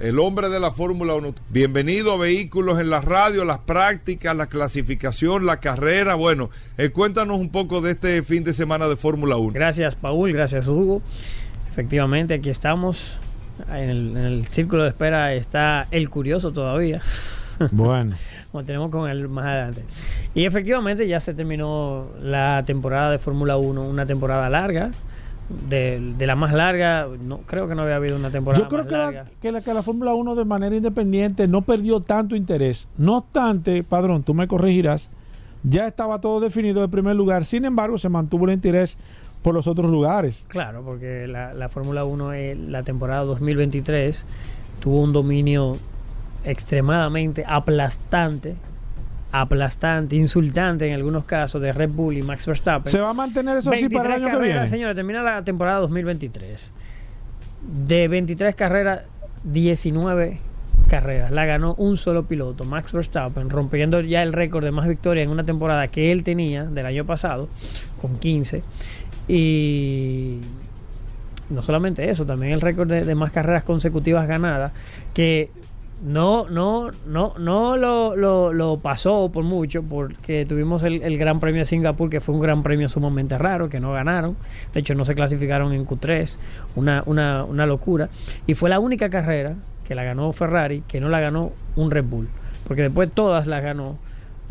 el 0.00 0.18
hombre 0.18 0.48
de 0.48 0.60
la 0.60 0.72
Fórmula 0.72 1.14
1. 1.14 1.34
Bienvenido 1.50 2.14
a 2.14 2.18
Vehículos 2.18 2.80
en 2.80 2.90
la 2.90 3.00
Radio, 3.00 3.44
las 3.44 3.58
prácticas, 3.58 4.36
la 4.36 4.46
clasificación, 4.46 5.46
la 5.46 5.60
carrera. 5.60 6.14
Bueno, 6.14 6.50
eh, 6.78 6.90
cuéntanos 6.90 7.38
un 7.38 7.50
poco 7.50 7.80
de 7.80 7.92
este 7.92 8.22
fin 8.22 8.44
de 8.44 8.52
semana 8.52 8.88
de 8.88 8.96
Fórmula 8.96 9.36
1. 9.36 9.52
Gracias, 9.52 9.94
Paul. 9.94 10.32
Gracias, 10.32 10.66
Hugo. 10.66 11.02
Efectivamente, 11.70 12.34
aquí 12.34 12.50
estamos. 12.50 13.18
En 13.68 13.88
el, 13.88 14.16
en 14.16 14.24
el 14.24 14.46
círculo 14.48 14.82
de 14.82 14.88
espera 14.88 15.32
está 15.34 15.86
el 15.90 16.10
curioso 16.10 16.52
todavía. 16.52 17.00
Bueno, 17.70 18.16
Como 18.50 18.64
tenemos 18.64 18.90
con 18.90 19.08
él 19.08 19.28
más 19.28 19.46
adelante. 19.46 19.84
Y 20.34 20.44
efectivamente 20.44 21.06
ya 21.06 21.20
se 21.20 21.34
terminó 21.34 22.08
la 22.20 22.64
temporada 22.66 23.12
de 23.12 23.18
Fórmula 23.18 23.56
1, 23.56 23.80
una 23.80 24.06
temporada 24.06 24.50
larga. 24.50 24.90
De, 25.68 26.00
de 26.16 26.26
la 26.26 26.36
más 26.36 26.54
larga, 26.54 27.06
no 27.22 27.40
creo 27.40 27.68
que 27.68 27.74
no 27.74 27.82
había 27.82 27.96
habido 27.96 28.16
una 28.16 28.30
temporada 28.30 28.64
yo 28.64 28.68
creo 28.68 28.84
más 28.84 28.88
que 28.88 28.96
larga. 28.96 29.22
la, 29.24 29.30
que, 29.42 29.52
la, 29.52 29.60
que 29.60 29.74
la 29.74 29.82
Fórmula 29.82 30.14
1 30.14 30.34
de 30.36 30.44
manera 30.46 30.74
independiente 30.74 31.46
no 31.46 31.60
perdió 31.60 32.00
tanto 32.00 32.34
interés. 32.34 32.88
No 32.96 33.18
obstante, 33.18 33.82
Padrón, 33.84 34.22
tú 34.22 34.32
me 34.32 34.48
corregirás, 34.48 35.10
ya 35.62 35.86
estaba 35.86 36.20
todo 36.20 36.40
definido 36.40 36.80
de 36.80 36.88
primer 36.88 37.14
lugar. 37.14 37.44
Sin 37.44 37.66
embargo, 37.66 37.98
se 37.98 38.08
mantuvo 38.08 38.46
el 38.46 38.52
interés 38.54 38.96
por 39.42 39.54
los 39.54 39.66
otros 39.66 39.90
lugares. 39.90 40.46
Claro, 40.48 40.82
porque 40.82 41.26
la, 41.28 41.52
la 41.52 41.68
Fórmula 41.68 42.04
1 42.04 42.32
en 42.32 42.72
la 42.72 42.82
temporada 42.82 43.24
2023 43.24 44.24
tuvo 44.80 45.02
un 45.02 45.12
dominio 45.12 45.76
extremadamente 46.44 47.44
aplastante, 47.46 48.56
aplastante, 49.34 50.14
insultante 50.14 50.86
en 50.86 50.94
algunos 50.94 51.24
casos 51.24 51.60
de 51.60 51.72
Red 51.72 51.90
Bull 51.90 52.16
y 52.16 52.22
Max 52.22 52.46
Verstappen. 52.46 52.90
¿Se 52.90 53.00
va 53.00 53.10
a 53.10 53.14
mantener 53.14 53.58
eso 53.58 53.72
así 53.72 53.88
para 53.88 54.14
el 54.14 54.22
23 54.22 54.30
año 54.30 54.38
que 54.38 54.44
viene? 54.44 54.66
señores, 54.68 54.94
termina 54.94 55.24
la 55.24 55.42
temporada 55.42 55.80
2023. 55.80 56.70
De 57.88 58.06
23 58.06 58.54
carreras, 58.54 59.02
19 59.42 60.38
carreras. 60.88 61.32
La 61.32 61.46
ganó 61.46 61.74
un 61.74 61.96
solo 61.96 62.26
piloto, 62.26 62.64
Max 62.64 62.92
Verstappen, 62.92 63.50
rompiendo 63.50 64.00
ya 64.02 64.22
el 64.22 64.32
récord 64.32 64.62
de 64.62 64.70
más 64.70 64.86
victorias 64.86 65.24
en 65.24 65.32
una 65.32 65.44
temporada 65.44 65.88
que 65.88 66.12
él 66.12 66.22
tenía 66.22 66.62
del 66.66 66.86
año 66.86 67.04
pasado, 67.04 67.48
con 68.00 68.16
15. 68.20 68.62
Y 69.26 70.38
no 71.50 71.64
solamente 71.64 72.08
eso, 72.08 72.24
también 72.24 72.52
el 72.52 72.60
récord 72.60 72.88
de, 72.88 73.02
de 73.04 73.14
más 73.16 73.32
carreras 73.32 73.64
consecutivas 73.64 74.28
ganadas, 74.28 74.70
que 75.12 75.50
no, 76.04 76.48
no, 76.50 76.90
no, 77.06 77.34
no 77.38 77.76
lo, 77.76 78.14
lo- 78.52 78.78
pasó 78.78 79.30
por 79.32 79.42
mucho, 79.42 79.82
porque 79.82 80.44
tuvimos 80.46 80.82
el, 80.82 81.02
el 81.02 81.16
Gran 81.18 81.40
Premio 81.40 81.60
de 81.60 81.64
Singapur, 81.64 82.10
que 82.10 82.20
fue 82.20 82.34
un 82.34 82.40
gran 82.40 82.62
premio 82.62 82.88
sumamente 82.88 83.38
raro, 83.38 83.68
que 83.68 83.80
no 83.80 83.92
ganaron. 83.92 84.36
De 84.72 84.80
hecho, 84.80 84.94
no 84.94 85.04
se 85.04 85.14
clasificaron 85.14 85.72
en 85.72 85.86
Q3, 85.86 86.36
una, 86.76 87.02
una, 87.06 87.44
una 87.44 87.66
locura. 87.66 88.10
Y 88.46 88.54
fue 88.54 88.68
la 88.70 88.78
única 88.80 89.08
carrera 89.08 89.54
que 89.88 89.94
la 89.94 90.04
ganó 90.04 90.30
Ferrari, 90.32 90.82
que 90.86 91.00
no 91.00 91.08
la 91.08 91.20
ganó 91.20 91.52
un 91.76 91.90
Red 91.90 92.04
Bull. 92.04 92.28
Porque 92.68 92.82
después 92.82 93.10
todas 93.12 93.46
las 93.46 93.62
ganó. 93.62 93.96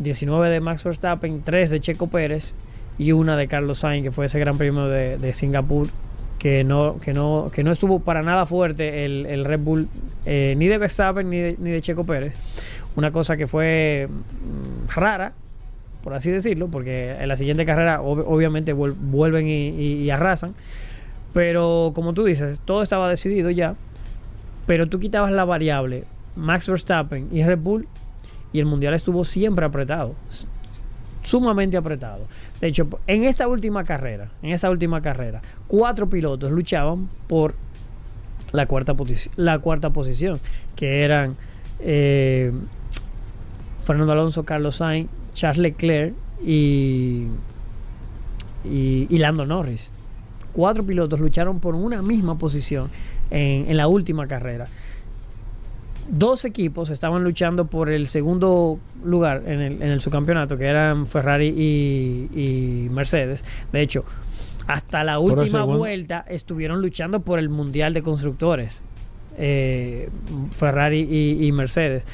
19 0.00 0.50
de 0.50 0.60
Max 0.60 0.82
Verstappen, 0.82 1.42
3 1.44 1.70
de 1.70 1.80
Checo 1.80 2.08
Pérez 2.08 2.54
y 2.98 3.12
una 3.12 3.36
de 3.36 3.46
Carlos 3.46 3.78
Sainz, 3.78 4.02
que 4.02 4.10
fue 4.10 4.26
ese 4.26 4.40
gran 4.40 4.58
premio 4.58 4.86
de, 4.88 5.18
de 5.18 5.34
Singapur, 5.34 5.86
que 6.44 6.62
no, 6.62 7.00
que, 7.00 7.14
no, 7.14 7.50
que 7.54 7.64
no 7.64 7.72
estuvo 7.72 8.00
para 8.00 8.20
nada 8.20 8.44
fuerte 8.44 9.06
el, 9.06 9.24
el 9.24 9.46
Red 9.46 9.60
Bull, 9.60 9.88
eh, 10.26 10.52
ni 10.58 10.66
de 10.68 10.76
Verstappen 10.76 11.30
ni 11.30 11.38
de, 11.38 11.56
ni 11.58 11.70
de 11.70 11.80
Checo 11.80 12.04
Pérez. 12.04 12.34
Una 12.96 13.12
cosa 13.12 13.38
que 13.38 13.46
fue 13.46 14.08
mm, 14.10 14.90
rara, 14.94 15.32
por 16.02 16.12
así 16.12 16.30
decirlo, 16.30 16.68
porque 16.68 17.12
en 17.18 17.28
la 17.28 17.38
siguiente 17.38 17.64
carrera 17.64 18.02
ob- 18.02 18.24
obviamente 18.26 18.74
vuel- 18.74 18.92
vuelven 18.94 19.48
y, 19.48 19.68
y- 19.70 20.02
y 20.02 20.10
arrasan. 20.10 20.54
Pero 21.32 21.92
como 21.94 22.12
tú 22.12 22.24
dices, 22.24 22.60
todo 22.66 22.82
estaba 22.82 23.08
decidido 23.08 23.48
ya. 23.48 23.74
Pero 24.66 24.86
tú 24.86 24.98
quitabas 24.98 25.32
la 25.32 25.46
variable 25.46 26.04
Max 26.36 26.68
Verstappen 26.68 27.26
y 27.32 27.42
Red 27.42 27.58
Bull 27.58 27.88
y 28.52 28.58
el 28.60 28.66
mundial 28.66 28.92
estuvo 28.92 29.24
siempre 29.24 29.64
apretado. 29.64 30.14
Sumamente 31.24 31.76
apretado. 31.76 32.26
De 32.60 32.68
hecho, 32.68 32.86
en 33.06 33.24
esta 33.24 33.48
última 33.48 33.82
carrera, 33.82 34.30
en 34.42 34.50
esta 34.50 34.70
última 34.70 35.00
carrera, 35.00 35.40
cuatro 35.66 36.08
pilotos 36.08 36.52
luchaban 36.52 37.08
por 37.26 37.54
la 38.52 38.66
cuarta, 38.66 38.94
la 39.36 39.58
cuarta 39.58 39.90
posición, 39.90 40.38
que 40.76 41.02
eran 41.02 41.34
eh, 41.80 42.52
Fernando 43.84 44.12
Alonso, 44.12 44.44
Carlos 44.44 44.76
Sainz, 44.76 45.08
Charles 45.32 45.58
Leclerc 45.58 46.14
y, 46.44 47.26
y, 48.64 49.06
y 49.08 49.18
Lando 49.18 49.46
Norris. 49.46 49.90
Cuatro 50.52 50.84
pilotos 50.84 51.18
lucharon 51.18 51.58
por 51.58 51.74
una 51.74 52.02
misma 52.02 52.38
posición 52.38 52.90
en, 53.30 53.68
en 53.68 53.76
la 53.76 53.88
última 53.88 54.26
carrera. 54.26 54.68
Dos 56.08 56.44
equipos 56.44 56.90
estaban 56.90 57.24
luchando 57.24 57.66
por 57.66 57.88
el 57.90 58.06
segundo 58.08 58.78
lugar 59.04 59.42
en 59.46 59.60
el, 59.60 59.72
en 59.82 59.88
el 59.88 60.00
subcampeonato, 60.00 60.58
que 60.58 60.66
eran 60.66 61.06
Ferrari 61.06 61.48
y, 61.48 62.28
y 62.34 62.88
Mercedes. 62.90 63.44
De 63.72 63.80
hecho, 63.80 64.04
hasta 64.66 65.02
la 65.02 65.18
última 65.18 65.64
vuelta 65.64 66.24
estuvieron 66.28 66.80
luchando 66.82 67.20
por 67.20 67.38
el 67.38 67.48
Mundial 67.48 67.94
de 67.94 68.02
Constructores. 68.02 68.82
eh, 69.38 70.08
Ferrari 70.50 71.06
y, 71.10 71.46
y 71.46 71.52
Mercedes. 71.52 72.04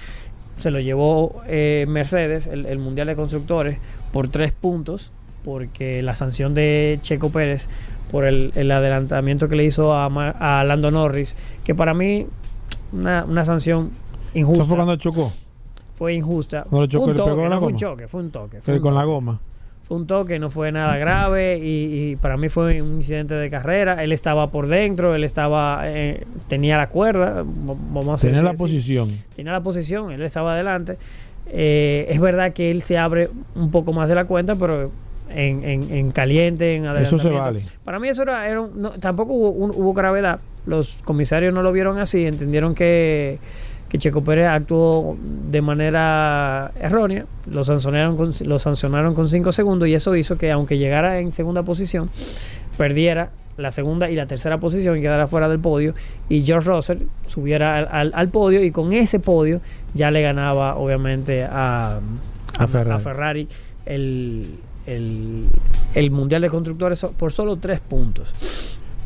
Se 0.59 0.71
lo 0.71 0.81
llevó 0.81 1.43
eh, 1.47 1.87
Mercedes, 1.89 2.47
el, 2.47 2.67
el 2.67 2.79
Mundial 2.79 3.07
de 3.07 3.17
Constructores, 3.17 3.79
por 4.13 4.29
tres 4.29 4.53
puntos, 4.53 5.11
porque 5.45 6.03
la 6.03 6.15
sanción 6.15 6.55
de 6.55 6.99
Checo 7.03 7.31
Pérez 7.31 7.69
por 8.11 8.25
el, 8.25 8.53
el 8.57 8.71
adelantamiento 8.71 9.49
que 9.49 9.57
le 9.57 9.65
hizo 9.65 9.95
a, 9.95 10.07
a 10.07 10.65
Lando 10.65 10.91
Norris, 10.91 11.37
que 11.65 11.75
para 11.75 11.95
mí 11.95 12.27
una, 12.93 13.25
una 13.25 13.45
sanción 13.45 13.91
injusta. 14.35 14.63
Eso 14.63 14.69
fue 14.69 14.77
cuando 14.77 14.97
chocó 14.97 15.33
Fue 15.95 16.15
injusta. 16.15 16.67
Lo 16.71 16.87
chocó, 16.87 17.05
Fue 17.07 17.13
un 17.13 17.19
toque, 17.19 17.49
no 17.49 17.59
fue 17.61 17.69
un 17.69 17.77
choque, 17.77 18.09
fue 18.09 18.21
un 18.21 18.31
toque. 18.31 18.61
Fue 18.61 18.75
un 18.75 18.81
con 18.81 18.95
la 18.95 19.05
goma. 19.05 19.41
Fue 19.83 19.97
un 19.97 20.07
toque, 20.07 20.39
no 20.39 20.51
fue 20.51 20.71
nada 20.71 20.97
grave 20.99 21.59
y, 21.59 22.11
y 22.13 22.17
para 22.17 22.37
mí 22.37 22.49
fue 22.49 22.81
un 22.81 22.99
incidente 22.99 23.35
de 23.35 23.51
carrera. 23.51 24.05
Él 24.05 24.13
estaba 24.13 24.47
por 24.47 24.69
dentro, 24.69 25.17
él 25.17 25.25
estaba, 25.25 25.81
eh, 25.85 26.25
tenía 26.47 26.77
la 26.77 26.89
cuerda, 26.89 27.43
vamos 27.45 28.23
a 28.23 28.27
Tenía 28.29 28.43
la 28.43 28.51
así. 28.51 28.59
posición. 28.59 29.11
Tenía 29.35 29.51
la 29.51 29.63
posición, 29.63 30.13
él 30.13 30.23
estaba 30.23 30.55
adelante. 30.55 30.97
Eh, 31.49 32.07
es 32.09 32.21
verdad 32.21 32.53
que 32.53 32.71
él 32.71 32.83
se 32.83 32.99
abre 32.99 33.31
un 33.57 33.73
poco 33.73 33.93
más 33.93 34.09
de 34.09 34.15
la 34.15 34.27
cuenta, 34.27 34.55
pero 34.55 34.93
en, 35.35 35.65
en- 35.65 35.91
en 35.95 36.11
caliente, 36.13 36.77
en 36.77 36.87
Eso 36.87 37.19
se 37.19 37.31
vale. 37.31 37.63
Para 37.85 37.99
mí 37.99 38.09
eso 38.09 38.23
era, 38.23 38.49
era 38.49 38.61
un- 38.61 38.81
no, 38.81 38.91
tampoco 38.93 39.33
hubo, 39.35 39.51
un- 39.51 39.71
hubo 39.75 39.93
gravedad. 39.95 40.41
Los 40.67 41.01
comisarios 41.05 41.55
no 41.55 41.63
lo 41.63 41.73
vieron 41.73 41.99
así, 41.99 42.25
entendieron 42.27 42.75
que, 42.75 43.39
que 43.89 43.99
Checo 43.99 44.23
Pérez 44.23 44.47
actuó 44.49 45.17
de 45.51 45.63
manera 45.63 46.71
errónea, 46.81 47.25
lo 47.51 47.65
sancionaron 47.65 48.17
con, 48.17 48.33
lo 48.47 48.59
sancionaron 48.59 49.15
con 49.15 49.29
5 49.29 49.53
segundos 49.53 49.89
y 49.89 49.95
eso 49.95 50.15
hizo 50.17 50.37
que 50.37 50.51
aunque 50.51 50.77
llegara 50.79 51.19
en 51.19 51.33
segunda 51.33 51.63
posición, 51.63 52.11
perdiera 52.77 53.31
la 53.57 53.71
segunda 53.71 54.09
y 54.11 54.15
la 54.17 54.27
tercera 54.27 54.59
posición 54.59 54.97
y 54.97 55.01
quedara 55.03 55.27
fuera 55.27 55.49
del 55.49 55.59
podio 55.59 55.95
y 56.29 56.43
George 56.43 56.69
Russell 56.71 56.99
subiera 57.27 57.77
al, 57.79 57.89
al- 57.91 58.13
al 58.15 58.29
podio 58.29 58.63
y 58.65 58.71
con 58.71 58.93
ese 58.93 59.19
podio 59.21 59.61
ya 59.93 60.11
le 60.11 60.23
ganaba 60.23 60.77
obviamente 60.77 61.45
a, 61.45 62.01
A 62.59 62.67
Ferrari. 62.67 63.03
Ferrari 63.03 63.49
el, 63.87 64.47
el, 64.87 65.49
el 65.95 66.11
Mundial 66.11 66.43
de 66.43 66.49
Constructores 66.51 67.05
por 67.17 67.33
solo 67.33 67.57
tres 67.57 67.81
puntos. 67.81 68.35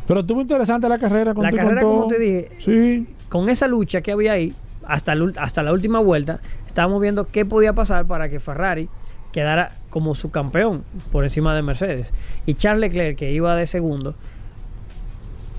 Pero 0.07 0.19
estuvo 0.21 0.41
interesante 0.41 0.87
la 0.87 0.99
carrera. 0.99 1.33
con 1.33 1.43
La 1.43 1.51
carrera, 1.51 1.81
como 1.81 2.07
te 2.07 2.19
dije, 2.19 2.51
Sí. 2.59 3.07
con 3.29 3.49
esa 3.49 3.67
lucha 3.67 4.01
que 4.01 4.11
había 4.11 4.33
ahí, 4.33 4.53
hasta, 4.85 5.13
el 5.13 5.33
hasta 5.37 5.63
la 5.63 5.71
última 5.73 5.99
vuelta, 5.99 6.39
estábamos 6.67 7.01
viendo 7.01 7.25
qué 7.25 7.45
podía 7.45 7.73
pasar 7.73 8.05
para 8.05 8.29
que 8.29 8.39
Ferrari 8.39 8.87
quedara 9.31 9.75
como 9.89 10.13
su 10.15 10.29
campeón 10.31 10.83
por 11.11 11.23
encima 11.23 11.55
de 11.55 11.61
Mercedes. 11.63 12.13
Y 12.45 12.53
Charles 12.53 12.81
Leclerc, 12.93 13.17
que 13.17 13.31
iba 13.31 13.55
de 13.55 13.65
segundo, 13.65 14.15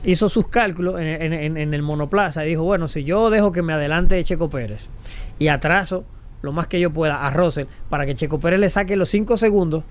hizo 0.05 0.29
sus 0.29 0.47
cálculos 0.49 1.01
en, 1.01 1.07
en- 1.09 1.33
en- 1.33 1.57
en 1.57 1.75
el 1.75 1.83
monoplaza 1.83 2.45
y 2.45 2.49
dijo, 2.51 2.63
bueno, 2.63 2.87
si 2.87 3.03
yo 3.05 3.29
dejo 3.31 3.51
que 3.53 3.63
me 3.63 3.73
adelante 3.73 4.23
Checo 4.23 4.49
Pérez 4.49 4.89
y 5.39 5.49
atraso 5.49 6.05
lo 6.43 6.53
más 6.53 6.69
que 6.69 6.79
yo 6.79 6.91
pueda 6.93 7.27
a 7.27 7.31
Russell 7.31 7.65
para 7.91 8.07
que 8.07 8.15
Checo 8.15 8.39
Pérez 8.39 8.61
le 8.61 8.69
saque 8.69 8.95
los 8.95 9.09
5 9.09 9.37
segundos, 9.37 9.83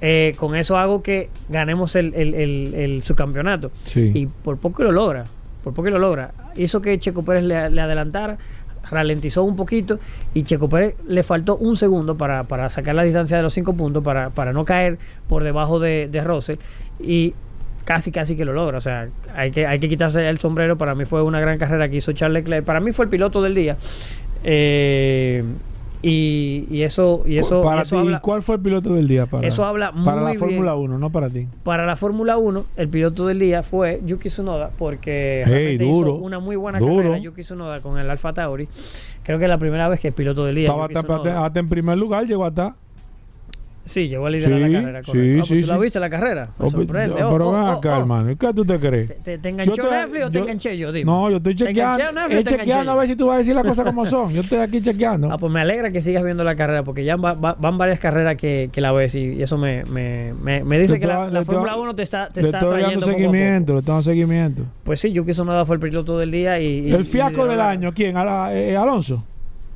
eh, 0.00 0.34
con 0.36 0.54
eso 0.54 0.76
hago 0.78 1.02
que 1.02 1.28
ganemos 1.48 1.96
el, 1.96 2.14
el- 2.14 2.34
el- 2.34 2.74
el 2.74 3.02
subcampeonato. 3.02 3.70
Sí. 3.86 4.12
Y 4.14 4.26
por 4.26 4.56
poco 4.58 4.82
lo 4.84 4.92
logra, 4.92 5.24
por 5.64 5.74
poco 5.74 5.90
lo 5.90 5.98
logra. 5.98 6.32
Hizo 6.56 6.80
que 6.80 6.98
Checo 6.98 7.22
Pérez 7.24 7.44
le, 7.44 7.70
le 7.70 7.80
adelantara, 7.80 8.38
ralentizó 8.90 9.42
un 9.42 9.54
poquito 9.56 9.98
y 10.34 10.44
Checo 10.44 10.68
Pérez 10.68 10.94
le 11.06 11.22
faltó 11.22 11.56
un 11.56 11.76
segundo 11.76 12.16
para, 12.16 12.44
para 12.44 12.68
sacar 12.68 12.94
la 12.94 13.02
distancia 13.02 13.36
de 13.36 13.42
los 13.42 13.52
cinco 13.52 13.74
puntos, 13.74 14.02
para, 14.02 14.30
para 14.30 14.52
no 14.52 14.64
caer 14.64 14.98
por 15.28 15.44
debajo 15.44 15.78
de, 15.78 16.08
de 16.10 16.22
Russell 16.22 16.56
y 17.00 17.34
casi 17.84 18.10
casi 18.12 18.36
que 18.36 18.44
lo 18.44 18.52
logra. 18.52 18.78
O 18.78 18.80
sea, 18.80 19.08
hay 19.34 19.50
que, 19.50 19.66
hay 19.66 19.78
que 19.78 19.88
quitarse 19.88 20.26
el 20.28 20.38
sombrero. 20.38 20.78
Para 20.78 20.94
mí 20.94 21.04
fue 21.04 21.22
una 21.22 21.40
gran 21.40 21.58
carrera 21.58 21.88
que 21.88 21.96
hizo 21.96 22.12
Charles 22.12 22.42
Leclerc. 22.44 22.64
Para 22.64 22.80
mí 22.80 22.92
fue 22.92 23.04
el 23.06 23.10
piloto 23.10 23.42
del 23.42 23.54
día. 23.54 23.76
Eh, 24.44 25.42
y, 26.02 26.66
y 26.70 26.82
eso, 26.82 27.22
y 27.26 27.38
eso, 27.38 27.60
para 27.62 27.78
y 27.78 27.82
eso 27.82 27.96
ti, 27.96 28.00
habla- 28.02 28.20
¿cuál 28.20 28.42
fue 28.42 28.54
el 28.56 28.60
piloto 28.62 28.94
del 28.94 29.08
día? 29.08 29.26
Para, 29.26 29.46
Eso 29.46 29.64
habla 29.64 29.90
Para 29.92 30.20
muy 30.22 30.32
la 30.34 30.38
Fórmula 30.38 30.74
bien. 30.74 30.84
1, 30.90 30.98
no 30.98 31.10
para 31.10 31.28
ti. 31.28 31.46
para 31.64 31.84
la 31.86 31.96
Fórmula 31.96 32.36
1, 32.36 32.64
el 32.76 32.88
piloto 32.88 33.26
del 33.26 33.38
día 33.40 33.62
fue 33.62 34.00
Yuki 34.04 34.28
Tsunoda, 34.28 34.70
porque 34.78 35.42
Hey, 35.46 35.76
duro, 35.78 36.10
hizo 36.10 36.14
una 36.24 36.38
muy 36.38 36.56
buena 36.56 36.78
duro. 36.78 36.96
carrera 36.96 37.18
Yuki 37.18 37.42
Tsunoda 37.42 37.80
con 37.80 37.98
el 37.98 38.08
Alfa 38.10 38.32
Tauri. 38.32 38.68
Creo 39.24 39.38
que 39.38 39.44
es 39.44 39.50
la 39.50 39.58
primera 39.58 39.88
vez 39.88 40.00
que 40.00 40.08
el 40.08 40.14
piloto 40.14 40.44
del 40.44 40.54
día. 40.54 40.66
Estaba 40.68 40.84
Yuki 40.88 40.94
hasta, 40.98 41.08
Tsunoda- 41.14 41.44
hasta 41.46 41.60
en 41.60 41.68
primer 41.68 41.98
lugar, 41.98 42.26
llegó 42.26 42.44
hasta. 42.44 42.76
Sí, 43.88 44.08
llegó 44.08 44.26
a 44.26 44.30
liderar 44.30 44.58
Sí, 44.58 44.64
la 44.68 44.80
carrera. 44.80 45.00
sí, 45.02 45.06
correcto. 45.10 45.30
Ah, 45.32 45.34
pues 45.38 45.48
sí, 45.48 45.60
¿Tú 45.62 45.66
la 45.66 45.74
sí. 45.74 45.80
viste 45.80 46.00
la 46.00 46.10
carrera? 46.10 46.48
Me 46.58 46.66
Oh, 46.66 46.70
sorprende. 46.70 47.14
pero 47.16 47.28
Oh, 47.28 47.32
pero 47.32 47.48
oh, 47.48 47.52
oh, 47.52 47.66
acá, 47.70 47.96
oh. 47.96 48.00
hermano. 48.00 48.36
¿Qué 48.38 48.52
tú 48.54 48.64
te 48.64 48.78
crees? 48.78 49.22
¿Te, 49.22 49.38
te, 49.38 49.48
enganchó 49.48 49.74
Yo 49.74 49.88
te- 49.88 49.96
Netflix 49.96 50.24
o 50.24 50.28
te 50.28 50.34
yo- 50.38 50.44
enganché 50.44 50.76
yo? 50.78 50.92
Dime. 50.92 51.04
No, 51.10 51.30
yo 51.30 51.36
estoy 51.38 51.54
¿Te 51.56 51.70
enganché 51.70 52.02
chequeando. 52.04 52.20
Estoy 52.20 52.44
chequeando 52.58 52.92
a 52.92 52.94
yo? 52.94 52.98
ver 53.00 53.08
si 53.08 53.16
tú 53.16 53.26
vas 53.26 53.34
a 53.34 53.38
decir 53.38 53.54
las 53.54 53.64
cosas 53.64 53.84
como 53.86 54.04
son. 54.04 54.32
Yo 54.32 54.40
estoy 54.42 54.58
aquí 54.58 54.80
chequeando. 54.82 55.32
Ah, 55.32 55.38
pues 55.38 55.52
me 55.52 55.60
alegra 55.60 55.90
que 55.90 56.00
sigas 56.00 56.22
viendo 56.22 56.44
la 56.44 56.54
carrera 56.54 56.82
porque 56.82 57.04
ya 57.04 57.16
va- 57.16 57.32
va- 57.34 57.56
van 57.58 57.78
varias 57.78 57.98
carreras 57.98 58.36
que, 58.36 58.68
que 58.72 58.80
la 58.80 58.92
ves 58.92 59.14
y, 59.14 59.20
y 59.34 59.42
eso 59.42 59.56
me, 59.58 59.84
me, 59.86 60.34
me, 60.34 60.62
me 60.64 60.78
dice 60.78 61.00
que 61.00 61.06
la, 61.06 61.28
la 61.30 61.44
Fórmula 61.44 61.76
1 61.76 61.94
te 61.94 62.02
está, 62.02 62.28
te 62.28 62.42
le 62.42 62.48
está 62.48 62.58
estoy 62.58 62.82
dando 62.82 63.06
seguimiento, 63.06 63.74
le 63.74 63.80
dando 63.82 64.02
seguimiento. 64.02 64.62
Pues 64.84 65.00
sí, 65.00 65.12
Yuki 65.12 65.32
Tsunoda 65.32 65.64
fue 65.64 65.76
el 65.76 65.80
piloto 65.80 66.18
del 66.18 66.30
día 66.30 66.60
y... 66.60 66.92
el 66.92 67.04
fiasco 67.04 67.46
del 67.46 67.60
año, 67.60 67.92
¿quién? 67.94 68.14
Eh, 68.50 68.76
Alonso. 68.76 69.24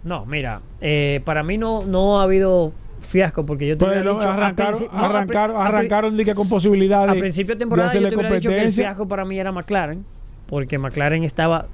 No, 0.04 0.26
mira, 0.26 0.60
eh, 0.80 1.20
para 1.24 1.42
mí 1.44 1.56
no, 1.58 1.84
no 1.84 2.20
ha 2.20 2.24
habido 2.24 2.72
fiasco 3.02 3.44
porque 3.44 3.66
yo 3.68 3.76
te 3.76 3.84
Pues 3.84 3.96
hubiera 4.00 4.12
dicho... 4.14 4.30
arrancaron, 4.30 4.80
no, 4.92 4.98
arrancaron, 5.04 5.56
a 5.56 5.66
arrancaron 5.66 6.16
de 6.16 6.24
que 6.24 6.34
con 6.34 6.48
posibilidades 6.48 7.10
A 7.10 7.14
principio 7.14 7.54
de 7.54 7.58
temporada 7.58 7.88
yo 7.88 7.90
hacerle 7.90 8.08
te 8.08 8.16
hubiera 8.16 8.34
dicho 8.36 8.48
que 8.50 8.62
el 8.62 8.72
fiasco 8.72 9.06
para 9.06 9.24
mí 9.24 9.38
era 9.38 9.52
McLaren, 9.52 10.04
porque 10.46 10.78
McLaren 10.78 11.24
estaba 11.24 11.66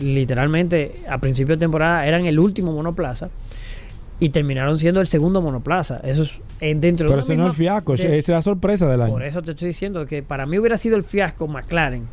literalmente 0.00 0.96
a 1.08 1.18
principio 1.18 1.54
de 1.56 1.60
temporada 1.60 2.06
eran 2.06 2.26
el 2.26 2.38
último 2.38 2.72
monoplaza 2.72 3.28
y 4.18 4.30
terminaron 4.30 4.78
siendo 4.78 5.00
el 5.00 5.06
segundo 5.06 5.40
monoplaza. 5.40 6.00
Eso 6.02 6.22
es 6.22 6.42
en- 6.60 6.80
dentro 6.80 7.06
Pero 7.06 7.16
de 7.16 7.22
ese 7.22 7.32
una 7.34 7.44
no 7.44 7.48
es 7.50 7.54
el 7.54 7.60
misma- 7.60 7.72
fiasco, 7.74 7.92
de- 7.96 8.02
esa 8.02 8.16
es 8.16 8.28
la 8.28 8.42
sorpresa 8.42 8.86
del 8.88 9.00
año. 9.02 9.12
Por 9.12 9.22
eso 9.24 9.40
te 9.42 9.52
estoy 9.52 9.68
diciendo 9.68 10.04
que 10.06 10.22
para 10.22 10.44
mí 10.46 10.58
hubiera 10.58 10.76
sido 10.76 10.96
el 10.96 11.04
fiasco 11.04 11.46
McLaren. 11.48 12.06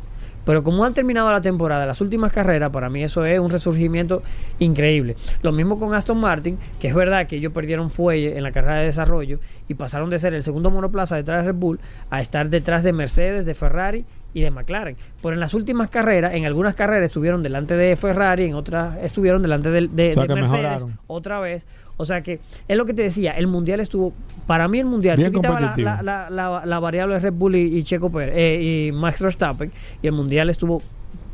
Pero 0.48 0.64
como 0.64 0.82
han 0.86 0.94
terminado 0.94 1.30
la 1.30 1.42
temporada, 1.42 1.84
las 1.84 2.00
últimas 2.00 2.32
carreras, 2.32 2.70
para 2.70 2.88
mí 2.88 3.04
eso 3.04 3.22
es 3.26 3.38
un 3.38 3.50
resurgimiento 3.50 4.22
increíble. 4.58 5.14
Lo 5.42 5.52
mismo 5.52 5.78
con 5.78 5.92
Aston 5.94 6.18
Martin, 6.18 6.56
que 6.80 6.88
es 6.88 6.94
verdad 6.94 7.26
que 7.26 7.36
ellos 7.36 7.52
perdieron 7.52 7.90
fuelle 7.90 8.34
en 8.38 8.42
la 8.42 8.50
carrera 8.50 8.76
de 8.76 8.86
desarrollo 8.86 9.40
y 9.68 9.74
pasaron 9.74 10.08
de 10.08 10.18
ser 10.18 10.32
el 10.32 10.42
segundo 10.42 10.70
monoplaza 10.70 11.16
detrás 11.16 11.44
de 11.44 11.52
Red 11.52 11.58
Bull 11.58 11.80
a 12.08 12.22
estar 12.22 12.48
detrás 12.48 12.82
de 12.82 12.94
Mercedes, 12.94 13.44
de 13.44 13.54
Ferrari 13.54 14.06
y 14.32 14.40
de 14.40 14.50
McLaren. 14.50 14.96
Pero 15.20 15.34
en 15.34 15.40
las 15.40 15.52
últimas 15.52 15.90
carreras, 15.90 16.32
en 16.34 16.46
algunas 16.46 16.74
carreras 16.74 17.04
estuvieron 17.06 17.42
delante 17.42 17.76
de 17.76 17.94
Ferrari, 17.96 18.44
en 18.44 18.54
otras 18.54 18.96
estuvieron 19.02 19.42
delante 19.42 19.70
de, 19.70 19.88
de- 19.88 20.10
O 20.12 20.14
sea, 20.14 20.22
de 20.22 20.28
que 20.28 20.34
Mercedes 20.34 20.62
mejoraron. 20.62 20.98
otra 21.08 21.40
vez. 21.40 21.66
O 21.98 22.04
sea 22.06 22.22
que 22.22 22.40
es 22.68 22.76
lo 22.78 22.86
que 22.86 22.94
te 22.94 23.02
decía, 23.02 23.32
el 23.32 23.46
mundial 23.48 23.80
estuvo, 23.80 24.12
para 24.46 24.66
mí 24.68 24.78
el 24.78 24.86
mundial, 24.86 25.16
Bien 25.18 25.32
tú 25.32 25.40
quitabas 25.40 25.60
la, 25.60 25.74
la- 25.76 26.02
la- 26.02 26.30
la- 26.30 26.64
la 26.64 26.78
variable 26.78 27.18
Red 27.18 27.32
Bull 27.34 27.56
y, 27.56 27.76
y 27.76 27.82
Checo 27.82 28.08
Pérez, 28.10 28.34
eh, 28.36 28.86
y 28.88 28.92
Max 28.92 29.20
Verstappen, 29.20 29.70
y 30.00 30.06
el 30.06 30.12
mundial 30.12 30.48
estuvo 30.48 30.80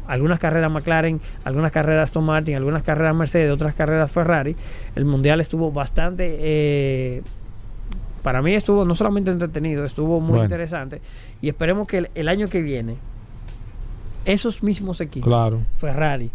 algunas 0.07 0.39
carreras 0.39 0.71
McLaren, 0.71 1.21
algunas 1.45 1.71
carreras 1.71 2.09
Aston 2.11 2.25
Martin, 2.25 2.57
algunas 2.57 2.83
carreras 2.83 3.15
Mercedes, 3.15 3.51
otras 3.53 3.75
carreras 3.75 4.11
Ferrari. 4.11 4.57
El 4.97 5.05
mundial 5.05 5.41
estuvo 5.41 5.71
bastante, 5.71 6.37
eh, 6.41 7.23
para 8.23 8.41
mí 8.43 8.55
estuvo 8.55 8.85
no 8.87 8.95
solamente 8.95 9.31
entretenido, 9.31 9.85
estuvo 9.85 10.19
muy 10.21 10.31
Bueno. 10.31 10.45
interesante. 10.45 11.01
Y 11.43 11.49
esperemos 11.49 11.87
que 11.87 11.99
el, 11.99 12.11
el 12.15 12.29
año 12.29 12.49
que 12.49 12.63
viene, 12.63 12.97
esos 14.25 14.63
mismos 14.63 15.01
equipos, 15.03 15.29
Claro. 15.29 15.61
Ferrari, 15.75 16.31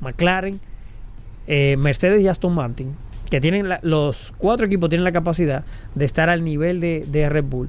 McLaren, 0.00 0.60
eh, 1.46 1.76
Mercedes 1.78 2.20
y 2.22 2.28
Aston 2.28 2.54
Martin, 2.54 2.94
que 3.30 3.40
tienen 3.40 3.68
la- 3.68 3.80
los 3.82 4.32
cuatro 4.38 4.66
equipos 4.66 4.88
tienen 4.90 5.04
la 5.04 5.12
capacidad 5.12 5.64
de 5.94 6.04
estar 6.04 6.30
al 6.30 6.44
nivel 6.44 6.80
de, 6.80 7.04
de 7.06 7.28
Red 7.28 7.44
Bull. 7.44 7.68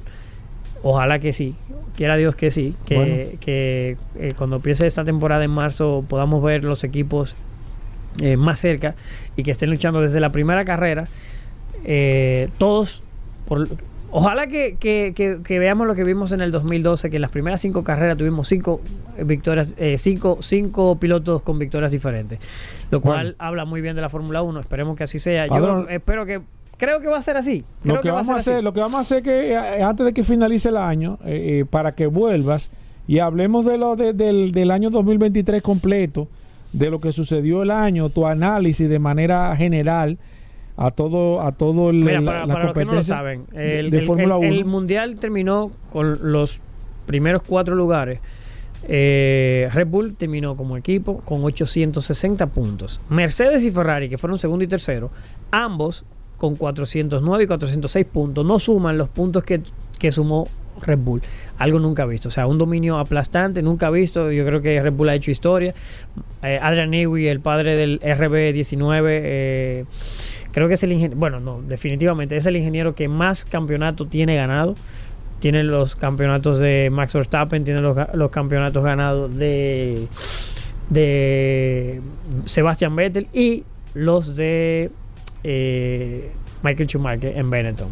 Ojalá 0.82 1.18
que 1.18 1.32
sí, 1.34 1.54
quiera 1.96 2.16
Dios 2.16 2.34
que 2.36 2.50
sí, 2.50 2.74
que, 2.86 2.96
Bueno. 2.96 3.14
que, 3.40 3.96
eh, 4.18 4.32
cuando 4.36 4.56
empiece 4.56 4.86
esta 4.86 5.04
temporada 5.04 5.44
en 5.44 5.50
marzo 5.50 6.04
podamos 6.08 6.42
ver 6.42 6.64
los 6.64 6.84
equipos 6.84 7.36
eh, 8.20 8.36
más 8.36 8.60
cerca 8.60 8.94
y 9.36 9.42
que 9.42 9.50
estén 9.50 9.70
luchando 9.70 10.00
desde 10.00 10.18
la 10.20 10.32
primera 10.32 10.64
carrera, 10.64 11.06
eh, 11.84 12.48
todos, 12.58 13.02
por, 13.46 13.68
ojalá 14.10 14.46
que, 14.46 14.76
que- 14.78 15.12
que- 15.14 15.38
que 15.44 15.58
veamos 15.58 15.86
lo 15.86 15.94
que 15.94 16.04
vimos 16.04 16.32
en 16.32 16.40
el 16.40 16.50
2012, 16.50 17.10
que 17.10 17.16
en 17.16 17.22
las 17.22 17.30
primeras 17.30 17.60
cinco 17.60 17.84
carreras 17.84 18.16
tuvimos 18.16 18.48
cinco 18.48 18.80
eh, 19.16 19.24
victorias, 19.24 19.74
eh, 19.76 19.96
cinco, 19.98 20.38
cinco 20.40 20.96
pilotos 20.96 21.42
con 21.42 21.58
victorias 21.58 21.92
diferentes, 21.92 22.38
lo 22.90 23.00
cual 23.00 23.20
Bueno. 23.20 23.36
habla 23.38 23.64
muy 23.64 23.80
bien 23.80 23.94
de 23.96 24.02
la 24.02 24.08
Fórmula 24.08 24.42
1, 24.42 24.60
esperemos 24.60 24.96
que 24.96 25.04
así 25.04 25.18
sea. 25.18 25.46
Yo 25.46 25.88
espero 25.88 26.26
que, 26.26 26.40
creo 26.76 27.00
que 27.00 27.08
va 27.08 27.18
a 27.18 27.22
ser 27.22 27.36
así. 27.36 27.64
Creo 27.82 27.96
Lo 27.96 28.02
que, 28.02 28.08
va 28.10 28.16
vamos 28.16 28.30
a 28.30 28.32
ser 28.34 28.40
hacer, 28.40 28.54
así. 28.56 28.64
lo 28.64 28.72
que 28.72 28.80
vamos 28.80 28.98
a 28.98 29.00
hacer 29.00 29.18
es 29.18 29.24
que 29.24 29.52
eh, 29.52 29.82
antes 29.82 30.06
de 30.06 30.12
que 30.12 30.24
finalice 30.24 30.68
el 30.70 30.76
año, 30.76 31.18
eh, 31.24 31.60
eh, 31.60 31.64
para 31.68 31.92
que 31.94 32.06
vuelvas 32.06 32.70
y 33.06 33.18
hablemos 33.18 33.66
de 33.66 33.76
lo 33.78 33.96
de- 33.96 34.12
del, 34.12 34.52
del 34.52 34.70
año 34.70 34.90
2023 34.90 35.62
completo, 35.62 36.28
de 36.72 36.88
lo 36.88 37.00
que 37.00 37.10
sucedió 37.10 37.62
el 37.64 37.70
año, 37.72 38.10
tu 38.10 38.26
análisis 38.26 38.88
de 38.88 38.98
manera 39.00 39.54
general 39.56 40.18
a 40.82 40.90
todo 40.90 41.42
a 41.42 41.52
todo 41.52 41.90
el, 41.90 41.96
Mira, 42.04 42.22
para, 42.22 42.46
la 42.46 42.54
para 42.54 42.64
los 42.68 42.74
que 42.76 42.84
no 42.86 42.94
lo 42.94 43.02
saben, 43.02 43.44
de- 43.52 43.80
el, 43.80 43.90
de 43.90 43.98
el- 43.98 44.06
Fórmula 44.06 44.36
el- 44.38 44.44
el 44.54 44.58
1. 44.64 44.66
Mundial 44.70 45.16
terminó 45.16 45.70
con 45.92 46.32
los 46.32 46.60
primeros 47.06 47.42
cuatro 47.42 47.74
lugares. 47.74 48.18
Eh, 48.88 49.68
Red 49.72 49.86
Bull 49.88 50.14
terminó 50.14 50.56
como 50.56 50.76
equipo 50.76 51.18
con 51.18 51.44
860 51.44 52.46
puntos. 52.46 53.00
Mercedes 53.10 53.62
y 53.62 53.70
Ferrari, 53.70 54.08
que 54.08 54.16
fueron 54.16 54.38
segundo 54.38 54.64
y 54.64 54.68
tercero, 54.68 55.10
ambos 55.50 56.04
con 56.38 56.56
409 56.56 57.44
y 57.44 57.46
406 57.46 58.06
puntos. 58.06 58.46
No 58.46 58.58
suman 58.58 58.96
los 58.96 59.10
puntos 59.10 59.44
que, 59.44 59.60
que 59.98 60.10
sumó 60.10 60.48
Red 60.80 60.98
Bull. 60.98 61.20
Algo 61.58 61.78
nunca 61.78 62.06
visto. 62.06 62.28
O 62.28 62.30
sea, 62.30 62.46
un 62.46 62.56
dominio 62.56 62.96
aplastante, 62.98 63.60
nunca 63.60 63.90
visto. 63.90 64.32
Yo 64.32 64.46
creo 64.46 64.62
que 64.62 64.80
Red 64.80 64.92
Bull 64.94 65.10
ha 65.10 65.14
hecho 65.14 65.30
historia. 65.30 65.74
Eh, 66.42 66.58
Adrian 66.62 66.88
Newey, 66.90 67.26
el 67.26 67.40
padre 67.40 67.76
del 67.76 68.00
RB19, 68.00 69.04
eh, 69.22 69.84
creo 70.52 70.68
que 70.68 70.74
es 70.74 70.82
el 70.82 70.92
ingeniero. 70.92 71.18
Bueno, 71.18 71.40
no, 71.40 71.60
definitivamente 71.62 72.36
es 72.36 72.46
el 72.46 72.56
ingeniero 72.56 72.94
que 72.94 73.08
más 73.08 73.44
campeonato 73.44 74.06
tiene 74.06 74.34
ganado. 74.36 74.74
Tiene 75.40 75.62
los 75.64 75.96
campeonatos 75.96 76.58
de 76.58 76.90
Max 76.92 77.14
Verstappen, 77.14 77.64
tiene 77.64 77.80
los, 77.80 77.96
los 78.12 78.30
campeonatos 78.30 78.84
ganados 78.84 79.34
de, 79.36 80.06
de 80.90 82.00
Sebastian 82.44 82.94
Vettel 82.96 83.26
y 83.32 83.64
los 83.94 84.36
de 84.36 84.90
eh, 85.44 86.30
Michael 86.62 86.88
Schumacher 86.88 87.36
en 87.36 87.48
Benetton. 87.50 87.88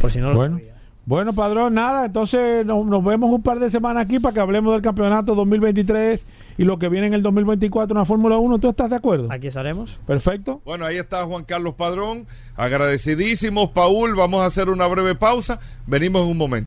Por 0.00 0.10
si 0.10 0.20
no 0.20 0.30
lo 0.30 0.36
Bueno. 0.36 0.56
sabías. 0.58 0.75
Bueno, 1.06 1.32
padrón, 1.32 1.74
nada, 1.74 2.06
entonces 2.06 2.66
nos, 2.66 2.84
nos 2.84 3.04
vemos 3.04 3.30
un 3.30 3.40
par 3.40 3.60
de 3.60 3.70
semanas 3.70 4.04
aquí 4.04 4.18
para 4.18 4.34
que 4.34 4.40
hablemos 4.40 4.72
del 4.72 4.82
campeonato 4.82 5.36
2023 5.36 6.26
y 6.58 6.64
lo 6.64 6.80
que 6.80 6.88
viene 6.88 7.06
en 7.06 7.14
el 7.14 7.22
2024 7.22 7.94
en 7.94 7.98
la 8.00 8.04
Fórmula 8.04 8.38
1. 8.38 8.58
¿Tú 8.58 8.70
estás 8.70 8.90
de 8.90 8.96
acuerdo? 8.96 9.28
Aquí 9.30 9.46
estaremos. 9.46 10.00
Perfecto. 10.04 10.60
Bueno, 10.64 10.84
ahí 10.84 10.96
está 10.96 11.24
Juan 11.24 11.44
Carlos 11.44 11.74
Padrón. 11.74 12.26
Agradecidísimos, 12.56 13.70
Paul. 13.70 14.16
Vamos 14.16 14.42
a 14.42 14.46
hacer 14.46 14.68
una 14.68 14.88
breve 14.88 15.14
pausa. 15.14 15.60
Venimos 15.86 16.24
en 16.24 16.28
un 16.28 16.38
momento. 16.38 16.66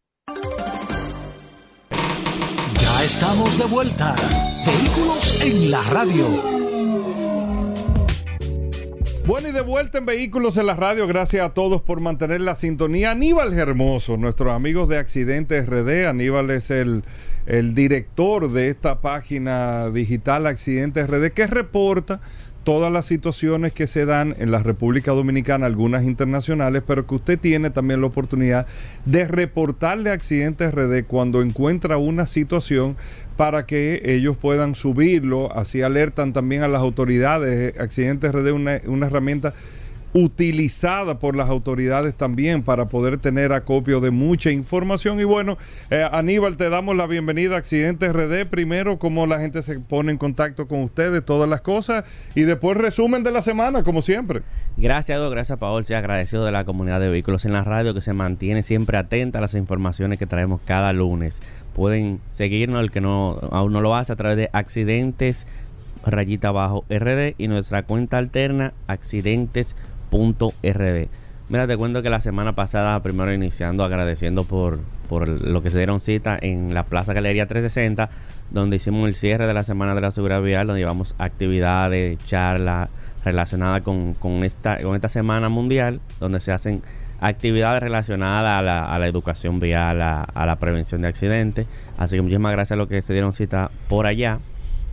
Ya 2.80 3.04
estamos 3.04 3.58
de 3.58 3.66
vuelta. 3.66 4.16
Vehículos 4.66 5.42
en 5.42 5.70
la 5.70 5.84
radio. 5.84 6.69
Bueno, 9.30 9.50
y 9.50 9.52
de 9.52 9.62
vuelta 9.62 10.00
en 10.00 10.08
Vehículos 10.08 10.58
en 10.58 10.66
la 10.66 10.74
Radio. 10.74 11.06
Gracias 11.06 11.46
a 11.46 11.54
todos 11.54 11.84
por 11.84 12.00
mantener 12.00 12.42
la 12.42 12.56
sintonía. 12.56 13.12
Aníbal 13.12 13.54
Hermoso, 13.54 14.18
nuestros 14.18 14.52
amigos 14.52 14.90
de 14.90 14.98
Accidentes 14.98 15.68
RD. 15.68 16.08
Aníbal 16.08 16.50
es 16.50 16.72
el, 16.72 17.04
el 17.46 17.76
director 17.76 18.52
de 18.52 18.70
esta 18.70 19.02
página 19.02 19.92
digital 19.92 20.48
Accidentes 20.48 21.06
RD 21.06 21.30
que 21.30 21.46
reporta 21.46 22.22
todas 22.64 22.92
las 22.92 23.06
situaciones 23.06 23.74
que 23.74 23.88
se 23.88 24.06
dan 24.06 24.36
en 24.38 24.52
la 24.52 24.60
República 24.60 25.12
Dominicana, 25.12 25.66
algunas 25.66 26.04
internacionales, 26.04 26.84
pero 26.86 27.08
que 27.08 27.16
usted 27.16 27.40
tiene 27.40 27.70
también 27.70 28.02
la 28.02 28.08
oportunidad 28.08 28.68
de 29.06 29.28
reportarle 29.28 30.12
Accidentes 30.12 30.74
RD 30.74 31.06
cuando 31.06 31.42
encuentra 31.42 31.98
una 31.98 32.26
situación 32.26 32.98
para 33.38 33.66
que 33.66 34.02
ellos 34.04 34.38
puedan 34.38 34.76
subirlo. 34.76 35.56
Así 35.56 35.82
alertan 35.82 36.34
también 36.34 36.64
a 36.64 36.68
las 36.68 36.82
autoridades. 36.82 37.80
Accidentes 37.80 38.32
RD 38.32 38.48
es 38.48 38.54
una, 38.54 38.82
una 38.86 39.08
herramienta 39.08 39.54
utilizada 40.14 41.20
por 41.20 41.36
las 41.36 41.50
autoridades 41.50 42.16
también 42.16 42.64
para 42.64 42.88
poder 42.88 43.18
tener 43.18 43.54
acopio 43.54 44.00
de 44.00 44.12
mucha 44.12 44.52
información. 44.52 45.20
Y 45.20 45.24
bueno, 45.24 45.58
eh, 45.90 46.08
Aníbal, 46.12 46.58
te 46.58 46.70
damos 46.70 46.96
la 46.96 47.06
bienvenida 47.06 47.56
a 47.56 47.60
Accidentes 47.60 48.12
RD. 48.12 48.48
Primero, 48.48 48.98
cómo 48.98 49.28
la 49.28 49.40
gente 49.40 49.62
se 49.62 49.80
pone 49.80 50.12
en 50.12 50.18
contacto 50.18 50.68
con 50.68 50.82
ustedes, 50.82 51.24
todas 51.24 51.50
las 51.50 51.62
cosas, 51.62 52.06
y 52.36 52.42
después 52.42 52.78
resumen 52.78 53.24
de 53.24 53.32
la 53.32 53.42
semana, 53.42 53.84
como 53.84 54.02
siempre. 54.02 54.42
Gracias, 54.78 55.18
Edo, 55.18 55.30
gracias, 55.30 55.60
Paul. 55.60 55.86
Sí, 55.86 55.94
agradecido 55.94 56.46
de 56.46 56.52
la 56.52 56.66
comunidad 56.66 57.00
de 57.00 57.10
vehículos 57.10 57.46
en 57.46 57.54
la 57.54 57.64
radio 57.64 57.94
que 57.94 58.02
se 58.02 58.14
mantiene 58.14 58.64
siempre 58.64 58.98
atenta 58.98 59.38
a 59.38 59.42
las 59.42 59.54
informaciones 59.54 60.18
que 60.18 60.26
traemos 60.26 60.62
cada 60.66 60.92
lunes. 60.94 61.42
Pueden 61.76 62.20
seguirnos, 62.30 62.82
el 62.82 62.92
que 62.92 63.02
no 63.02 63.40
aún 63.52 63.74
no 63.74 63.82
lo 63.82 63.96
hace, 63.96 64.12
a 64.14 64.16
través 64.16 64.38
de 64.38 64.50
accidentes 64.54 65.46
rayita 66.06 66.50
abajo 66.50 66.86
RD 66.90 67.36
y 67.38 67.48
nuestra 67.48 67.84
cuenta 67.84 68.18
alterna 68.18 68.74
accidentes.rd. 70.12 71.08
Mira, 71.50 71.66
te 71.66 71.78
cuento 71.78 72.04
que 72.04 72.12
la 72.12 72.22
semana 72.22 72.54
pasada, 72.54 73.02
primero 73.02 73.34
iniciando 73.34 73.84
agradeciendo 73.84 74.44
por, 74.44 74.80
por 75.08 75.28
lo 75.28 75.64
que 75.64 75.72
se 75.72 75.78
dieron 75.78 76.00
cita 76.00 76.38
en 76.40 76.76
la 76.76 76.84
Plaza 76.84 77.14
Galería 77.14 77.48
360, 77.48 78.10
donde 78.52 78.76
hicimos 78.76 79.08
el 79.08 79.16
cierre 79.16 79.48
de 79.48 79.54
la 79.56 79.64
Semana 79.64 79.96
de 79.96 80.02
la 80.02 80.12
Seguridad 80.12 80.44
Vial, 80.44 80.68
donde 80.68 80.82
llevamos 80.82 81.16
actividades, 81.18 82.20
charlas 82.26 82.90
relacionadas 83.26 83.82
con, 83.82 84.14
con 84.14 84.44
esta, 84.44 84.78
con 84.82 84.96
esta 84.96 85.10
Semana 85.10 85.50
Mundial, 85.50 86.02
donde 86.20 86.40
se 86.40 86.52
hacen 86.52 86.84
actividades 87.20 87.82
relacionadas 87.82 88.60
a 88.60 88.62
la, 88.62 88.86
a 88.86 89.00
la 89.00 89.08
educación 89.08 89.60
vial, 89.60 90.04
a, 90.04 90.22
a 90.22 90.46
la 90.46 90.58
prevención 90.58 91.02
de 91.02 91.08
accidentes. 91.08 91.66
Así 91.98 92.16
que 92.16 92.22
muchísimas 92.22 92.52
gracias 92.52 92.74
a 92.74 92.78
los 92.78 92.88
que 92.88 93.02
se 93.02 93.14
dieron 93.14 93.34
cita 93.34 93.72
por 93.88 94.06
allá 94.06 94.40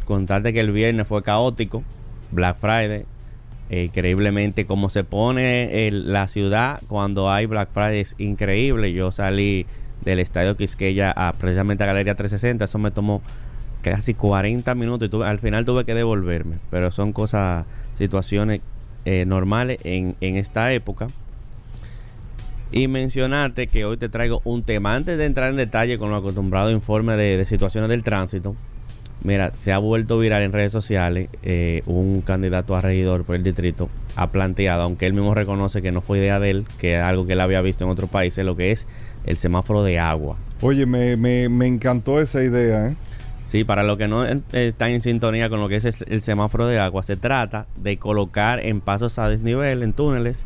contarte 0.06 0.54
que 0.54 0.60
el 0.60 0.72
viernes 0.72 1.06
fue 1.06 1.22
caótico, 1.22 1.82
Black 2.30 2.56
Friday, 2.58 3.04
eh, 3.70 3.84
increíblemente 3.84 4.64
como 4.66 4.90
se 4.90 5.02
pone 5.04 5.86
el- 5.88 6.12
la 6.12 6.28
ciudad 6.28 6.80
cuando 6.88 7.30
hay 7.30 7.46
Black 7.46 7.70
Friday 7.72 8.00
es 8.00 8.14
increíble. 8.18 8.92
Yo 8.92 9.10
salí 9.10 9.66
del 10.04 10.18
estadio 10.20 10.56
Quisqueya 10.56 11.10
a 11.10 11.32
precisamente 11.32 11.82
a 11.84 11.86
Galería 11.88 12.14
360, 12.14 12.64
eso 12.66 12.78
me 12.78 12.90
tomó 12.90 13.22
casi 13.82 14.14
40 14.14 14.74
minutos 14.74 15.08
y 15.08 15.10
tuve- 15.10 15.26
al 15.26 15.38
final 15.38 15.64
tuve 15.64 15.84
que 15.84 15.94
devolverme, 15.94 16.56
pero 16.70 16.90
son 16.90 17.12
cosas, 17.12 17.64
situaciones 17.98 18.60
eh, 19.04 19.24
normales 19.24 19.78
en, 19.84 20.16
en 20.20 20.36
esta 20.36 20.72
época. 20.72 21.06
Y 22.72 22.88
mencionarte 22.88 23.68
que 23.68 23.84
hoy 23.84 23.96
te 23.96 24.08
traigo 24.08 24.40
un 24.44 24.64
tema 24.64 24.96
antes 24.96 25.16
de 25.18 25.24
entrar 25.24 25.50
en 25.50 25.56
detalle 25.56 25.98
con 25.98 26.10
lo 26.10 26.16
acostumbrado 26.16 26.70
informe 26.72 27.16
de, 27.16 27.36
de 27.36 27.46
situaciones 27.46 27.88
del 27.88 28.02
tránsito. 28.02 28.56
Mira, 29.22 29.52
se 29.54 29.72
ha 29.72 29.78
vuelto 29.78 30.18
viral 30.18 30.42
en 30.42 30.52
redes 30.52 30.72
sociales. 30.72 31.28
eh, 31.42 31.82
un 31.86 32.20
candidato 32.20 32.76
a 32.76 32.80
regidor 32.80 33.24
por 33.24 33.34
el 33.36 33.42
distrito 33.42 33.88
ha 34.14 34.30
planteado, 34.30 34.82
aunque 34.82 35.06
él 35.06 35.14
mismo 35.14 35.34
reconoce 35.34 35.82
que 35.82 35.92
no 35.92 36.00
fue 36.00 36.18
idea 36.18 36.38
de 36.38 36.50
él, 36.50 36.66
que 36.78 36.96
es 36.96 37.02
algo 37.02 37.26
que 37.26 37.32
él 37.32 37.40
había 37.40 37.60
visto 37.60 37.84
en 37.84 37.90
otros 37.90 38.08
países, 38.10 38.44
lo 38.44 38.56
que 38.56 38.72
es 38.72 38.86
el 39.24 39.38
semáforo 39.38 39.82
de 39.82 39.98
agua. 39.98 40.36
Oye, 40.60 40.86
me, 40.86 41.16
me, 41.16 41.48
me 41.48 41.66
encantó 41.66 42.20
esa 42.20 42.42
idea, 42.42 42.88
¿eh? 42.88 42.96
Sí, 43.46 43.62
para 43.62 43.84
los 43.84 43.96
que 43.96 44.08
no 44.08 44.24
están 44.24 44.90
en 44.90 45.00
sintonía 45.02 45.48
con 45.48 45.60
lo 45.60 45.68
que 45.68 45.76
es 45.76 45.84
el, 45.84 45.94
el 46.08 46.22
semáforo 46.22 46.66
de 46.66 46.80
agua, 46.80 47.02
se 47.04 47.16
trata 47.16 47.66
de 47.76 47.96
colocar 47.96 48.58
en 48.58 48.80
pasos 48.80 49.18
a 49.20 49.28
desnivel, 49.28 49.82
en 49.82 49.92
túneles, 49.92 50.44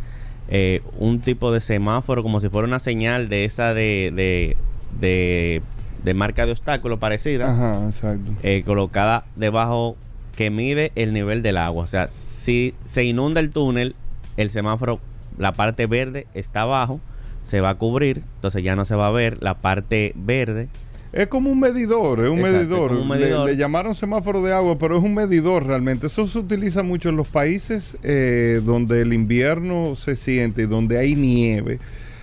eh, 0.49 0.83
un 0.99 1.21
tipo 1.21 1.53
de 1.53 1.61
semáforo 1.61 2.23
como 2.23 2.41
si 2.41 2.49
fuera 2.49 2.67
una 2.69 2.79
señal 2.79 3.29
de 3.29 3.45
esa 3.45 3.73
de, 3.73 4.13
de, 4.15 4.57
de, 5.01 5.63
de 6.05 6.15
marca 6.15 6.47
de 6.47 6.53
obstáculo 6.53 6.99
parecida, 6.99 7.51
Ajá, 7.51 7.87
exacto. 7.87 8.33
eh, 8.43 8.63
colocada 8.65 9.25
debajo 9.37 9.97
que 10.37 10.51
mide 10.51 10.93
el 10.95 11.13
nivel 11.13 11.43
del 11.43 11.57
agua. 11.59 11.85
O 11.85 11.87
sea, 11.87 12.09
si 12.09 12.75
se 12.85 13.05
inunda 13.05 13.41
el 13.41 13.51
túnel, 13.51 13.95
el 14.37 14.51
semáforo, 14.51 15.01
la 15.39 15.53
parte 15.53 15.87
verde 15.87 16.27
está 16.35 16.63
abajo, 16.63 17.01
se 17.43 17.61
va 17.61 17.71
a 17.71 17.75
cubrir, 17.75 18.23
entonces 18.37 18.63
ya 18.63 18.77
no 18.77 18.85
se 18.85 18.95
va 18.95 19.09
a 19.09 19.11
ver 19.11 19.39
la 19.43 19.55
parte 19.55 20.13
verde. 20.17 20.69
Es 21.13 21.27
como 21.27 21.51
un 21.51 21.59
medidor, 21.59 22.21
es 22.25 22.31
un 22.31 22.39
Exacto, 22.39 22.57
medidor. 22.59 22.89
como 22.91 23.03
un 23.03 23.09
Le- 23.09 23.19
medidor. 23.19 23.49
Le, 23.51 23.57
llamaron 23.57 23.95
semáforo 23.97 24.43
de 24.43 24.53
agua, 24.53 24.79
pero 24.79 24.97
es 24.97 25.03
un 25.03 25.13
medidor 25.15 25.67
realmente. 25.67 26.07
Eso 26.07 26.27
se 26.29 26.39
utiliza 26.39 26.85
mucho 26.85 27.09
en 27.09 27.17
los 27.17 27.27
países 27.27 27.99
eh, 28.05 28.61
donde 28.65 29.01
el 29.01 29.13
invierno 29.13 29.97
se 29.97 30.15
siente 30.15 30.63
y 30.63 30.67
donde 30.67 30.99
hay 30.99 31.17
nieve. 31.17 31.81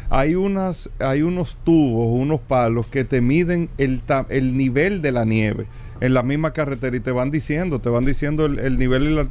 Hay, 0.09 0.35
unas, 0.35 0.89
hay 0.99 1.21
unos 1.21 1.55
tubos, 1.63 2.19
unos 2.21 2.39
palos 2.39 2.85
que 2.87 3.03
te 3.03 3.19
miden 3.21 3.69
el, 3.77 4.01
el 4.29 4.55
nivel 4.55 5.01
de 5.01 5.11
la 5.11 5.25
nieve 5.25 5.65
en 5.99 6.13
la 6.13 6.23
misma 6.23 6.53
carretera 6.53 6.95
y 6.95 6.99
te 6.99 7.11
van 7.11 7.31
diciendo, 7.31 7.79
te 7.79 7.89
van 7.89 8.05
diciendo 8.05 8.45
el, 8.45 8.59
el 8.59 8.77
nivel 8.77 9.03
y 9.03 9.15
la- 9.15 9.27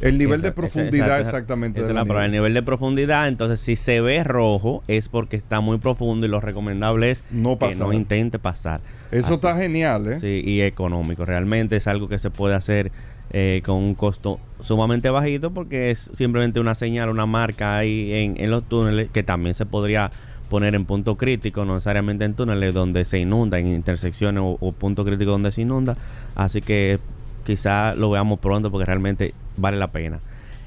el 0.00 0.16
nivel 0.16 0.40
de 0.42 0.48
Esa- 0.48 0.54
profundidad 0.54 1.18
esa- 1.18 1.28
exactamente. 1.30 1.80
esa 1.80 1.88
de 1.88 1.92
es 1.92 1.94
la 1.96 2.02
la 2.02 2.04
prueba, 2.06 2.24
el 2.24 2.30
nivel 2.30 2.54
de 2.54 2.62
profundidad. 2.62 3.26
Entonces, 3.26 3.58
si 3.58 3.74
se 3.74 4.00
ve 4.00 4.22
rojo, 4.22 4.84
es 4.86 5.08
porque 5.08 5.36
está 5.36 5.58
muy 5.60 5.78
profundo 5.78 6.24
y 6.24 6.28
lo 6.28 6.40
recomendable 6.40 7.10
es 7.10 7.24
No 7.32 7.58
que 7.58 7.66
pasar. 7.66 7.78
no 7.78 7.92
intente 7.92 8.38
pasar. 8.38 8.80
Eso 9.10 9.26
Así. 9.26 9.34
está 9.34 9.56
genial, 9.56 10.06
¿eh? 10.06 10.20
Sí, 10.20 10.40
y 10.44 10.60
económico. 10.60 11.24
Realmente 11.24 11.74
es 11.76 11.88
algo 11.88 12.08
que 12.08 12.20
se 12.20 12.30
puede 12.30 12.54
hacer 12.54 12.92
eh, 13.30 13.62
con 13.64 13.76
un 13.76 13.94
costo 13.94 14.40
sumamente 14.60 15.10
bajito 15.10 15.50
porque 15.50 15.90
es 15.90 16.10
simplemente 16.14 16.60
una 16.60 16.74
señal, 16.74 17.08
una 17.10 17.26
marca 17.26 17.76
ahí 17.76 18.34
en, 18.36 18.50
los 18.50 18.64
túneles 18.64 19.10
que 19.10 19.22
también 19.22 19.54
se 19.54 19.66
podría 19.66 20.10
poner 20.48 20.74
en 20.74 20.86
punto 20.86 21.16
crítico, 21.16 21.64
no 21.64 21.74
necesariamente 21.74 22.24
en 22.24 22.34
túneles 22.34 22.72
donde 22.72 23.04
se 23.04 23.18
inunda, 23.18 23.58
en 23.58 23.68
intersecciones 23.68 24.42
o, 24.42 24.56
o 24.60 24.72
punto 24.72 25.04
crítico 25.04 25.30
donde 25.30 25.52
se 25.52 25.62
inunda. 25.62 25.96
Así 26.34 26.62
que 26.62 26.98
quizá 27.44 27.94
lo 27.94 28.10
veamos 28.10 28.38
pronto 28.38 28.70
porque 28.70 28.86
realmente 28.86 29.34
vale 29.56 29.76
la 29.76 29.88
pena. 29.88 30.20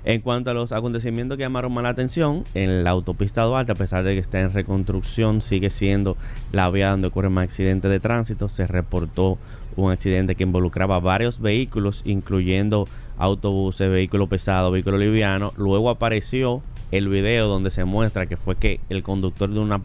En 0.04 0.22
cuanto 0.22 0.50
a 0.50 0.56
los 0.56 0.72
acontecimientos 0.72 1.38
que 1.38 1.44
llamaron 1.44 1.72
más 1.74 1.84
la 1.84 1.90
atención, 1.90 2.44
en 2.56 2.84
la 2.84 2.90
autopista 2.90 3.44
Duarte, 3.44 3.74
a 3.74 3.76
pesar 3.76 4.04
de 4.04 4.16
que 4.16 4.20
está 4.20 4.40
en 4.40 4.52
reconstrucción, 4.52 5.42
sigue 5.42 5.70
siendo 5.70 6.18
la 6.52 6.70
vía 6.72 6.90
donde 6.90 7.08
ocurren 7.08 7.32
más 7.34 7.44
accidentes 7.44 7.92
de 7.92 8.00
tránsito. 8.00 8.50
Se 8.50 8.66
reportó 8.66 9.38
un 9.76 9.92
accidente 9.92 10.36
que 10.36 10.44
involucraba 10.44 11.00
varios 11.00 11.40
vehículos, 11.40 12.02
incluyendo 12.06 12.88
autobuses, 13.18 13.90
vehículos 13.90 14.30
pesados, 14.30 14.72
vehículos 14.72 15.00
livianos. 15.00 15.58
Luego 15.58 15.90
apareció 15.90 16.62
el 16.92 17.08
video 17.08 17.48
donde 17.48 17.72
se 17.72 17.86
muestra 17.86 18.26
que 18.26 18.38
fue 18.38 18.56
que 18.56 18.80
el 18.90 19.04
conductor 19.04 19.50
de, 19.50 19.60
una, 19.60 19.82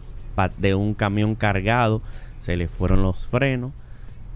un 0.75 0.93
camión 0.93 1.35
cargado 1.35 2.01
se 2.39 2.57
le 2.57 2.67
fueron 2.67 3.01
los 3.01 3.27
frenos 3.27 3.71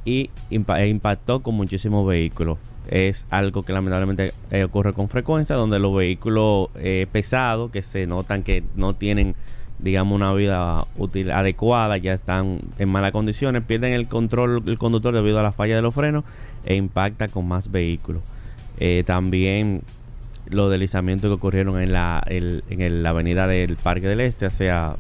y 0.05 0.29
e 0.49 0.87
impactó 0.87 1.41
con 1.41 1.55
muchísimos 1.55 2.07
vehículos. 2.07 2.57
Es 2.89 3.25
algo 3.29 3.63
que 3.63 3.73
lamentablemente 3.73 4.33
eh, 4.49 4.63
ocurre 4.63 4.93
con 4.93 5.07
frecuencia, 5.07 5.55
donde 5.55 5.79
los 5.79 5.95
vehículos 5.95 6.69
eh, 6.75 7.05
pesados, 7.11 7.71
que 7.71 7.83
se 7.83 8.07
notan 8.07 8.41
que 8.43 8.63
no 8.75 8.95
tienen, 8.95 9.35
digamos, 9.81 10.15
una 10.15 10.33
vida 10.33 10.85
útil 10.97 11.31
adecuada, 11.31 11.97
ya 11.97 12.13
están 12.13 12.59
en 12.77 12.89
malas 12.89 13.11
condiciones, 13.11 13.63
pierden 13.63 13.93
el 13.93 14.07
control 14.07 14.63
el 14.65 14.77
conductor 14.77 15.13
debido 15.13 15.39
a 15.39 15.43
la 15.43 15.51
falla 15.51 15.75
de 15.75 15.81
los 15.81 15.93
frenos 15.93 16.23
e 16.65 16.75
impacta 16.75 17.27
con 17.27 17.47
más 17.47 17.71
vehículos. 17.71 18.21
Eh, 18.77 19.03
también 19.05 19.81
los 20.47 20.69
deslizamientos 20.69 21.29
que 21.29 21.33
ocurrieron 21.33 21.81
en 21.81 21.93
la, 21.93 22.23
en 22.27 23.03
la 23.03 23.09
avenida 23.09 23.47
del 23.47 23.75
Parque 23.77 24.07
del 24.07 24.21
Este, 24.21 24.45
o 24.45 24.51
sea, 24.51 24.95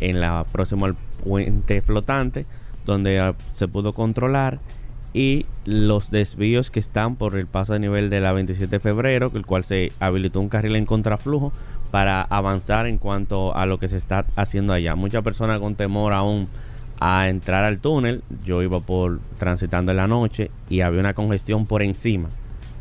en 0.00 0.20
la 0.20 0.44
próxima 0.50 0.86
al 0.86 0.96
puente 1.24 1.80
flotante, 1.82 2.46
donde 2.84 3.20
ah, 3.20 3.34
se 3.52 3.68
pudo 3.68 3.92
controlar 3.92 4.58
y 5.14 5.46
los 5.64 6.10
desvíos 6.10 6.70
que 6.70 6.80
están 6.80 7.16
por 7.16 7.36
el 7.36 7.46
paso 7.46 7.74
de 7.74 7.80
nivel 7.80 8.10
de 8.10 8.20
la 8.20 8.32
27 8.32 8.76
de 8.76 8.80
febrero, 8.80 9.30
el 9.34 9.44
cual 9.44 9.64
se 9.64 9.92
habilitó 10.00 10.40
un 10.40 10.48
carril 10.48 10.76
en 10.76 10.86
contraflujo 10.86 11.52
para 11.92 12.22
avanzar 12.22 12.86
en 12.86 12.96
cuanto 12.98 13.54
a 13.54 13.66
lo 13.66 13.78
que 13.78 13.86
se 13.86 13.98
está 13.98 14.24
haciendo 14.34 14.72
allá. 14.72 14.96
Muchas 14.96 15.22
personas 15.22 15.60
con 15.60 15.74
temor 15.76 16.14
aún 16.14 16.48
a 16.98 17.28
entrar 17.28 17.64
al 17.64 17.80
túnel, 17.80 18.22
yo 18.44 18.62
iba 18.62 18.80
por 18.80 19.20
transitando 19.36 19.90
en 19.92 19.98
la 19.98 20.06
noche 20.06 20.50
y 20.70 20.80
había 20.80 21.00
una 21.00 21.12
congestión 21.14 21.66
por 21.66 21.82
encima. 21.82 22.30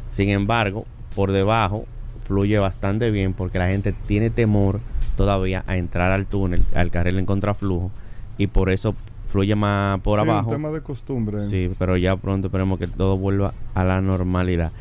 Sin 0.09 0.29
embargo, 0.29 0.85
por 1.13 1.33
debajo 1.33 1.85
fluye 2.25 2.57
bastante 2.57 3.11
bien 3.11 3.33
porque 3.33 3.59
la 3.59 3.67
gente 3.67 3.93
tiene 4.07 4.29
temor 4.29 4.79
todavía 5.17 5.65
a 5.67 5.75
entrar 5.75 6.11
al 6.11 6.25
túnel, 6.25 6.63
al 6.73 6.89
carril 6.89 7.19
en 7.19 7.25
contraflujo 7.25 7.91
y 8.37 8.47
por 8.47 8.69
eso 8.69 8.95
fluye 9.27 9.55
más 9.55 9.99
por 9.99 10.23
Sí, 10.23 10.29
abajo. 10.29 10.49
Un 10.51 10.55
tema 10.55 10.69
de 10.69 10.81
costumbre. 10.81 11.41
Sí, 11.47 11.69
pero 11.77 11.97
ya 11.97 12.15
pronto 12.15 12.47
esperemos 12.47 12.79
que 12.79 12.87
todo 12.87 13.17
vuelva 13.17 13.53
a 13.73 13.83
la 13.83 13.99
normalidad. 13.99 14.71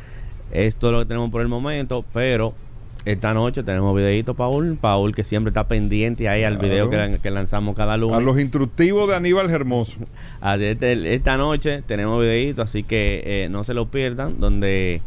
Esto 0.51 0.87
es 0.87 0.93
lo 0.93 0.99
que 0.99 1.05
tenemos 1.05 1.31
por 1.31 1.41
el 1.41 1.49
momento, 1.49 2.05
pero 2.13 2.53
esta 3.05 3.33
noche 3.33 3.63
tenemos 3.63 3.95
videito, 3.95 4.33
Paul. 4.35 4.77
Paul 4.79 5.15
que 5.15 5.23
siempre 5.23 5.49
está 5.49 5.67
pendiente 5.67 6.29
ahí 6.29 6.43
al 6.43 6.53
Claro. 6.59 6.67
video 6.69 6.89
que, 6.89 6.97
lan- 6.97 7.19
que 7.19 7.31
lanzamos 7.31 7.75
cada 7.75 7.97
lunes. 7.97 8.17
A 8.17 8.21
los 8.21 8.39
instructivos 8.39 9.09
de 9.09 9.15
Aníbal 9.15 9.49
Hermoso. 9.49 9.99
Esta 10.43 11.37
noche 11.37 11.81
tenemos 11.87 12.21
videito, 12.21 12.61
así 12.61 12.83
que 12.83 13.21
eh, 13.25 13.47
no 13.49 13.63
se 13.63 13.73
lo 13.73 13.87
pierdan, 13.87 14.39
donde 14.39 15.01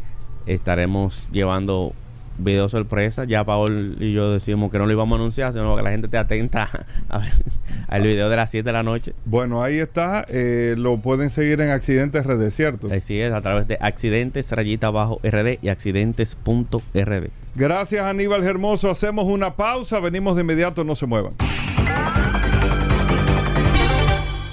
estaremos 0.45 1.27
llevando 1.31 1.93
video 2.37 2.69
sorpresa. 2.69 3.25
Ya 3.25 3.43
Paul 3.43 3.97
y 3.99 4.13
yo 4.13 4.31
decimos 4.31 4.71
que 4.71 4.77
no 4.77 4.85
lo 4.85 4.91
íbamos 4.91 5.17
a 5.17 5.21
anunciar, 5.21 5.53
sino 5.53 5.75
que 5.75 5.83
la 5.83 5.91
gente 5.91 6.07
esté 6.07 6.17
atenta 6.17 6.69
al 7.87 8.01
video 8.01 8.29
de 8.29 8.35
las 8.35 8.51
7 8.51 8.65
de 8.67 8.73
la 8.73 8.83
noche. 8.83 9.13
Bueno, 9.25 9.63
ahí 9.63 9.79
está. 9.79 10.25
eh, 10.27 10.75
lo 10.77 10.97
pueden 10.97 11.29
seguir 11.29 11.61
en 11.61 11.69
Accidentes 11.69 12.25
RD, 12.25 12.49
¿cierto? 12.51 12.87
Así 12.93 13.19
es, 13.19 13.33
a 13.33 13.41
través 13.41 13.67
de 13.67 13.77
accidentes 13.79 14.51
rayita 14.51 14.87
abajo 14.87 15.19
RD 15.23 15.59
y 15.61 15.69
accidentes.rd. 15.69 17.27
Gracias, 17.55 18.03
Aníbal 18.03 18.43
Hermoso. 18.43 18.89
Hacemos 18.89 19.25
una 19.25 19.55
pausa. 19.55 19.99
Venimos 19.99 20.35
de 20.35 20.41
inmediato. 20.41 20.83
No 20.83 20.95
se 20.95 21.05
muevan. 21.05 21.33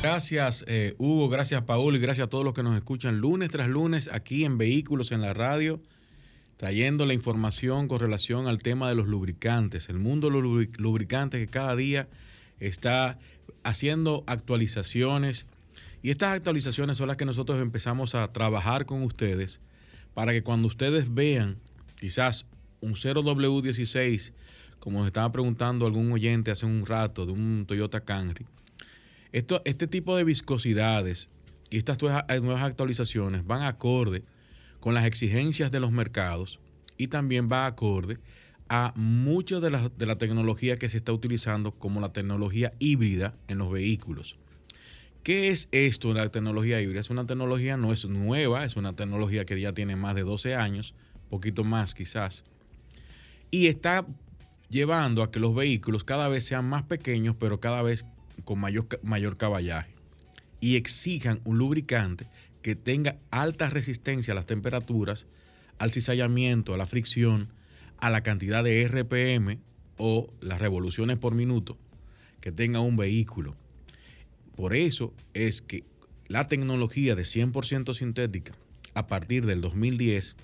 Gracias, 0.02 0.64
eh, 0.66 0.94
Hugo, 0.98 1.28
gracias, 1.28 1.62
Paul, 1.62 1.94
y 1.94 2.00
gracias 2.00 2.26
a 2.26 2.28
todos 2.30 2.44
los 2.44 2.54
que 2.54 2.64
nos 2.64 2.74
escuchan 2.74 3.18
lunes 3.18 3.50
tras 3.50 3.68
lunes 3.68 4.10
aquí 4.12 4.44
en 4.44 4.58
Vehículos 4.58 5.12
en 5.12 5.22
la 5.22 5.32
Radio, 5.32 5.80
trayendo 6.62 7.06
la 7.06 7.12
información 7.12 7.88
con 7.88 7.98
relación 7.98 8.46
al 8.46 8.62
tema 8.62 8.88
de 8.88 8.94
los 8.94 9.08
lubricantes, 9.08 9.88
el 9.88 9.98
mundo 9.98 10.28
de 10.28 10.34
los 10.34 10.44
lubri- 10.44 10.76
lubricantes 10.78 11.40
que 11.40 11.48
cada 11.48 11.74
día 11.74 12.08
está 12.60 13.18
haciendo 13.64 14.22
actualizaciones. 14.28 15.48
Y 16.04 16.10
estas 16.10 16.36
actualizaciones 16.36 16.98
son 16.98 17.08
las 17.08 17.16
que 17.16 17.24
nosotros 17.24 17.60
empezamos 17.60 18.14
a 18.14 18.32
trabajar 18.32 18.86
con 18.86 19.02
ustedes 19.02 19.60
para 20.14 20.30
que 20.30 20.44
cuando 20.44 20.68
ustedes 20.68 21.12
vean 21.12 21.58
quizás 21.98 22.46
un 22.80 22.94
0W16, 22.94 24.32
como 24.78 25.00
nos 25.00 25.08
estaba 25.08 25.32
preguntando 25.32 25.84
algún 25.84 26.12
oyente 26.12 26.52
hace 26.52 26.64
un 26.66 26.86
rato 26.86 27.26
de 27.26 27.32
un 27.32 27.64
Toyota 27.66 28.02
Camry, 28.04 28.46
esto, 29.32 29.62
este 29.64 29.88
tipo 29.88 30.16
de 30.16 30.22
viscosidades 30.22 31.28
y 31.70 31.78
estas 31.78 32.00
nuevas 32.00 32.62
actualizaciones 32.62 33.44
van 33.44 33.62
acorde 33.62 34.22
con 34.82 34.94
las 34.94 35.06
exigencias 35.06 35.70
de 35.70 35.78
los 35.78 35.92
mercados 35.92 36.58
y 36.98 37.06
también 37.06 37.48
va 37.50 37.66
acorde 37.66 38.18
a 38.68 38.92
mucho 38.96 39.60
de 39.60 39.70
la, 39.70 39.88
de 39.88 40.06
la 40.06 40.18
tecnología 40.18 40.76
que 40.76 40.88
se 40.88 40.96
está 40.96 41.12
utilizando 41.12 41.70
como 41.70 42.00
la 42.00 42.12
tecnología 42.12 42.72
híbrida 42.80 43.32
en 43.46 43.58
los 43.58 43.70
vehículos. 43.70 44.38
¿Qué 45.22 45.50
es 45.50 45.68
esto, 45.70 46.12
la 46.12 46.28
tecnología 46.32 46.80
híbrida? 46.80 46.98
Es 47.00 47.10
una 47.10 47.24
tecnología, 47.24 47.76
no 47.76 47.92
es 47.92 48.06
nueva, 48.06 48.64
es 48.64 48.74
una 48.74 48.96
tecnología 48.96 49.44
que 49.44 49.60
ya 49.60 49.72
tiene 49.72 49.94
más 49.94 50.16
de 50.16 50.22
12 50.22 50.56
años, 50.56 50.96
poquito 51.30 51.62
más 51.62 51.94
quizás, 51.94 52.44
y 53.52 53.68
está 53.68 54.04
llevando 54.68 55.22
a 55.22 55.30
que 55.30 55.38
los 55.38 55.54
vehículos 55.54 56.02
cada 56.02 56.26
vez 56.26 56.44
sean 56.44 56.64
más 56.64 56.82
pequeños, 56.82 57.36
pero 57.38 57.60
cada 57.60 57.82
vez 57.82 58.04
con 58.44 58.58
mayor, 58.58 58.88
mayor 59.04 59.36
caballaje 59.36 59.94
y 60.58 60.74
exijan 60.74 61.40
un 61.44 61.58
lubricante 61.58 62.26
que 62.62 62.76
tenga 62.76 63.18
alta 63.30 63.68
resistencia 63.68 64.32
a 64.32 64.34
las 64.34 64.46
temperaturas, 64.46 65.26
al 65.78 65.90
cizallamiento, 65.90 66.74
a 66.74 66.78
la 66.78 66.86
fricción, 66.86 67.48
a 67.98 68.10
la 68.10 68.22
cantidad 68.22 68.64
de 68.64 68.86
RPM 68.86 69.58
o 69.96 70.32
las 70.40 70.60
revoluciones 70.60 71.18
por 71.18 71.34
minuto 71.34 71.76
que 72.40 72.52
tenga 72.52 72.80
un 72.80 72.96
vehículo. 72.96 73.54
Por 74.56 74.74
eso 74.74 75.12
es 75.34 75.62
que 75.62 75.84
la 76.26 76.48
tecnología 76.48 77.14
de 77.14 77.22
100% 77.22 77.94
sintética 77.94 78.52
a 78.94 79.06
partir 79.06 79.46
del 79.46 79.60
2010 79.60 80.36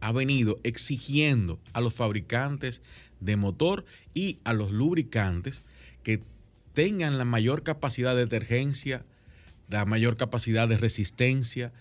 ha 0.00 0.12
venido 0.12 0.58
exigiendo 0.62 1.60
a 1.72 1.80
los 1.80 1.94
fabricantes 1.94 2.82
de 3.20 3.36
motor 3.36 3.84
y 4.14 4.38
a 4.44 4.52
los 4.52 4.70
lubricantes 4.70 5.62
que 6.02 6.22
tengan 6.72 7.18
la 7.18 7.24
mayor 7.24 7.62
capacidad 7.62 8.14
de 8.14 8.20
detergencia, 8.20 9.04
la 9.70 9.84
mayor 9.84 10.16
capacidad 10.16 10.68
de 10.68 10.76
resistencia, 10.76 11.72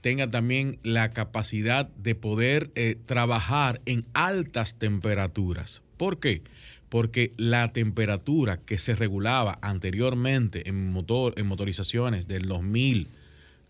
tengan 0.00 0.30
también 0.30 0.78
la 0.82 1.12
capacidad 1.12 1.88
de 1.88 2.14
poder 2.14 2.70
eh, 2.74 2.96
trabajar 3.06 3.80
en 3.86 4.04
altas 4.12 4.74
temperaturas. 4.74 5.82
¿Por 5.96 6.18
qué? 6.18 6.42
Porque 6.88 7.32
la 7.36 7.72
temperatura 7.72 8.58
que 8.58 8.78
se 8.78 8.94
regulaba 8.94 9.58
anteriormente 9.62 10.68
en, 10.68 10.92
motor, 10.92 11.34
en 11.36 11.46
motorizaciones 11.46 12.28
del 12.28 12.46
2000, 12.46 13.08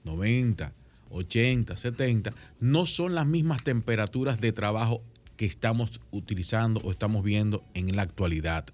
90, 0.04 0.72
80, 1.10 1.76
70, 1.76 2.30
no 2.60 2.86
son 2.86 3.14
las 3.14 3.26
mismas 3.26 3.62
temperaturas 3.62 4.40
de 4.40 4.52
trabajo 4.52 5.02
que 5.36 5.46
estamos 5.46 6.00
utilizando 6.10 6.80
o 6.80 6.90
estamos 6.90 7.24
viendo 7.24 7.64
en 7.74 7.94
la 7.94 8.02
actualidad. 8.02 8.66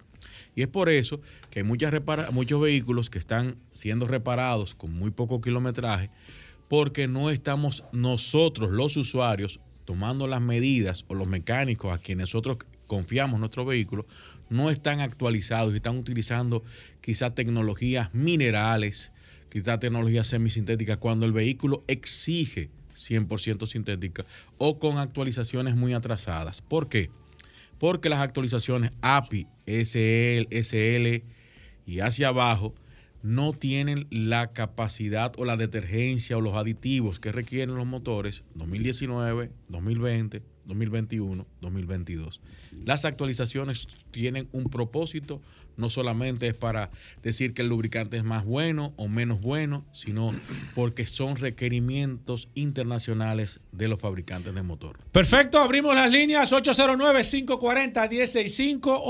Y 0.55 0.63
es 0.63 0.69
por 0.69 0.89
eso 0.89 1.21
que 1.51 1.61
hay 1.61 1.65
muchas 1.65 1.93
muchos 2.33 2.61
vehículos 2.61 3.11
que 3.11 3.19
están 3.19 3.57
siendo 3.73 4.07
reparados 4.07 4.75
con 4.75 4.93
muy 4.93 5.11
poco 5.11 5.41
kilometraje 5.41 6.11
porque 6.69 7.09
no 7.09 7.31
estamos 7.31 7.83
nosotros, 7.91 8.71
los 8.71 8.97
usuarios, 8.97 9.59
tomando 9.85 10.29
las 10.29 10.41
medidas 10.41 11.05
o 11.09 11.15
los 11.15 11.27
mecánicos 11.27 11.93
a 11.93 11.99
quienes 11.99 12.29
nosotros 12.29 12.59
confiamos 12.87 13.41
nuestro 13.41 13.65
vehículo, 13.65 14.07
no 14.51 14.71
están 14.71 15.01
actualizados 15.01 15.73
y 15.73 15.77
están 15.77 15.99
utilizando 15.99 16.63
quizá 17.01 17.35
tecnologías 17.35 18.15
minerales, 18.15 19.13
quizá 19.49 19.81
tecnologías 19.81 20.29
semisintéticas, 20.29 20.99
cuando 20.99 21.27
el 21.27 21.33
vehículo 21.33 21.83
exige 21.89 22.71
100% 22.95 23.67
sintética 23.67 24.25
o 24.57 24.79
con 24.79 24.99
actualizaciones 24.99 25.75
muy 25.75 25.93
atrasadas. 25.93 26.63
¿Por 26.63 26.89
qué? 26.89 27.11
Porque 27.81 28.11
las 28.11 28.21
actualizaciones 28.21 28.93
API, 29.01 29.49
SL, 29.67 30.47
SL 30.51 31.25
y 31.87 32.01
hacia 32.01 32.29
abajo 32.29 32.75
no 33.23 33.53
tienen 33.53 34.07
la 34.11 34.53
capacidad 34.53 35.33
o 35.39 35.47
la 35.47 35.57
detergencia 35.57 36.37
o 36.37 36.43
los 36.43 36.55
aditivos 36.55 37.21
que 37.21 37.33
requieren 37.33 37.75
los 37.75 37.87
motores 37.87 38.45
2019, 38.55 39.51
2020, 39.69 40.43
2021, 40.71 41.47
2022. 41.61 42.41
Las 42.85 43.05
actualizaciones 43.05 43.89
tienen 44.13 44.49
un 44.53 44.63
propósito, 44.65 45.43
no 45.77 45.91
solamente 45.91 46.47
es 46.47 46.55
para 46.55 46.91
decir 47.23 47.53
que 47.55 47.63
el 47.63 47.69
lubricante 47.69 48.17
es 48.17 48.23
más 48.25 48.45
bueno 48.45 48.93
o 48.97 49.09
menos 49.09 49.41
bueno, 49.41 49.85
sino 49.93 50.33
porque 50.75 51.07
son 51.07 51.37
requerimientos 51.37 52.49
internacionales 52.55 53.59
de 53.73 53.89
los 53.89 53.99
fabricantes 54.01 54.55
de 54.55 54.63
motor. 54.63 54.99
Perfecto, 55.11 55.59
abrimos 55.59 55.97
las 55.97 56.11
líneas 56.11 56.53
809-540-165, 56.53 59.03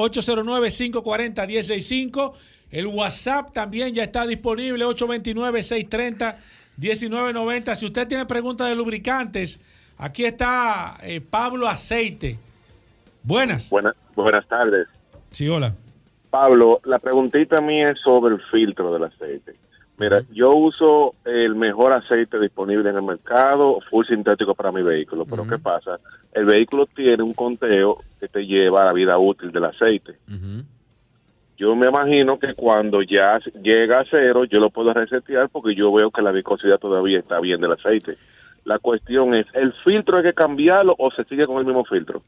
809-540-165. 0.92 2.32
El 2.70 2.86
WhatsApp 2.86 3.52
también 3.52 3.92
ya 3.94 4.04
está 4.04 4.26
disponible, 4.26 4.86
829-630-1990. 4.86 7.76
Si 7.76 7.84
usted 7.84 8.08
tiene 8.08 8.24
preguntas 8.24 8.66
de 8.68 8.76
lubricantes, 8.76 9.60
aquí 10.00 10.24
está 10.24 10.98
eh, 11.02 11.20
Pablo 11.20 11.68
Aceite. 11.68 12.38
Buenas. 13.22 13.70
Buenas, 13.70 13.94
buenas 14.14 14.46
tardes. 14.48 14.88
Sí, 15.30 15.48
hola. 15.48 15.74
Pablo, 16.30 16.80
la 16.84 16.98
preguntita 16.98 17.60
mía 17.60 17.90
es 17.90 18.00
sobre 18.00 18.34
el 18.34 18.40
filtro 18.50 18.92
del 18.92 19.04
aceite. 19.04 19.54
Mira, 19.98 20.22
yo 20.32 20.54
uso 20.54 21.14
el 21.26 21.54
mejor 21.56 21.92
aceite 21.92 22.38
disponible 22.40 22.88
en 22.88 22.96
el 22.96 23.02
mercado, 23.02 23.80
full 23.90 24.06
sintético 24.06 24.54
para 24.54 24.72
mi 24.72 24.80
vehículo, 24.82 25.26
pero 25.26 25.46
¿qué 25.46 25.58
pasa? 25.58 26.00
El 26.32 26.46
vehículo 26.46 26.86
tiene 26.86 27.22
un 27.22 27.34
conteo 27.34 27.98
que 28.18 28.26
te 28.28 28.46
lleva 28.46 28.80
a 28.80 28.86
la 28.86 28.92
vida 28.94 29.18
útil 29.18 29.52
del 29.52 29.66
aceite. 29.66 30.14
Yo 31.58 31.76
me 31.76 31.88
imagino 31.88 32.38
que 32.38 32.54
cuando 32.54 33.02
ya 33.02 33.38
llega 33.62 34.00
a 34.00 34.06
cero, 34.10 34.44
yo 34.44 34.58
lo 34.58 34.70
puedo 34.70 34.94
resetear 34.94 35.50
porque 35.50 35.74
yo 35.74 35.92
veo 35.92 36.10
que 36.10 36.22
la 36.22 36.32
viscosidad 36.32 36.78
todavía 36.78 37.18
está 37.18 37.38
bien 37.38 37.60
del 37.60 37.72
aceite. 37.72 38.14
La 38.64 38.78
cuestión 38.78 39.34
es, 39.34 39.46
¿el 39.54 39.72
filtro 39.84 40.18
hay 40.18 40.24
que 40.24 40.34
cambiarlo 40.34 40.94
o 40.98 41.10
se 41.10 41.24
sigue 41.24 41.46
con 41.46 41.58
el 41.58 41.64
mismo 41.64 41.84
filtro? 41.84 42.22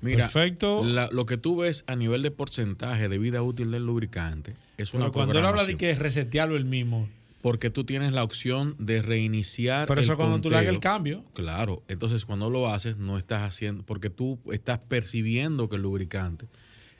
Mira, 0.00 0.18
Perfecto. 0.28 0.84
la- 0.84 1.08
lo 1.10 1.26
que 1.26 1.36
tú 1.36 1.56
ves 1.58 1.84
a 1.88 1.96
nivel 1.96 2.22
de 2.22 2.30
porcentaje 2.30 3.08
de 3.08 3.18
vida 3.18 3.42
útil 3.42 3.70
del 3.72 3.84
lubricante 3.84 4.54
es 4.76 4.94
una 4.94 5.06
Pero 5.06 5.12
cuando 5.12 5.38
él 5.38 5.44
habla 5.46 5.64
de 5.64 5.76
que 5.76 5.94
resetearlo 5.94 6.56
el 6.56 6.64
mismo, 6.64 7.08
Porque 7.40 7.70
tú 7.70 7.84
tienes 7.84 8.12
la 8.12 8.24
opción 8.24 8.74
de 8.80 9.00
reiniciar. 9.00 9.86
Pero 9.86 10.00
eso 10.00 10.12
el 10.12 10.18
cuando 10.18 10.40
tú 10.40 10.50
le 10.50 10.56
hagas 10.56 10.68
el 10.70 10.74
conteo. 10.76 10.90
cambio. 10.92 11.24
Claro, 11.34 11.82
entonces 11.86 12.24
cuando 12.26 12.50
lo 12.50 12.68
haces 12.68 12.96
no 12.96 13.16
estás 13.16 13.42
haciendo, 13.42 13.84
porque 13.84 14.10
tú 14.10 14.38
estás 14.52 14.78
percibiendo 14.78 15.68
que 15.68 15.76
el 15.76 15.82
lubricante 15.82 16.46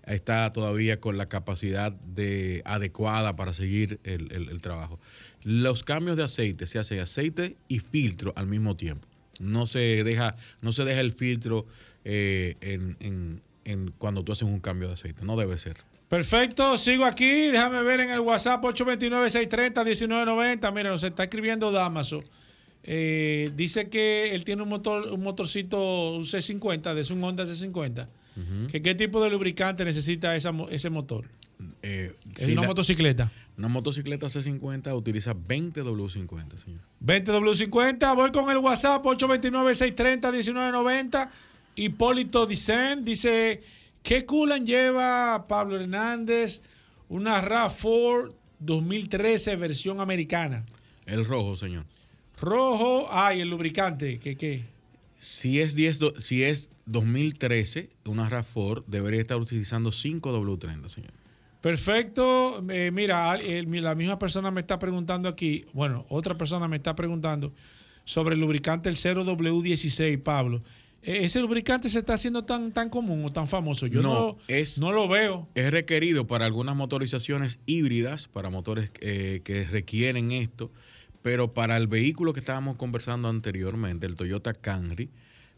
está 0.06 0.52
todavía 0.52 1.00
con 1.00 1.18
la 1.18 1.26
capacidad 1.28 1.90
de 1.92 2.62
adecuada 2.64 3.34
para 3.36 3.52
seguir 3.52 3.98
el, 4.04 4.32
el- 4.32 4.48
el 4.48 4.60
trabajo. 4.62 5.00
Los 5.44 5.82
cambios 5.84 6.16
de 6.16 6.24
aceite 6.24 6.66
se 6.66 6.78
hacen 6.78 7.00
aceite 7.00 7.56
y 7.68 7.78
filtro 7.78 8.32
al 8.36 8.46
mismo 8.46 8.76
tiempo. 8.76 9.06
No 9.40 9.66
se 9.66 10.02
deja, 10.04 10.36
no 10.62 10.72
se 10.72 10.84
deja 10.84 11.00
el 11.00 11.12
filtro 11.12 11.66
eh, 12.04 12.56
en, 12.60 12.96
en- 13.00 13.40
en 13.64 13.90
cuando 13.98 14.22
tú 14.24 14.32
haces 14.32 14.44
un 14.44 14.60
cambio 14.60 14.88
de 14.88 14.94
aceite. 14.94 15.24
No 15.24 15.36
debe 15.36 15.58
ser. 15.58 15.76
Perfecto, 16.08 16.78
sigo 16.78 17.04
aquí. 17.04 17.48
Déjame 17.48 17.82
ver 17.82 18.00
en 18.00 18.10
el 18.10 18.20
WhatsApp 18.20 18.62
829-630-1990. 18.64 20.72
Mira, 20.74 20.90
nos 20.90 21.02
está 21.02 21.24
escribiendo 21.24 21.70
Damaso. 21.70 22.22
Eh, 22.84 23.50
dice 23.56 23.88
que 23.90 24.34
él 24.34 24.44
tiene 24.44 24.62
un 24.62 24.68
motor, 24.68 25.08
un 25.12 25.22
motorcito, 25.22 26.12
un 26.12 26.24
C50, 26.24 26.94
de 26.94 27.12
un 27.12 27.22
Honda 27.24 27.44
C50. 27.44 28.06
que 28.70 28.80
¿Qué 28.82 28.94
tipo 28.94 29.22
de 29.22 29.30
lubricante 29.30 29.84
necesita 29.84 30.36
esa 30.36 30.52
ese 30.70 30.90
motor? 30.90 31.24
Eh, 31.82 32.14
Es 32.36 32.44
si 32.44 32.52
una 32.52 32.62
la- 32.62 32.68
motocicleta. 32.68 33.32
Una 33.58 33.68
motocicleta 33.68 34.26
C50 34.28 34.94
utiliza 34.96 35.34
20 35.34 35.82
W50, 35.82 36.56
señor. 36.58 36.80
20W50, 37.04 38.14
voy 38.14 38.30
con 38.30 38.48
el 38.50 38.58
WhatsApp 38.58 39.04
829-630-1990. 39.04 41.28
Hipólito 41.76 42.46
Dicen 42.46 43.04
dice, 43.04 43.60
¿qué 44.02 44.24
coolant 44.24 44.66
lleva 44.66 45.46
Pablo 45.48 45.78
Hernández? 45.80 46.62
Una 47.08 47.40
RAV4 47.42 48.32
2013 48.60 49.56
versión 49.56 50.00
americana. 50.00 50.64
El 51.06 51.24
rojo, 51.24 51.56
señor. 51.56 51.84
Rojo, 52.40 53.08
ay, 53.10 53.40
el 53.40 53.50
lubricante, 53.50 54.18
¿qué 54.20 54.36
qué? 54.36 54.62
Si 55.18 55.60
es, 55.60 55.74
10, 55.74 55.98
do- 55.98 56.20
si 56.20 56.44
es 56.44 56.70
2013, 56.86 57.90
una 58.04 58.30
RAV4 58.30 58.84
debería 58.86 59.20
estar 59.20 59.38
utilizando 59.38 59.90
5W30, 59.90 60.88
señor. 60.88 61.10
Perfecto. 61.60 62.64
Eh, 62.70 62.90
mira, 62.92 63.34
el- 63.36 63.70
la 63.82 63.94
misma 63.94 64.18
persona 64.18 64.50
me 64.50 64.60
está 64.60 64.78
preguntando 64.78 65.28
aquí, 65.28 65.64
bueno, 65.72 66.06
otra 66.08 66.36
persona 66.36 66.68
me 66.68 66.76
está 66.76 66.94
preguntando 66.94 67.52
sobre 68.04 68.34
el 68.34 68.40
lubricante 68.40 68.88
el 68.88 68.96
0W16, 68.96 70.18
Pablo. 70.22 70.62
Eh, 71.02 71.20
¿Ese 71.24 71.40
lubricante 71.40 71.88
se 71.88 71.98
está 72.00 72.14
haciendo 72.14 72.44
tan, 72.44 72.72
tan 72.72 72.90
común 72.90 73.24
o 73.24 73.32
tan 73.32 73.46
famoso? 73.46 73.86
Yo 73.86 74.02
no, 74.02 74.14
lo- 74.14 74.38
es, 74.48 74.78
no 74.80 74.92
lo 74.92 75.08
veo. 75.08 75.48
Es 75.54 75.70
requerido 75.70 76.26
para 76.26 76.46
algunas 76.46 76.74
motorizaciones 76.76 77.60
híbridas, 77.66 78.28
para 78.28 78.50
motores 78.50 78.90
eh, 79.00 79.40
que 79.44 79.64
requieren 79.64 80.32
esto, 80.32 80.70
pero 81.22 81.54
para 81.54 81.76
el 81.76 81.86
vehículo 81.86 82.32
que 82.32 82.40
estábamos 82.40 82.76
conversando 82.76 83.28
anteriormente, 83.28 84.06
el 84.06 84.14
Toyota 84.14 84.54
Camry 84.54 85.10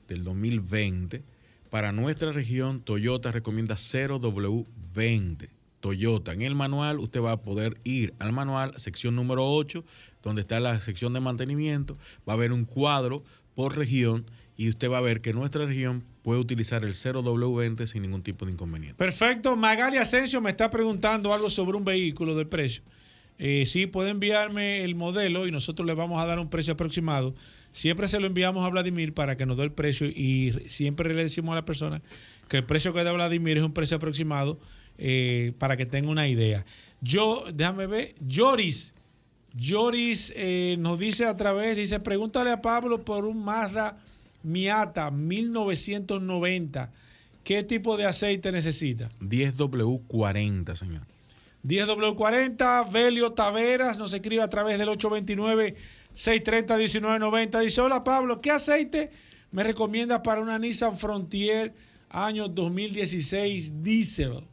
del 0.09 0.25
2020, 0.25 1.23
para 1.71 1.93
nuestra 1.93 2.33
región 2.33 2.81
Toyota 2.81 3.31
recomienda 3.33 3.77
0W20. 3.77 5.49
Toyota. 5.81 6.33
En 6.33 6.43
el 6.43 6.55
manual 6.55 6.99
usted 6.99 7.21
va 7.21 7.33
a 7.33 7.43
poder 7.43 7.81
ir 7.85 8.15
al 8.19 8.33
manual, 8.33 8.73
sección 8.77 9.17
número 9.17 9.47
8, 9.47 9.85
donde 10.23 10.43
está 10.43 10.61
la 10.61 10.79
sección 10.81 11.13
de 11.13 11.21
mantenimiento, 11.21 11.97
va 12.29 12.35
a 12.35 12.37
haber 12.37 12.53
un 12.53 12.65
cuadro 12.65 13.25
por 13.55 13.77
región 13.77 14.27
y 14.57 14.69
usted 14.69 14.91
va 14.91 14.99
a 14.99 15.03
ver 15.03 15.21
que 15.23 15.33
nuestra 15.33 15.67
región 15.67 16.05
puede 16.23 16.41
utilizar 16.41 16.85
el 16.85 16.93
0W20 16.93 17.87
sin 17.87 18.03
ningún 18.03 18.23
tipo 18.23 18.45
de 18.45 18.53
inconveniente. 18.53 18.97
Perfecto. 18.97 19.57
Magali 19.57 19.97
Asensio 19.97 20.41
me 20.41 20.51
está 20.51 20.69
preguntando 20.69 21.33
algo 21.33 21.49
sobre 21.49 21.77
un 21.77 21.85
vehículo 21.85 22.35
del 22.35 22.47
precio. 22.47 22.83
Eh, 23.39 23.65
sí, 23.65 23.87
puede 23.87 24.11
enviarme 24.11 24.85
el 24.85 24.95
modelo 24.95 25.47
y 25.47 25.51
nosotros 25.51 25.87
le 25.87 25.95
vamos 25.95 26.23
a 26.23 26.27
dar 26.27 26.39
un 26.39 26.51
precio 26.51 26.75
aproximado. 26.75 27.35
Siempre 27.71 28.07
se 28.07 28.21
lo 28.21 28.27
enviamos 28.27 28.67
a 28.67 28.69
Vladimir 28.69 29.15
para 29.15 29.39
que 29.39 29.47
nos 29.47 29.57
dé 29.57 29.63
el 29.63 29.73
precio 29.73 30.09
y 30.09 30.53
siempre 30.67 31.15
le 31.15 31.23
decimos 31.23 31.53
a 31.53 31.55
la 31.55 31.65
persona 31.65 32.03
que 32.49 32.59
el 32.59 32.67
precio 32.67 32.93
que 32.93 33.03
da 33.03 33.13
Vladimir 33.13 33.57
es 33.57 33.65
un 33.65 33.73
precio 33.73 33.97
aproximado 33.97 34.61
eh, 35.01 35.53
para 35.59 35.77
que 35.77 35.87
tenga 35.87 36.11
una 36.11 36.29
idea. 36.29 36.65
Yo, 37.01 37.45
déjame 37.53 37.87
ver, 37.87 38.15
Joris. 38.29 38.95
Joris 39.59 40.33
eh, 40.37 40.77
nos 40.79 40.99
dice 40.99 41.25
a 41.25 41.37
través, 41.37 41.77
dice, 41.77 41.99
pregúntale 42.01 42.51
a 42.51 42.61
Pablo 42.61 43.05
por 43.05 43.25
un 43.25 43.43
Mazda 43.43 43.99
Miata 44.43 45.11
1990. 45.11 46.93
¿Qué 47.43 47.63
tipo 47.65 47.97
de 47.97 48.05
aceite 48.05 48.53
necesita? 48.53 49.09
10W40, 49.21 50.75
señor. 50.75 51.07
10W40, 51.65 52.91
Velio 52.91 53.33
Taveras 53.33 53.97
nos 53.99 54.15
escribe 54.15 54.43
a 54.43 54.49
través 54.49 54.79
del 54.79 54.89
829-630-1990. 54.89 57.61
Dice, 57.61 57.81
hola 57.81 58.05
Pablo, 58.05 58.41
¿qué 58.41 58.51
aceite 58.51 59.11
me 59.51 59.65
recomienda 59.65 60.23
para 60.23 60.43
una 60.43 60.59
Nissan 60.59 60.97
Frontier 60.97 61.75
año 62.09 62.49
2016 62.49 63.83
diésel? 63.83 64.45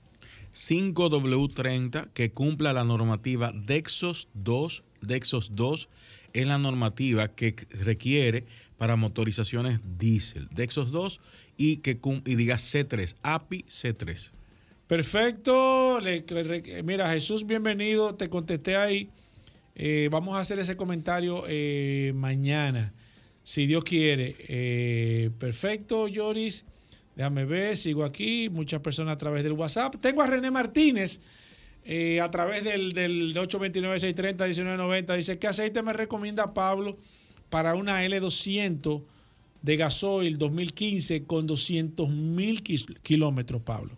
5W30 0.58 2.10
que 2.14 2.32
cumpla 2.32 2.74
la 2.74 2.84
normativa 2.84 3.52
Dexos 3.54 4.28
2. 4.34 4.84
Dexos 5.02 5.52
2 5.56 5.88
es 6.34 6.48
la 6.48 6.58
normativa 6.58 7.28
que 7.30 7.56
requiere 7.70 8.46
para 8.78 8.96
motorizaciones 8.96 9.80
diésel. 10.00 10.48
Dexos 10.52 10.92
2 10.92 11.22
y 11.58 11.78
que 11.78 12.00
y 12.26 12.36
diga 12.36 12.56
C3, 12.56 13.16
API 13.22 13.66
C3. 13.68 14.32
Perfecto. 14.88 16.00
Le- 16.00 16.26
le- 16.28 16.84
mira, 16.84 17.12
Jesús, 17.12 17.46
bienvenido. 17.46 18.16
Te 18.16 18.28
contesté 18.30 18.76
ahí. 18.78 19.10
Eh, 19.76 20.10
vamos 20.12 20.36
a 20.36 20.40
hacer 20.40 20.58
ese 20.60 20.76
comentario 20.76 21.44
eh, 21.48 22.14
mañana, 22.16 22.94
si 23.44 23.68
Dios 23.68 23.84
quiere. 23.84 24.36
Eh, 24.40 25.30
perfecto, 25.38 26.08
Yoris. 26.08 26.66
Déjame 27.18 27.46
ver, 27.46 27.76
sigo 27.76 28.04
aquí. 28.04 28.48
Muchas 28.48 28.80
personas 28.80 29.16
a 29.16 29.18
través 29.18 29.44
del 29.44 29.54
WhatsApp. 29.54 29.96
Tengo 30.00 30.22
a 30.22 30.28
René 30.28 30.52
Martínez 30.52 31.20
eh, 31.84 32.22
a 32.22 32.30
través 32.30 32.64
del, 32.64 32.94
del 32.94 33.34
829-630-1990. 33.36 35.16
Dice, 35.18 35.40
¿qué 35.40 35.48
aceite 35.48 35.82
me 35.82 35.94
recomienda 35.94 36.54
Pablo 36.54 36.96
para 37.50 37.74
una 37.74 38.06
L200 38.06 39.04
de 39.64 39.78
gasoil 39.78 40.38
2015 40.38 41.24
con 41.24 41.48
200 41.48 42.08
mil 42.08 42.62
kilómetros, 42.62 43.64
Pablo? 43.64 43.98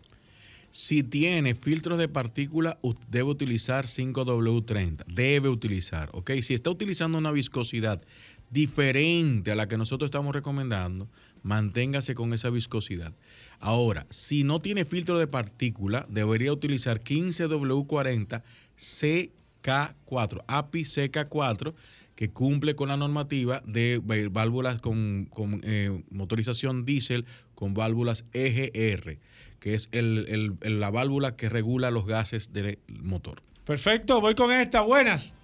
Si 0.72 1.04
tiene 1.04 1.56
filtros 1.56 1.98
de 1.98 2.08
partícula, 2.08 2.80
debe 3.10 3.30
utilizar 3.30 3.88
5W30. 3.88 5.04
Debe 5.08 5.50
utilizar, 5.50 6.10
¿ok? 6.14 6.32
Si 6.42 6.54
está 6.54 6.70
utilizando 6.70 7.18
una 7.18 7.34
viscosidad 7.34 8.02
diferente 8.50 9.52
a 9.52 9.56
la 9.56 9.68
que 9.68 9.78
nosotros 9.78 10.08
estamos 10.08 10.34
recomendando, 10.34 11.08
manténgase 11.44 12.16
con 12.16 12.34
esa 12.34 12.50
viscosidad. 12.50 13.14
Ahora, 13.60 14.08
si 14.10 14.44
no 14.44 14.60
tiene 14.60 14.86
filtro 14.86 15.20
de 15.20 15.28
partícula, 15.28 16.06
debería 16.10 16.54
utilizar 16.54 17.00
15W40 17.02 18.42
CK4, 18.78 20.44
API 20.48 20.82
CK4, 20.82 21.74
que 22.16 22.32
cumple 22.32 22.76
con 22.76 22.90
la 22.90 22.98
normativa 22.98 23.62
de 23.66 24.02
válvulas 24.30 24.82
con, 24.82 25.30
eh, 25.64 26.04
motorización 26.10 26.84
diésel 26.84 27.26
con 27.56 27.74
válvulas 27.74 28.26
EGR, 28.34 29.20
que 29.60 29.74
es 29.74 29.90
la 29.94 30.90
válvula 30.90 31.36
que 31.36 31.48
regula 31.48 31.92
los 31.92 32.06
gases 32.06 32.52
del 32.52 32.78
motor. 32.90 33.42
Perfecto, 33.64 34.20
voy 34.20 34.36
con 34.36 34.52
esta. 34.52 34.82
Buenas. 34.82 35.36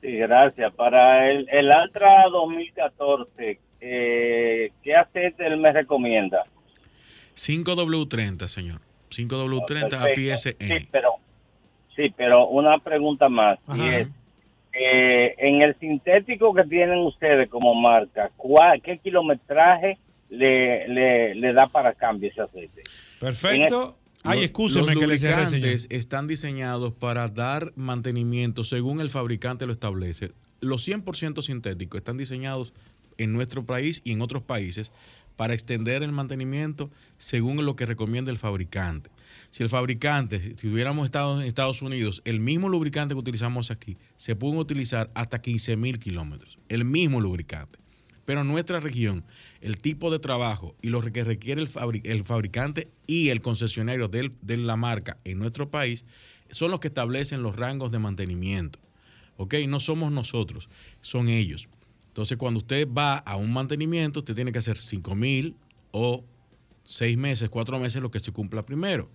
Sí, 0.00 0.16
gracias. 0.16 0.72
Para 0.74 1.30
el, 1.30 1.48
el 1.50 1.72
Altra 1.72 2.24
2014, 2.30 3.58
eh, 3.80 4.70
¿qué 4.82 4.94
aceite 4.94 5.46
él 5.46 5.56
me 5.58 5.72
recomienda? 5.72 6.44
5W30, 7.36 8.48
señor. 8.48 8.80
5W30 9.10 9.94
API 9.94 10.28
Perfecto. 10.28 10.64
SN. 10.66 10.78
Sí, 10.78 10.88
pero, 10.90 11.10
sí, 11.96 12.14
pero 12.16 12.46
una 12.48 12.78
pregunta 12.78 13.28
más. 13.28 13.58
y 13.74 13.88
es, 13.88 14.08
eh, 14.72 15.34
en 15.38 15.62
el 15.62 15.76
sintético 15.78 16.54
que 16.54 16.64
tienen 16.64 16.98
ustedes 16.98 17.48
como 17.48 17.74
marca, 17.74 18.30
¿cuál, 18.36 18.80
¿qué 18.82 18.98
kilometraje 18.98 19.98
le, 20.28 20.86
le, 20.88 21.34
le 21.34 21.52
da 21.52 21.66
para 21.66 21.94
cambio 21.94 22.30
ese 22.30 22.42
aceite? 22.42 22.82
Perfecto. 23.18 23.96
Ay, 24.24 24.50
los 24.52 24.86
que 24.86 24.94
lubricantes 24.94 25.86
están 25.90 26.26
diseñados 26.26 26.92
para 26.92 27.28
dar 27.28 27.72
mantenimiento 27.76 28.64
según 28.64 29.00
el 29.00 29.10
fabricante 29.10 29.66
lo 29.66 29.72
establece. 29.72 30.32
Los 30.60 30.86
100% 30.86 31.42
sintéticos 31.42 31.98
están 31.98 32.16
diseñados 32.16 32.72
en 33.16 33.32
nuestro 33.32 33.64
país 33.64 34.00
y 34.04 34.12
en 34.12 34.22
otros 34.22 34.42
países 34.42 34.92
para 35.36 35.54
extender 35.54 36.02
el 36.02 36.10
mantenimiento 36.10 36.90
según 37.16 37.64
lo 37.64 37.76
que 37.76 37.86
recomienda 37.86 38.32
el 38.32 38.38
fabricante. 38.38 39.10
Si 39.50 39.62
el 39.62 39.68
fabricante, 39.68 40.56
si 40.56 40.68
hubiéramos 40.68 41.04
estado 41.04 41.40
en 41.40 41.46
Estados 41.46 41.80
Unidos, 41.80 42.22
el 42.24 42.40
mismo 42.40 42.68
lubricante 42.68 43.14
que 43.14 43.20
utilizamos 43.20 43.70
aquí, 43.70 43.96
se 44.16 44.34
pueden 44.34 44.58
utilizar 44.58 45.10
hasta 45.14 45.40
15 45.40 45.76
mil 45.76 45.98
kilómetros. 46.00 46.58
El 46.68 46.84
mismo 46.84 47.20
lubricante. 47.20 47.78
Pero 48.28 48.42
en 48.42 48.48
nuestra 48.48 48.78
región, 48.78 49.24
el 49.62 49.78
tipo 49.78 50.10
de 50.10 50.18
trabajo 50.18 50.76
y 50.82 50.90
lo 50.90 51.00
que 51.00 51.24
requiere 51.24 51.62
el, 51.62 51.68
fabri- 51.70 52.02
el 52.04 52.24
fabricante 52.24 52.90
y 53.06 53.30
el 53.30 53.40
concesionario 53.40 54.08
de 54.08 54.56
la 54.58 54.76
marca 54.76 55.16
en 55.24 55.38
nuestro 55.38 55.70
país 55.70 56.04
son 56.50 56.70
los 56.70 56.78
que 56.78 56.88
establecen 56.88 57.42
los 57.42 57.56
rangos 57.56 57.90
de 57.90 57.98
mantenimiento. 58.00 58.80
¿Ok? 59.38 59.54
No 59.66 59.80
somos 59.80 60.12
nosotros, 60.12 60.68
son 61.00 61.30
ellos. 61.30 61.68
Entonces, 62.08 62.36
cuando 62.36 62.58
usted 62.58 62.86
va 62.86 63.16
a 63.16 63.36
un 63.36 63.50
mantenimiento, 63.50 64.18
usted 64.18 64.34
tiene 64.34 64.52
que 64.52 64.58
hacer 64.58 64.76
5 64.76 65.14
mil 65.14 65.56
o 65.92 66.22
6 66.84 67.16
meses, 67.16 67.48
4 67.48 67.78
meses, 67.78 68.02
lo 68.02 68.10
que 68.10 68.20
se 68.20 68.32
cumpla 68.32 68.66
primero. 68.66 69.08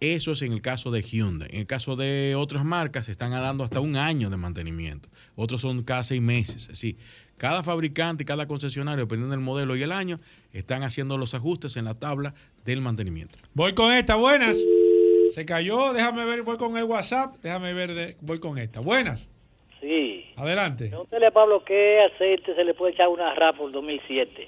Eso 0.00 0.32
es 0.32 0.42
en 0.42 0.52
el 0.52 0.60
caso 0.60 0.90
de 0.90 1.00
Hyundai. 1.02 1.48
En 1.52 1.60
el 1.60 1.66
caso 1.66 1.96
de 1.96 2.34
otras 2.34 2.64
marcas, 2.64 3.06
se 3.06 3.12
están 3.12 3.30
dando 3.30 3.64
hasta 3.64 3.80
un 3.80 3.96
año 3.96 4.28
de 4.28 4.36
mantenimiento. 4.36 5.08
Otros 5.34 5.62
son 5.62 5.82
cada 5.82 6.04
seis 6.04 6.20
meses. 6.22 6.68
Así, 6.70 6.96
cada 7.40 7.62
fabricante 7.62 8.22
y 8.22 8.26
cada 8.26 8.46
concesionario, 8.46 9.04
dependiendo 9.06 9.30
del 9.34 9.40
modelo 9.42 9.74
y 9.74 9.82
el 9.82 9.92
año, 9.92 10.20
están 10.52 10.82
haciendo 10.82 11.16
los 11.16 11.34
ajustes 11.34 11.74
en 11.78 11.86
la 11.86 11.94
tabla 11.94 12.34
del 12.66 12.82
mantenimiento. 12.82 13.38
Voy 13.54 13.72
con 13.72 13.94
esta, 13.94 14.16
buenas. 14.16 14.58
Se 15.30 15.46
cayó, 15.46 15.94
déjame 15.94 16.26
ver, 16.26 16.42
voy 16.42 16.58
con 16.58 16.76
el 16.76 16.84
WhatsApp, 16.84 17.36
déjame 17.42 17.72
ver, 17.72 17.94
de- 17.94 18.16
voy 18.20 18.38
con 18.40 18.58
esta. 18.58 18.80
Buenas, 18.80 19.30
Sí. 19.80 20.26
adelante. 20.36 20.88
Pregúntale 20.88 21.28
a 21.28 21.30
Pablo 21.30 21.64
qué 21.64 22.00
aceite 22.12 22.54
se 22.54 22.62
le 22.62 22.74
puede 22.74 22.92
echar 22.92 23.06
a 23.06 23.08
una 23.08 23.34
RAP 23.34 23.56
por 23.56 23.72
2007. 23.72 24.46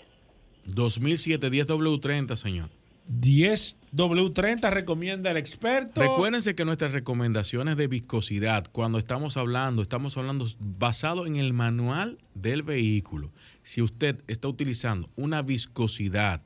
2007 0.67 1.49
10W30, 1.51 2.37
señor. 2.37 2.69
10W30 3.11 4.71
recomienda 4.71 5.31
el 5.31 5.37
experto. 5.37 6.01
Recuérdense 6.01 6.55
que 6.55 6.65
nuestras 6.65 6.93
recomendaciones 6.93 7.77
de 7.77 7.89
viscosidad, 7.89 8.67
cuando 8.71 8.99
estamos 8.99 9.37
hablando, 9.37 9.83
estamos 9.83 10.17
hablando 10.17 10.47
basado 10.61 11.27
en 11.27 11.37
el 11.37 11.53
manual 11.53 12.19
del 12.35 12.63
vehículo. 12.63 13.33
Si 13.63 13.83
usted 13.83 14.23
está 14.29 14.49
utilizando 14.49 15.11
una 15.17 15.43
viscosidad 15.43 16.43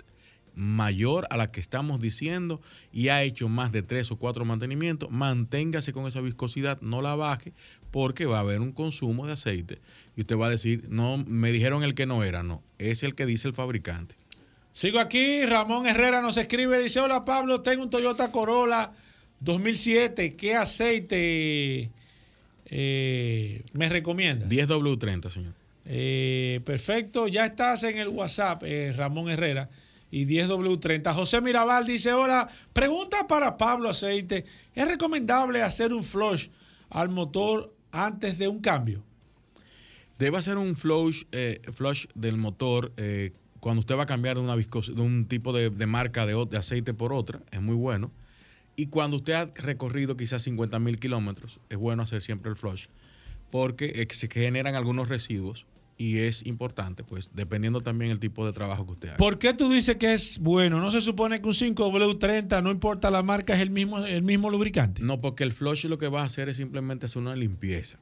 mayor 0.54 1.26
a 1.30 1.36
la 1.36 1.52
que 1.52 1.60
estamos 1.60 2.00
diciendo 2.00 2.62
y 2.90 3.08
ha 3.08 3.22
hecho 3.22 3.48
más 3.48 3.72
de 3.72 3.82
tres 3.82 4.10
o 4.10 4.16
cuatro 4.16 4.44
mantenimientos, 4.44 5.10
manténgase 5.10 5.92
con 5.92 6.06
esa 6.06 6.22
viscosidad, 6.22 6.80
no 6.80 7.02
la 7.02 7.14
baje, 7.14 7.52
porque 7.90 8.26
va 8.26 8.38
a 8.38 8.40
haber 8.40 8.60
un 8.60 8.72
consumo 8.72 9.26
de 9.26 9.34
aceite. 9.34 9.80
Y 10.16 10.22
usted 10.22 10.36
va 10.36 10.46
a 10.46 10.50
decir, 10.50 10.86
no, 10.88 11.18
me 11.18 11.52
dijeron 11.52 11.84
el 11.84 11.94
que 11.94 12.06
no 12.06 12.24
era, 12.24 12.42
no, 12.42 12.62
es 12.78 13.02
el 13.02 13.14
que 13.14 13.26
dice 13.26 13.46
el 13.46 13.54
fabricante. 13.54 14.16
Sigo 14.76 15.00
aquí, 15.00 15.46
Ramón 15.46 15.86
Herrera 15.86 16.20
nos 16.20 16.36
escribe, 16.36 16.78
dice, 16.78 17.00
hola 17.00 17.22
Pablo, 17.22 17.62
tengo 17.62 17.82
un 17.82 17.88
Toyota 17.88 18.30
Corolla 18.30 18.92
2007, 19.40 20.36
¿qué 20.36 20.54
aceite 20.54 21.90
eh, 22.66 23.64
me 23.72 23.88
recomiendas? 23.88 24.50
10W30, 24.50 25.30
señor. 25.30 25.54
Eh, 25.86 26.60
perfecto, 26.66 27.26
ya 27.26 27.46
estás 27.46 27.84
en 27.84 27.96
el 27.96 28.08
WhatsApp, 28.08 28.64
eh, 28.66 28.92
Ramón 28.94 29.30
Herrera, 29.30 29.70
y 30.10 30.26
10W30. 30.26 31.10
José 31.14 31.40
Mirabal 31.40 31.86
dice, 31.86 32.12
hola, 32.12 32.46
pregunta 32.74 33.26
para 33.26 33.56
Pablo 33.56 33.88
Aceite, 33.88 34.44
¿es 34.74 34.86
recomendable 34.86 35.62
hacer 35.62 35.94
un 35.94 36.04
flush 36.04 36.48
al 36.90 37.08
motor 37.08 37.74
antes 37.92 38.36
de 38.36 38.46
un 38.46 38.60
cambio? 38.60 39.02
Debe 40.18 40.36
hacer 40.36 40.58
un 40.58 40.76
flush, 40.76 41.22
flush 41.72 42.08
del 42.14 42.36
motor 42.36 42.92
cuando 43.66 43.80
usted 43.80 43.96
va 43.98 44.04
a 44.04 44.06
cambiar 44.06 44.36
de, 44.36 44.42
una 44.42 44.54
viscos- 44.54 44.94
de 44.94 45.02
un 45.02 45.26
tipo 45.26 45.52
de, 45.52 45.70
de 45.70 45.86
marca 45.86 46.24
de, 46.24 46.40
aceite 46.56 46.94
por 46.94 47.12
otra, 47.12 47.40
es 47.50 47.60
muy 47.60 47.74
bueno. 47.74 48.12
Y 48.76 48.86
cuando 48.86 49.16
usted 49.16 49.32
ha 49.32 49.46
recorrido 49.56 50.16
quizás 50.16 50.44
50 50.44 50.78
mil 50.78 51.00
kilómetros, 51.00 51.58
es 51.68 51.76
bueno 51.76 52.04
hacer 52.04 52.22
siempre 52.22 52.48
el 52.48 52.54
flush, 52.56 52.84
porque 53.50 54.06
se 54.12 54.28
generan 54.28 54.76
algunos 54.76 55.08
residuos 55.08 55.66
y 55.98 56.18
es 56.18 56.46
importante, 56.46 57.02
pues, 57.02 57.32
dependiendo 57.34 57.80
también 57.80 58.12
el 58.12 58.20
tipo 58.20 58.46
de 58.46 58.52
trabajo 58.52 58.86
que 58.86 58.92
usted 58.92 59.08
haga. 59.08 59.16
¿Por 59.16 59.40
qué 59.40 59.52
tú 59.52 59.68
dices 59.68 59.96
que 59.96 60.14
es 60.14 60.38
bueno? 60.38 60.80
¿No 60.80 60.92
se 60.92 61.00
supone 61.00 61.40
que 61.40 61.48
un 61.48 61.52
5W30, 61.54 62.62
no 62.62 62.70
importa 62.70 63.10
la 63.10 63.24
marca, 63.24 63.52
es 63.56 63.60
el 63.62 63.70
mismo, 63.70 63.98
el 63.98 64.22
mismo 64.22 64.48
lubricante? 64.48 65.02
No, 65.02 65.20
porque 65.20 65.42
el 65.42 65.50
flush 65.50 65.86
lo 65.86 65.98
que 65.98 66.06
va 66.06 66.20
a 66.22 66.26
hacer 66.26 66.48
es 66.48 66.58
simplemente 66.58 67.06
hacer 67.06 67.20
una 67.20 67.34
limpieza 67.34 67.98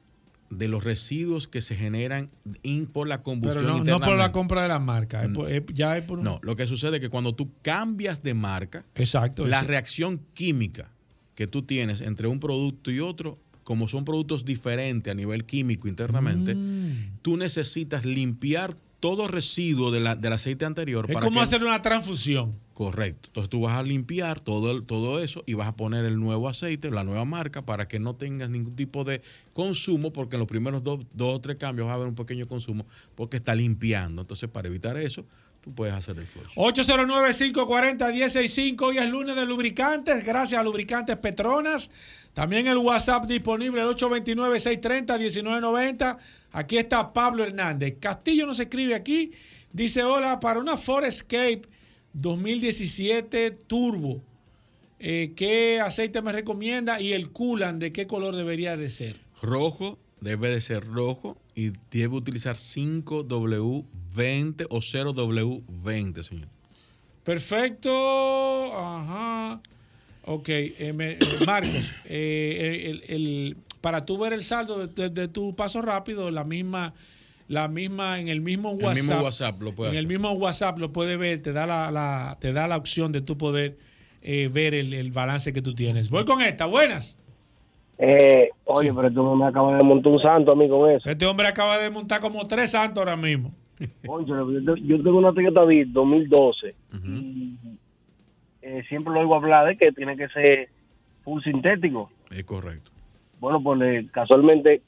de 0.57 0.67
los 0.67 0.83
residuos 0.83 1.47
que 1.47 1.61
se 1.61 1.75
generan 1.75 2.29
in- 2.63 2.85
por 2.87 3.07
la 3.07 3.17
Pero 3.17 3.23
combustión 3.23 3.65
no, 3.65 3.83
no 3.83 3.99
por 3.99 4.15
la 4.17 4.31
compra 4.31 4.61
de 4.63 4.67
la 4.69 4.79
marca, 4.79 5.23
es 5.23 5.29
por- 5.29 5.51
es- 5.51 5.63
ya 5.73 5.97
es 5.97 6.03
por 6.03 6.19
un- 6.19 6.25
No, 6.25 6.39
lo 6.43 6.55
que 6.55 6.67
sucede 6.67 6.97
es 6.97 7.01
que 7.01 7.09
cuando 7.09 7.33
tú 7.35 7.51
cambias 7.61 8.23
de 8.23 8.33
marca, 8.33 8.85
Exacto. 8.95 9.45
la 9.45 9.61
reacción 9.61 10.19
química 10.33 10.89
que 11.35 11.47
tú 11.47 11.63
tienes 11.63 12.01
entre 12.01 12.27
un 12.27 12.39
producto 12.39 12.91
y 12.91 12.99
otro, 12.99 13.37
como 13.63 13.87
son 13.87 14.05
productos 14.05 14.45
diferentes 14.45 15.11
a 15.11 15.15
nivel 15.15 15.43
químico 15.45 15.87
internamente, 15.87 16.53
Mm. 16.55 17.17
tú 17.21 17.35
necesitas 17.37 18.05
limpiar 18.05 18.77
todo 19.05 19.27
residuo 19.27 19.91
de 19.91 19.99
la- 19.99 20.15
del 20.15 20.33
aceite 20.33 20.65
anterior. 20.65 21.05
Es 21.07 21.13
para 21.13 21.25
como 21.27 21.39
que- 21.39 21.43
hacer 21.43 21.63
una 21.63 21.79
transfusión. 21.83 22.55
Correcto. 22.73 23.27
Entonces 23.29 23.51
tú 23.51 23.61
vas 23.61 23.77
a 23.77 23.83
limpiar 23.83 24.39
todo, 24.39 24.71
el- 24.71 24.87
todo 24.87 25.19
eso 25.19 25.43
y 25.45 25.53
vas 25.53 25.67
a 25.67 25.75
poner 25.75 26.05
el 26.05 26.19
nuevo 26.19 26.49
aceite, 26.49 26.89
la 26.89 27.03
nueva 27.03 27.23
marca, 27.23 27.63
para 27.67 27.87
que 27.87 27.99
no 27.99 28.15
tengas 28.15 28.49
ningún 28.49 28.75
tipo 28.75 29.03
de 29.03 29.21
consumo, 29.53 30.11
porque 30.11 30.37
en 30.37 30.39
los 30.39 30.47
primeros 30.47 30.81
dos, 30.83 31.05
dos 31.13 31.35
o 31.35 31.39
tres 31.39 31.57
cambios 31.57 31.87
va 31.87 31.91
a 31.91 31.95
haber 31.97 32.07
un 32.07 32.15
pequeño 32.15 32.47
consumo, 32.47 32.87
porque 33.13 33.37
está 33.37 33.53
limpiando. 33.53 34.23
Entonces, 34.23 34.49
para 34.49 34.69
evitar 34.69 34.97
eso, 34.97 35.23
tú 35.61 35.71
puedes 35.73 35.93
hacer 35.93 36.17
el 36.17 36.25
flush. 36.25 36.47
809-540-165. 36.55 38.85
Hoy 38.87 38.97
es 38.97 39.07
lunes 39.09 39.35
de 39.35 39.45
lubricantes. 39.45 40.23
Gracias 40.25 40.59
a 40.59 40.63
Lubricantes 40.63 41.15
Petronas. 41.17 41.91
También 42.33 42.65
el 42.67 42.77
WhatsApp 42.77 43.25
disponible, 43.27 43.81
el 43.81 43.87
829-630-1990. 43.87 46.17
Aquí 46.55 46.77
está 46.77 47.11
Pablo 47.11 47.43
Hernández. 47.43 47.95
Castillo 47.99 48.45
nos 48.47 48.59
escribe 48.61 48.95
aquí. 48.95 49.31
Dice, 49.73 50.03
hola, 50.03 50.39
para 50.39 50.61
una 50.61 50.77
Ford 50.77 51.03
Escape 51.03 51.63
2017 52.13 53.51
Turbo. 53.67 54.21
eh, 54.99 55.33
¿Qué 55.35 55.81
aceite 55.81 56.21
me 56.21 56.31
recomienda? 56.31 57.01
Y 57.01 57.11
el 57.11 57.31
coolant, 57.31 57.81
¿de 57.81 57.91
qué 57.91 58.07
color 58.07 58.37
debería 58.37 58.77
de 58.77 58.87
ser? 58.89 59.17
Rojo 59.41 59.99
debe 60.21 60.47
de 60.49 60.61
ser 60.61 60.85
rojo 60.85 61.35
y 61.55 61.73
debe 61.91 62.15
utilizar 62.15 62.55
5W20 62.55 64.65
o 64.69 64.77
0W20, 64.79 66.23
señor. 66.23 66.47
Perfecto. 67.25 67.91
Ajá. 68.73 69.61
Ok, 70.23 70.47
eh, 70.49 70.93
me- 70.95 71.11
eh, 71.13 71.19
Marcos, 71.45 71.91
el- 72.05 73.03
el- 73.07 73.57
para 73.85 74.03
tú 74.03 74.17
ver 74.17 74.33
el 74.33 74.41
saldo 74.41 74.87
de, 74.87 74.87
de- 74.87 75.09
de 75.11 75.27
tu 75.27 75.55
paso 75.55 75.79
rápido, 75.79 76.31
la 76.31 76.43
misma, 76.43 76.95
la 77.47 77.67
misma, 77.67 78.19
en 78.19 78.29
el 78.29 78.41
mismo 78.41 78.71
El 78.71 78.77
WhatsApp. 78.83 79.03
mismo 79.05 79.21
WhatsApp 79.23 79.61
lo 79.61 79.73
puede 79.75 79.91
En 79.91 79.97
el 79.97 80.07
mismo 80.07 80.31
WhatsApp 80.31 80.79
lo 80.79 80.91
puedes 80.91 81.19
ver, 81.19 81.39
te 81.43 81.53
da 81.53 81.67
la, 81.67 81.91
la- 81.91 82.35
te 82.41 82.51
da 82.51 82.67
la 82.67 82.77
opción 82.77 83.11
de 83.11 83.21
tú 83.21 83.37
poder 83.37 83.77
eh, 84.23 84.49
ver 84.51 84.73
el, 84.73 84.91
el 84.95 85.11
balance 85.11 85.53
que 85.53 85.61
tú 85.61 85.75
tienes. 85.75 86.09
Voy 86.09 86.25
con 86.25 86.41
esta, 86.41 86.65
buenas. 86.65 87.15
Eh, 87.99 88.49
oye, 88.63 88.91
pero 88.91 89.11
tú 89.13 89.35
me 89.35 89.45
acabas 89.45 89.77
de 89.77 89.83
montar 89.83 90.11
un 90.13 90.19
santo 90.19 90.53
a 90.53 90.55
mí 90.55 90.67
con 90.67 90.89
eso. 90.89 91.07
Este 91.07 91.27
hombre 91.27 91.45
acaba 91.47 91.77
de 91.77 91.91
montar 91.91 92.21
como 92.21 92.47
tres 92.47 92.71
santos 92.71 92.97
ahora 92.97 93.15
mismo. 93.15 93.53
Oye, 94.07 94.25
yo, 94.83 94.97
tengo 95.03 95.19
una 95.19 95.31
Toyota 95.31 95.63
Beat 95.63 95.89
2012 95.89 96.73
y 97.03 97.55
eh, 98.63 98.83
siempre 98.89 99.13
lo 99.13 99.19
oigo 99.19 99.35
hablar 99.35 99.67
de 99.67 99.77
que 99.77 99.91
tiene 99.91 100.17
que 100.17 100.27
ser 100.29 100.69
full 101.23 101.43
sintético. 101.43 102.09
Es 102.31 102.45
correcto. 102.45 102.89
Bueno, 103.39 103.61
pues 103.61 103.79
le- 103.79 104.07
casualmente 104.11 104.81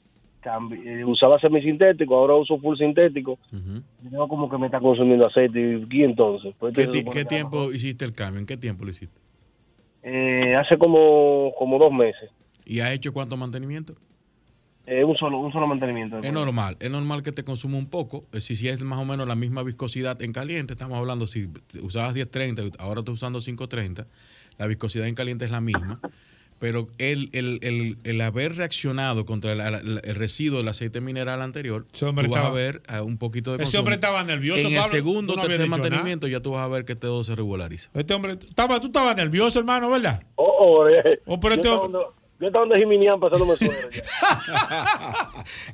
eh, 0.84 1.04
usaba 1.04 1.38
semisintético, 1.40 2.16
ahora 2.16 2.34
uso 2.36 2.58
full 2.58 2.76
sintético. 2.78 3.38
Yo 3.52 4.10
tengo 4.10 4.28
como 4.28 4.48
que 4.48 4.56
me 4.58 4.66
está 4.66 4.80
consumiendo 4.80 5.26
aceite. 5.26 5.84
¿Y 5.90 6.02
entonces? 6.04 6.54
Pues 6.58 6.74
¿Qué, 6.74 6.84
supone 6.84 7.04
qué 7.04 7.10
que 7.10 7.24
tiempo 7.24 7.72
hiciste 7.72 8.04
el 8.04 8.12
cambio? 8.12 8.40
¿En 8.40 8.46
qué 8.46 8.56
tiempo 8.56 8.84
lo 8.84 8.90
hiciste? 8.90 9.20
Eh, 10.02 10.54
hace 10.56 10.78
como, 10.78 11.52
como 11.58 11.78
dos 11.78 11.92
meses. 11.92 12.30
¿Y 12.64 12.80
has 12.80 12.92
hecho 12.92 13.12
cuánto 13.12 13.36
mantenimiento? 13.36 13.94
Eh, 14.86 15.04
un 15.04 15.14
solo 15.16 15.38
un 15.38 15.52
solo 15.52 15.66
mantenimiento. 15.66 16.18
Es 16.20 16.32
normal, 16.32 16.76
es 16.80 16.90
normal 16.90 17.22
que 17.22 17.32
te 17.32 17.44
consuma 17.44 17.76
un 17.76 17.90
poco. 17.90 18.24
eh, 18.32 18.40
Si, 18.40 18.56
si 18.56 18.68
es 18.68 18.82
más 18.82 18.98
o 18.98 19.04
menos 19.04 19.28
la 19.28 19.34
misma 19.34 19.62
viscosidad 19.62 20.22
en 20.22 20.32
caliente, 20.32 20.72
estamos 20.72 20.96
hablando, 20.98 21.26
si 21.26 21.48
usabas 21.82 22.14
1030, 22.14 22.62
y 22.62 22.70
ahora 22.78 23.00
estás 23.00 23.14
usando 23.14 23.38
530, 23.40 24.06
la 24.56 24.66
viscosidad 24.66 25.06
en 25.06 25.14
caliente 25.14 25.44
es 25.44 25.50
la 25.50 25.60
misma. 25.60 26.00
Pero 26.58 26.88
el, 26.98 27.30
el, 27.32 27.60
el, 27.62 27.98
el 28.02 28.20
haber 28.20 28.56
reaccionado 28.56 29.24
contra 29.24 29.52
el, 29.52 29.60
el- 29.60 30.00
el 30.02 30.14
residuo 30.16 30.58
del 30.58 30.68
aceite 30.68 31.00
mineral 31.00 31.40
anterior, 31.40 31.86
tú 31.92 32.06
a 32.36 32.50
ver 32.50 32.82
un 33.04 33.16
poquito 33.16 33.52
de 33.52 33.56
Ese 33.58 33.64
consumo. 33.64 33.80
hombre 33.80 33.94
estaba 33.94 34.24
nervioso, 34.24 34.62
En 34.62 34.72
el 34.74 34.80
Pablo. 34.80 34.90
segundo 34.90 35.32
o 35.34 35.36
no 35.36 35.42
tercer 35.42 35.60
nada. 35.60 35.70
mantenimiento 35.82 36.26
ya 36.26 36.40
tú 36.40 36.52
vas 36.52 36.64
a 36.64 36.68
ver 36.68 36.84
que 36.84 36.96
todo 36.96 37.22
se 37.22 37.36
regulariza. 37.36 37.90
Este 37.94 38.12
hombre, 38.14 38.36
tú 38.36 38.48
estabas, 38.48 38.80
tú 38.80 38.86
estabas 38.88 39.14
nervioso, 39.16 39.58
hermano, 39.60 39.88
¿verdad? 39.90 40.20
Oh, 40.34 40.80
oh, 40.82 40.88
eh, 40.88 41.20
Oh, 41.26 41.38
pero 41.38 41.54
yo, 41.54 41.60
este 41.60 41.68
estaba 41.68 41.84
hombre- 41.84 42.00
donde, 42.00 42.16
yo 42.40 42.46
estaba 42.48 42.64
donde 42.66 42.78
Jiminián 42.80 43.20
pasándome 43.20 43.56
suero. 43.56 43.74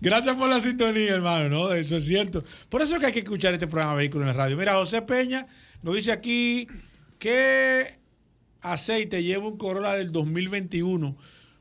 Gracias 0.00 0.36
por 0.36 0.48
la 0.48 0.60
sintonía, 0.60 1.14
hermano, 1.14 1.48
¿no? 1.48 1.72
Eso 1.72 1.96
es 1.96 2.06
cierto. 2.06 2.42
Por 2.68 2.82
eso 2.82 2.94
es 2.94 3.00
que 3.00 3.06
hay 3.06 3.12
que 3.12 3.18
escuchar 3.20 3.54
este 3.54 3.66
programa 3.66 3.94
Vehículo 3.94 4.22
en 4.22 4.28
la 4.28 4.32
Radio. 4.34 4.56
Mira, 4.56 4.74
José 4.74 5.02
Peña 5.02 5.46
nos 5.82 5.94
dice 5.94 6.12
aquí 6.12 6.66
que 7.18 7.98
aceite 8.64 9.22
lleva 9.22 9.46
un 9.46 9.56
Corolla 9.56 9.92
del 9.92 10.10
2021 10.10 11.16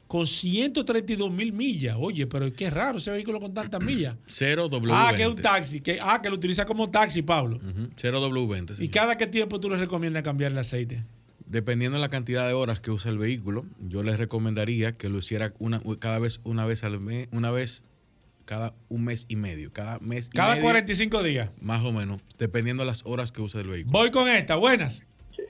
con 0.08 0.28
132 0.28 1.32
mil 1.32 1.54
millas. 1.54 1.96
Oye, 2.00 2.28
pero 2.28 2.52
qué 2.54 2.70
raro 2.70 2.98
ese 2.98 3.12
vehículo 3.12 3.40
con 3.40 3.54
tantas 3.54 3.82
millas. 3.84 4.16
0W20. 4.28 4.90
Ah, 4.92 5.14
que 5.16 5.24
es 5.24 5.28
un 5.28 5.36
taxi. 5.36 5.82
Que, 5.82 6.00
ah, 6.02 6.22
que 6.22 6.30
lo 6.30 6.36
utiliza 6.36 6.66
como 6.66 6.90
taxi, 6.90 7.22
Pablo. 7.22 7.60
0W20. 7.60 8.80
¿Y 8.82 8.90
cada 8.90 9.18
qué 9.18 9.28
tiempo 9.28 9.60
tú 9.60 9.70
le 9.70 9.78
recomiendas 9.78 10.24
cambiar 10.24 10.52
el 10.52 10.58
aceite? 10.58 11.04
Dependiendo 11.46 11.98
de 11.98 12.02
la 12.02 12.10
cantidad 12.10 12.48
de 12.48 12.54
horas 12.54 12.80
que 12.80 12.90
usa 12.90 13.12
el 13.12 13.18
vehículo, 13.18 13.66
yo 13.80 14.02
les 14.02 14.18
recomendaría 14.18 14.94
que 14.98 15.10
lo 15.10 15.20
hiciera 15.20 15.54
una, 15.60 15.82
cada 16.00 16.18
vez 16.18 16.40
una 16.44 16.66
vez 16.66 16.84
al 16.84 17.00
mes, 17.00 17.28
una 17.32 17.52
vez 17.52 17.84
cada 18.46 18.74
un 18.90 19.04
mes 19.04 19.26
y 19.30 19.36
medio. 19.36 19.72
Cada 19.72 20.00
mes 20.00 20.28
y 20.28 20.38
Cada 20.38 20.52
medio, 20.52 20.64
45 20.64 21.24
días. 21.24 21.50
Más 21.62 21.84
o 21.84 21.92
menos, 21.92 22.22
dependiendo 22.38 22.84
de 22.84 22.88
las 22.88 23.06
horas 23.06 23.32
que 23.32 23.42
use 23.42 23.60
el 23.60 23.68
vehículo. 23.68 23.92
Voy 23.92 24.12
con 24.12 24.30
esta, 24.30 24.56
buenas. 24.56 25.06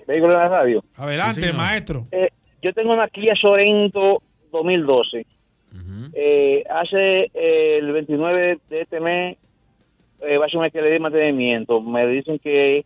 Vehículo 0.07 0.33
de 0.33 0.39
la 0.39 0.49
radio. 0.49 0.83
Adelante, 0.95 1.41
Sí, 1.41 1.53
maestro. 1.53 2.07
Eh, 2.11 2.29
yo 2.61 2.73
tengo 2.73 2.93
una 2.93 3.07
Kia 3.07 3.35
Sorento 3.35 4.21
2012. 4.51 5.25
Eh, 6.15 6.63
hace 6.69 7.31
eh, 7.33 7.77
el 7.79 7.91
29 7.91 8.59
de 8.69 8.81
este 8.81 8.99
mes 8.99 9.37
eh, 10.21 10.37
va 10.37 10.45
a 10.45 10.49
ser 10.49 10.59
una 10.59 10.69
que 10.69 10.81
le 10.81 10.91
dé 10.91 10.99
mantenimiento. 10.99 11.81
Me 11.81 12.05
dicen 12.07 12.39
que 12.39 12.85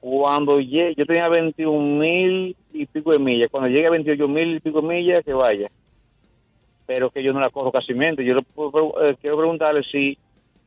cuando 0.00 0.60
llegue, 0.60 0.94
yo 0.96 1.06
tenía 1.06 1.28
21 1.28 1.98
mil 1.98 2.56
y 2.72 2.86
pico 2.86 3.12
de 3.12 3.18
millas. 3.18 3.50
Cuando 3.50 3.68
llegue 3.68 3.86
a 3.86 3.90
28 3.90 4.28
mil 4.28 4.56
y 4.56 4.60
pico 4.60 4.80
de 4.80 4.88
millas, 4.88 5.24
que 5.24 5.32
vaya. 5.32 5.70
Pero 6.86 7.10
que 7.10 7.22
yo 7.22 7.32
no 7.32 7.40
la 7.40 7.50
corro 7.50 7.72
casi 7.72 7.94
mente. 7.94 8.24
Yo 8.24 8.34
le 8.34 8.42
puedo 8.42 9.04
eh, 9.04 9.16
quiero 9.20 9.36
preguntarle 9.36 9.82
si, 9.90 10.18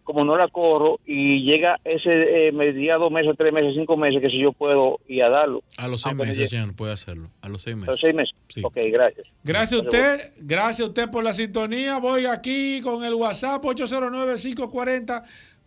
como 0.09 0.25
no 0.25 0.35
la 0.35 0.47
corro 0.47 0.99
y 1.05 1.43
llega 1.43 1.79
ese 1.83 2.47
eh, 2.47 2.51
me 2.51 2.73
diga 2.73 2.95
dos 2.95 3.11
meses, 3.11 3.35
tres 3.37 3.53
meses, 3.53 3.75
cinco 3.75 3.95
meses, 3.95 4.19
que 4.23 4.29
si 4.31 4.39
yo 4.41 4.51
puedo 4.53 4.99
ir 5.07 5.21
a 5.21 5.29
darlo. 5.29 5.61
A 5.77 5.87
los 5.87 6.01
seis 6.01 6.15
no 6.15 6.23
meses, 6.23 6.35
llegue. 6.37 6.47
señor, 6.49 6.75
puede 6.75 6.93
hacerlo. 6.93 7.29
A 7.41 7.47
los 7.49 7.61
seis 7.61 7.75
A 7.75 7.77
meses. 7.77 7.91
los 7.91 7.99
seis 7.99 8.15
meses. 8.15 8.35
Sí. 8.47 8.61
Ok, 8.63 8.75
gracias. 8.91 9.27
Gracias 9.43 9.79
a 9.79 9.83
usted, 9.83 10.31
gracias 10.39 10.79
a 10.81 10.85
usted 10.89 11.11
por 11.11 11.23
la 11.23 11.31
sintonía. 11.31 11.99
Voy 11.99 12.25
aquí 12.25 12.81
con 12.81 13.03
el 13.03 13.13
WhatsApp 13.13 13.63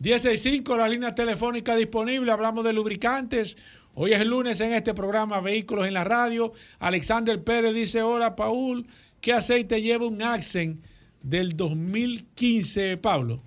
809-540-165, 0.01 0.76
la 0.76 0.88
línea 0.88 1.14
telefónica 1.14 1.76
disponible. 1.76 2.32
Hablamos 2.32 2.64
de 2.64 2.72
lubricantes. 2.72 3.57
Hoy 3.95 4.12
es 4.12 4.20
el 4.20 4.28
lunes 4.28 4.61
en 4.61 4.72
este 4.72 4.93
programa 4.93 5.40
Vehículos 5.40 5.86
en 5.86 5.95
la 5.95 6.03
Radio. 6.03 6.53
Alexander 6.80 7.40
Pérez 7.45 7.74
dice, 7.74 8.03
hola 8.03 8.34
Paul, 8.34 8.86
¿qué 9.20 9.34
aceite 9.34 9.80
lleva 9.80 10.05
un 10.07 10.20
Accent 10.20 10.80
del 11.22 11.57
2015, 11.57 12.97
Pablo? 12.97 13.40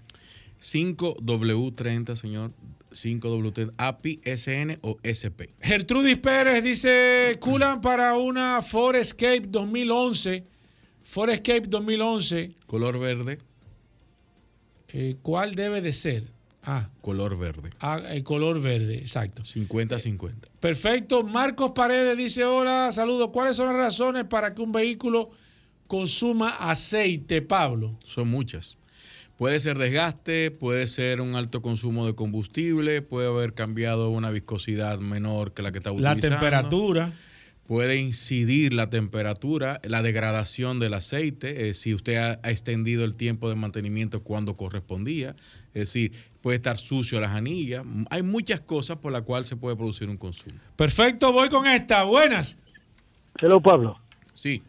5W30, 0.61 2.15
señor. 2.15 2.51
5W30. 2.91 3.73
API, 3.77 4.21
SN 4.23 4.77
o 4.81 4.97
SP. 5.03 5.51
Gertrudis 5.61 6.17
Pérez 6.17 6.63
dice, 6.63 7.35
culan 7.39 7.81
para 7.81 8.17
una 8.17 8.61
Ford 8.61 8.95
Escape 8.95 9.43
2011. 9.47 10.45
Ford 11.03 11.29
Escape 11.29 11.67
2011. 11.67 12.51
Color 12.67 12.99
verde. 12.99 13.37
Eh, 14.89 15.17
¿Cuál 15.21 15.55
debe 15.55 15.81
de 15.81 15.91
ser? 15.91 16.23
Ah, 16.63 16.89
Color 17.01 17.37
verde. 17.37 17.69
ah, 17.79 18.01
el 18.09 18.23
color 18.23 18.59
verde, 18.59 18.95
exacto. 18.97 19.43
50-50. 19.43 20.33
Perfecto. 20.59 21.21
Marcos 21.21 21.71
Paredes 21.75 22.17
dice, 22.17 22.43
hola, 22.43 22.91
saludos. 22.91 23.29
¿Cuáles 23.31 23.55
son 23.57 23.67
las 23.67 23.75
razones 23.75 24.23
para 24.25 24.55
que 24.55 24.61
un 24.63 24.71
vehículo 24.71 25.29
consuma 25.85 26.55
aceite, 26.57 27.43
Pablo? 27.43 27.99
Son 28.03 28.27
muchas. 28.27 28.77
Puede 29.37 29.59
ser 29.59 29.77
desgaste, 29.77 30.49
puede 30.49 30.87
ser 30.87 31.19
un 31.19 31.35
alto 31.35 31.61
consumo 31.61 32.05
de 32.05 32.15
combustible, 32.15 33.01
puede 33.01 33.27
haber 33.27 33.53
cambiado 33.53 34.09
una 34.09 34.29
viscosidad 34.31 34.99
menor 34.99 35.53
que 35.53 35.61
la 35.61 35.71
que 35.73 35.79
está 35.79 35.89
La 35.89 35.95
utilizando. 36.13 36.27
temperatura. 36.29 37.11
Puede 37.67 37.97
incidir 37.97 38.73
la 38.73 38.91
temperatura, 38.91 39.81
la 39.83 40.03
degradación 40.03 40.79
del 40.79 40.93
aceite, 40.93 41.67
eh, 41.67 41.73
si 41.73 41.95
usted 41.95 42.17
ha, 42.17 42.39
ha 42.43 42.51
extendido 42.51 43.03
el 43.03 43.17
tiempo 43.17 43.49
de 43.49 43.55
mantenimiento 43.55 44.21
cuando 44.21 44.55
correspondía. 44.55 45.31
Es 45.73 45.91
decir, 45.91 46.13
puede 46.41 46.57
estar 46.57 46.77
sucio 46.77 47.19
las 47.19 47.31
anillas. 47.31 47.83
Hay 48.11 48.21
muchas 48.21 48.61
cosas 48.61 48.97
por 48.97 49.11
las 49.11 49.23
cuales 49.23 49.47
se 49.47 49.57
puede 49.57 49.75
producir 49.75 50.09
un 50.09 50.17
consumo. 50.17 50.55
Perfecto, 50.75 51.33
voy 51.33 51.49
con 51.49 51.65
esta. 51.65 52.03
Buenas. 52.03 52.59
Hello, 53.41 53.59
Pablo. 53.59 53.99
Sí. 54.33 54.61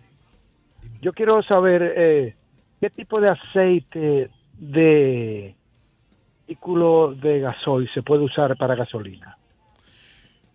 Yo 1.02 1.12
quiero 1.12 1.42
saber 1.42 1.92
eh, 1.96 2.34
qué 2.80 2.88
tipo 2.88 3.20
de 3.20 3.28
aceite 3.28 4.30
de 4.58 5.54
vehículo 6.46 7.14
de 7.14 7.40
gasoil 7.40 7.88
se 7.92 8.02
puede 8.02 8.24
usar 8.24 8.56
para 8.56 8.74
gasolina. 8.74 9.36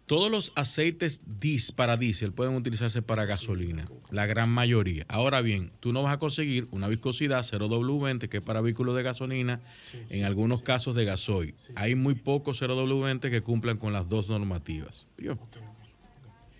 Todos 0.08 0.30
los 0.30 0.52
aceites 0.58 1.22
dis 1.40 1.72
para 1.72 1.96
diésel 1.96 2.34
pueden 2.34 2.56
utilizarse 2.56 3.02
para 3.02 3.24
gasolina, 3.24 3.88
la 4.10 4.26
gran 4.26 4.50
mayoría. 4.50 5.06
Ahora 5.08 5.42
bien, 5.42 5.72
tú 5.80 5.94
no 5.94 6.04
vas 6.04 6.14
a 6.14 6.20
conseguir 6.20 6.68
una 6.72 6.90
viscosidad 6.90 7.44
0W20 7.44 8.28
que 8.28 8.38
es 8.38 8.44
para 8.44 8.60
vehículos 8.60 8.94
de 8.96 9.04
gasolina, 9.04 9.62
en 10.10 10.26
algunos 10.26 10.64
casos 10.64 10.96
de 10.96 11.06
gasoil. 11.06 11.56
Hay 11.76 11.96
muy 11.96 12.16
pocos 12.16 12.62
0W20 12.62 13.30
que 13.30 13.42
cumplan 13.42 13.78
con 13.78 13.94
las 13.94 14.10
dos 14.10 14.28
normativas. 14.30 15.08
Yo- 15.18 15.38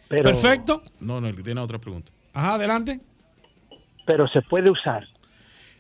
Pero, 0.08 0.24
Perfecto. 0.24 0.82
No, 1.02 1.20
no, 1.20 1.34
tiene 1.34 1.60
otra 1.60 1.80
pregunta. 1.80 2.12
Ajá, 2.34 2.54
adelante. 2.56 3.02
Pero 4.06 4.28
se 4.30 4.42
puede 4.44 4.70
usar 4.70 5.06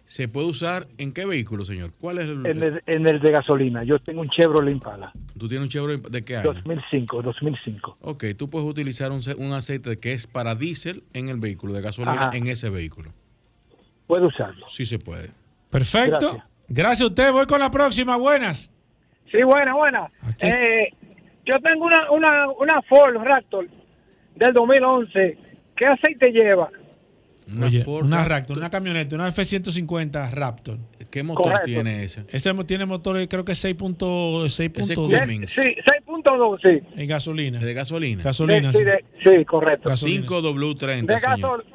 ¿Se 0.06 0.28
puede 0.28 0.47
usar 0.47 0.88
en 0.97 1.14
qué 1.14 1.26
vehículo, 1.26 1.64
señor? 1.64 1.93
¿Cuál 1.99 2.18
es 2.18 2.26
el...? 2.26 2.45
en 2.45 2.64
el, 2.64 2.84
en 2.86 3.08
el 3.08 3.22
de 3.22 3.32
gasolina. 3.32 3.84
Yo 3.84 3.99
tengo 3.99 4.22
un 4.22 4.30
Chevrolet 4.30 4.74
Impala 4.74 5.12
¿Tú 5.39 5.47
tienes 5.47 5.64
un 5.64 5.70
Chevrolet 5.70 6.02
de 6.02 6.24
qué 6.24 6.38
año? 6.38 6.54
2005, 6.54 7.22
2005. 7.22 7.97
Ok, 8.02 8.26
tú 8.38 8.49
puedes 8.49 8.68
utilizar 8.68 9.12
un, 9.12 9.22
un 9.38 9.54
aceite 9.54 9.97
que 9.99 10.12
es 10.12 10.28
para 10.28 10.56
diésel 10.56 11.04
en 11.14 11.30
el 11.30 11.39
vehículo, 11.39 11.74
de 11.74 11.82
gasolina 11.82 12.28
Ajá. 12.28 12.38
en 12.38 12.47
ese 12.47 12.70
vehículo. 12.70 13.12
Puedo 14.08 14.28
usarlo. 14.28 14.68
Sí 14.68 14.86
se 14.86 14.99
puede. 14.99 15.30
Perfecto. 15.70 16.34
Gracias. 16.34 16.45
Gracias. 16.68 17.02
a 17.02 17.06
usted. 17.06 17.32
Voy 17.32 17.45
con 17.45 17.60
la 17.60 17.72
próxima. 17.72 18.18
Buenas. 18.18 18.72
Sí, 19.32 19.41
buena, 19.43 19.74
buena. 19.74 20.12
Eh, 20.41 20.89
yo 21.45 21.60
tengo 21.62 21.86
una, 21.86 22.12
una, 22.12 22.49
una 22.49 22.82
Ford 22.84 23.16
Raptor 23.16 23.68
del 24.36 24.54
2011. 24.54 25.38
¿Qué 25.78 25.86
aceite 25.86 26.32
lleva? 26.32 26.70
Una 27.56 27.68
Oye, 27.68 27.84
Ford 27.84 28.06
una 28.06 28.18
Raptor. 28.18 28.30
Raptor, 28.32 28.58
una 28.58 28.70
camioneta, 28.70 29.16
una 29.16 29.28
F-150 29.30 30.32
Raptor. 30.32 30.78
¿Qué 31.10 31.24
motor 31.24 31.43
Correcto. 31.43 31.66
tiene 31.66 32.04
ese? 32.04 32.24
Ese 32.30 32.54
tiene 32.66 32.86
motor, 32.86 33.28
creo 33.28 33.43
que 33.43 33.52
6.2 33.54 34.45
Ese 34.45 34.72
6.2 34.72 35.20
Cummins. 35.20 35.52
Sí, 35.52 35.62
6.2, 35.62 36.60
sí. 36.64 36.80
en 36.95 37.08
gasolina. 37.08 37.60
¿De 37.60 37.74
gasolina? 37.74 38.24
Gasolina, 38.24 38.72
Sí, 38.72 38.80
sí. 38.80 38.86
de- 38.86 39.06
sí, 39.39 39.45
correcto. 39.45 39.89
Gasolina. 39.89 40.26
5W30, 40.28 41.06
De 41.06 41.20
señor. 41.20 41.39
gasol, 41.41 41.66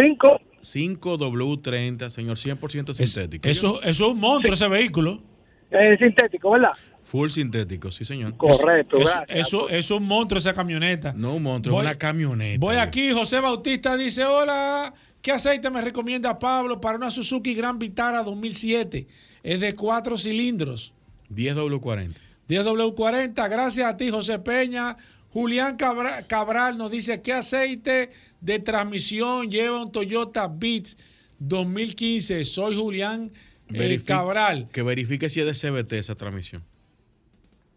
5, 0.00 0.40
5W30, 0.60 2.10
señor, 2.10 2.36
100% 2.36 2.90
Es- 2.92 3.10
sintético. 3.10 3.48
eso, 3.48 3.82
eso 3.82 4.06
es 4.06 4.12
un 4.12 4.18
monstruo, 4.18 4.54
ese 4.54 4.68
vehículo. 4.68 5.22
eh, 5.70 5.96
sintético, 5.98 6.50
¿verdad? 6.52 6.70
Full 7.06 7.30
sintético, 7.30 7.90
sí, 7.92 8.04
señor. 8.04 8.36
Correcto, 8.36 8.96
Eso, 8.98 9.06
gracias. 9.06 9.38
eso, 9.46 9.68
eso 9.68 9.94
es 9.94 10.00
un 10.00 10.06
monstruo, 10.08 10.38
esa 10.40 10.52
camioneta. 10.52 11.12
No 11.16 11.34
un 11.36 11.42
monstruo, 11.44 11.76
Voy- 11.76 11.84
es 11.84 11.90
una 11.90 11.98
camioneta. 11.98 12.58
Voy 12.58 12.76
aquí, 12.76 13.12
José 13.12 13.38
Bautista 13.40 13.96
dice, 13.96 14.24
hola, 14.24 14.92
¿qué 15.22 15.30
aceite 15.30 15.70
me 15.70 15.80
recomienda 15.80 16.36
Pablo 16.38 16.80
para 16.80 16.96
una 16.98 17.10
Suzuki 17.12 17.54
Gran 17.54 17.78
Vitara 17.78 18.24
2007? 18.24 19.06
Es 19.44 19.60
de 19.60 19.74
cuatro 19.74 20.16
cilindros. 20.16 20.92
10W40. 21.32 22.14
10W40, 22.48 23.48
gracias 23.50 23.86
a 23.88 23.96
ti, 23.96 24.10
José 24.10 24.38
Peña. 24.40 24.96
Julián 25.30 25.76
Cabra- 25.76 26.26
Cabral 26.26 26.76
nos 26.78 26.90
dice, 26.90 27.20
¿qué 27.22 27.32
aceite 27.34 28.10
de 28.40 28.58
transmisión 28.58 29.50
lleva 29.50 29.80
un 29.82 29.92
Toyota 29.92 30.48
Beats 30.48 30.96
2015? 31.38 32.44
Soy 32.44 32.74
Julián 32.76 33.30
eh, 33.72 34.00
Cabral. 34.04 34.68
Que 34.72 34.82
verifique 34.82 35.28
si 35.28 35.40
es 35.40 35.46
de 35.46 35.52
CBT 35.70 35.92
esa 35.94 36.14
transmisión. 36.14 36.64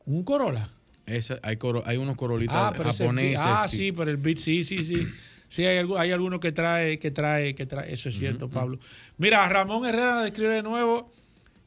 ¿Un 0.09 0.23
Corolla? 0.23 0.71
Esa, 1.05 1.39
hay, 1.43 1.57
coro- 1.57 1.83
hay 1.85 1.97
unos 1.97 2.15
corolitas 2.17 2.55
Ah, 2.55 2.73
japoneses. 2.83 3.39
Ah, 3.39 3.67
sí. 3.67 3.91
pero 3.91 4.11
el 4.11 4.17
Beat, 4.17 4.37
sí, 4.37 4.63
sí, 4.63 4.83
sí. 4.83 5.07
Sí, 5.47 5.65
hay, 5.65 5.83
hay 5.97 6.11
algunos 6.11 6.39
que 6.39 6.51
trae, 6.51 6.99
que 6.99 7.09
trae, 7.09 7.55
que 7.55 7.65
trae. 7.65 7.91
Eso 7.91 8.09
es 8.09 8.19
cierto, 8.19 8.51
Pablo. 8.51 8.77
Mira, 9.17 9.49
Ramón 9.49 9.83
Herrera 9.87 10.21
describe 10.23 10.53
de 10.53 10.61
nuevo 10.61 11.11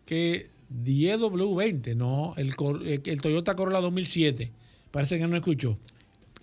que 0.07 0.51
10W20, 0.85 1.97
no, 1.97 2.33
el, 2.37 2.55
Cor- 2.55 2.87
el, 2.87 3.21
Toyota 3.21 3.57
Corolla 3.57 3.81
2007. 3.81 4.53
Parece 4.93 5.19
que 5.19 5.27
no 5.27 5.35
escuchó. 5.37 5.81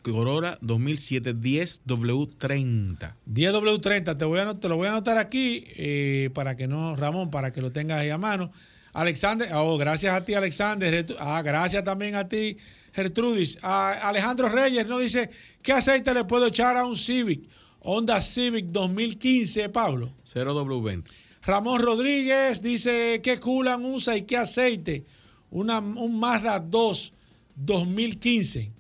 Corolla 0.01 0.57
2007 0.61 1.33
10W30. 1.33 3.13
10W30, 3.31 4.17
te, 4.17 4.25
voy 4.25 4.39
a, 4.39 4.59
te 4.59 4.67
lo 4.67 4.75
voy 4.75 4.87
a 4.87 4.91
anotar 4.91 5.17
aquí 5.17 5.63
eh, 5.77 6.29
para 6.33 6.55
que 6.55 6.67
no, 6.67 6.95
Ramón, 6.97 7.29
para 7.31 7.51
que 7.53 7.61
lo 7.61 7.71
tengas 7.71 7.99
ahí 8.01 8.09
a 8.09 8.17
mano. 8.17 8.51
Alexander, 8.93 9.49
oh, 9.53 9.77
gracias 9.77 10.13
a 10.13 10.23
ti, 10.23 10.33
Alexander. 10.33 11.05
Ah, 11.19 11.41
gracias 11.41 11.83
también 11.83 12.15
a 12.15 12.27
ti, 12.27 12.57
Gertrudis. 12.93 13.57
Ah, 13.61 13.99
Alejandro 14.03 14.49
Reyes 14.49 14.87
nos 14.87 15.01
dice: 15.01 15.29
¿Qué 15.61 15.73
aceite 15.73 16.13
le 16.13 16.25
puedo 16.25 16.47
echar 16.47 16.77
a 16.77 16.85
un 16.85 16.95
Civic? 16.95 17.47
Honda 17.81 18.19
Civic 18.21 18.65
2015, 18.67 19.69
Pablo. 19.69 20.11
0W20. 20.25 21.03
Ramón 21.43 21.81
Rodríguez 21.81 22.61
dice: 22.61 23.21
¿Qué 23.23 23.39
culan 23.39 23.85
usa 23.85 24.17
y 24.17 24.23
qué 24.23 24.37
aceite? 24.37 25.05
Una, 25.51 25.79
un 25.79 26.19
Mazda 26.19 26.59
2 26.59 27.13
2015. 27.55 28.71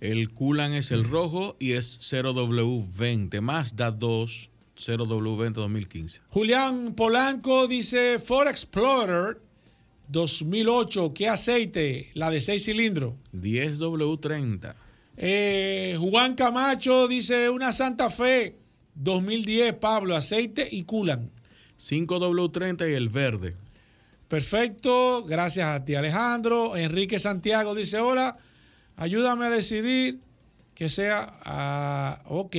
El 0.00 0.30
Kulan 0.32 0.72
es 0.72 0.92
el 0.92 1.04
rojo 1.04 1.56
y 1.60 1.72
es 1.72 2.00
0W20. 2.00 3.40
Mazda 3.42 3.90
2 3.90 4.50
0W20 4.80 5.52
2015. 5.52 6.20
Julián 6.28 6.94
Polanco 6.94 7.68
dice 7.68 8.18
Ford 8.18 8.48
Explorer 8.48 9.40
2008, 10.08 11.12
¿qué 11.14 11.28
aceite? 11.28 12.10
La 12.14 12.30
de 12.30 12.40
6 12.40 12.64
cilindros. 12.64 13.14
10W30. 13.32 14.74
Eh, 15.16 15.96
Juan 15.98 16.34
Camacho 16.34 17.06
dice 17.06 17.50
una 17.50 17.72
Santa 17.72 18.10
Fe 18.10 18.56
2010, 18.94 19.74
Pablo, 19.74 20.16
aceite 20.16 20.66
y 20.70 20.84
culan. 20.84 21.30
5W30 21.78 22.90
y 22.90 22.94
el 22.94 23.08
verde. 23.08 23.54
Perfecto, 24.28 25.24
gracias 25.24 25.68
a 25.68 25.84
ti 25.84 25.94
Alejandro. 25.94 26.76
Enrique 26.76 27.18
Santiago 27.18 27.74
dice, 27.74 27.98
hola, 27.98 28.38
ayúdame 28.96 29.46
a 29.46 29.50
decidir 29.50 30.18
que 30.74 30.88
sea... 30.88 31.38
ah, 31.44 32.22
ok, 32.26 32.56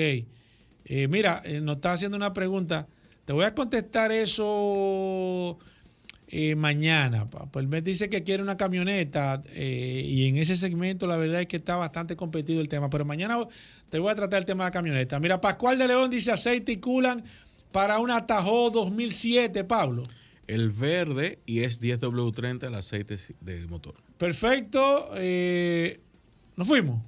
Eh, 0.93 1.07
mira, 1.07 1.41
eh, 1.45 1.61
nos 1.61 1.77
está 1.77 1.93
haciendo 1.93 2.17
una 2.17 2.33
pregunta. 2.33 2.85
Te 3.23 3.31
voy 3.31 3.45
a 3.45 3.55
contestar 3.55 4.11
eso 4.11 5.57
eh, 6.27 6.53
mañana. 6.55 7.29
Pues 7.29 7.65
me 7.65 7.81
dice 7.81 8.09
que 8.09 8.23
quiere 8.23 8.43
una 8.43 8.57
camioneta 8.57 9.41
eh, 9.53 10.03
y 10.05 10.27
en 10.27 10.35
ese 10.35 10.57
segmento 10.57 11.07
la 11.07 11.15
verdad 11.15 11.39
es 11.39 11.47
que 11.47 11.55
está 11.55 11.77
bastante 11.77 12.17
competido 12.17 12.59
el 12.59 12.67
tema. 12.67 12.89
Pero 12.89 13.05
mañana 13.05 13.37
te 13.89 13.99
voy 13.99 14.11
a 14.11 14.15
tratar 14.15 14.39
el 14.39 14.45
tema 14.45 14.65
de 14.65 14.67
la 14.67 14.71
camioneta. 14.71 15.17
Mira, 15.21 15.39
Pascual 15.39 15.77
de 15.77 15.87
León 15.87 16.09
dice 16.09 16.33
aceite 16.33 16.73
y 16.73 16.77
culan 16.77 17.23
para 17.71 17.99
una 17.99 18.27
Tahoe 18.27 18.71
2007, 18.71 19.63
Pablo. 19.63 20.03
El 20.45 20.71
verde 20.71 21.39
y 21.45 21.61
es 21.61 21.81
10W30 21.81 22.67
el 22.67 22.75
aceite 22.75 23.15
del 23.39 23.69
motor. 23.69 23.93
Perfecto. 24.17 25.11
eh, 25.15 26.01
nos 26.57 26.67
fuimos. 26.67 27.01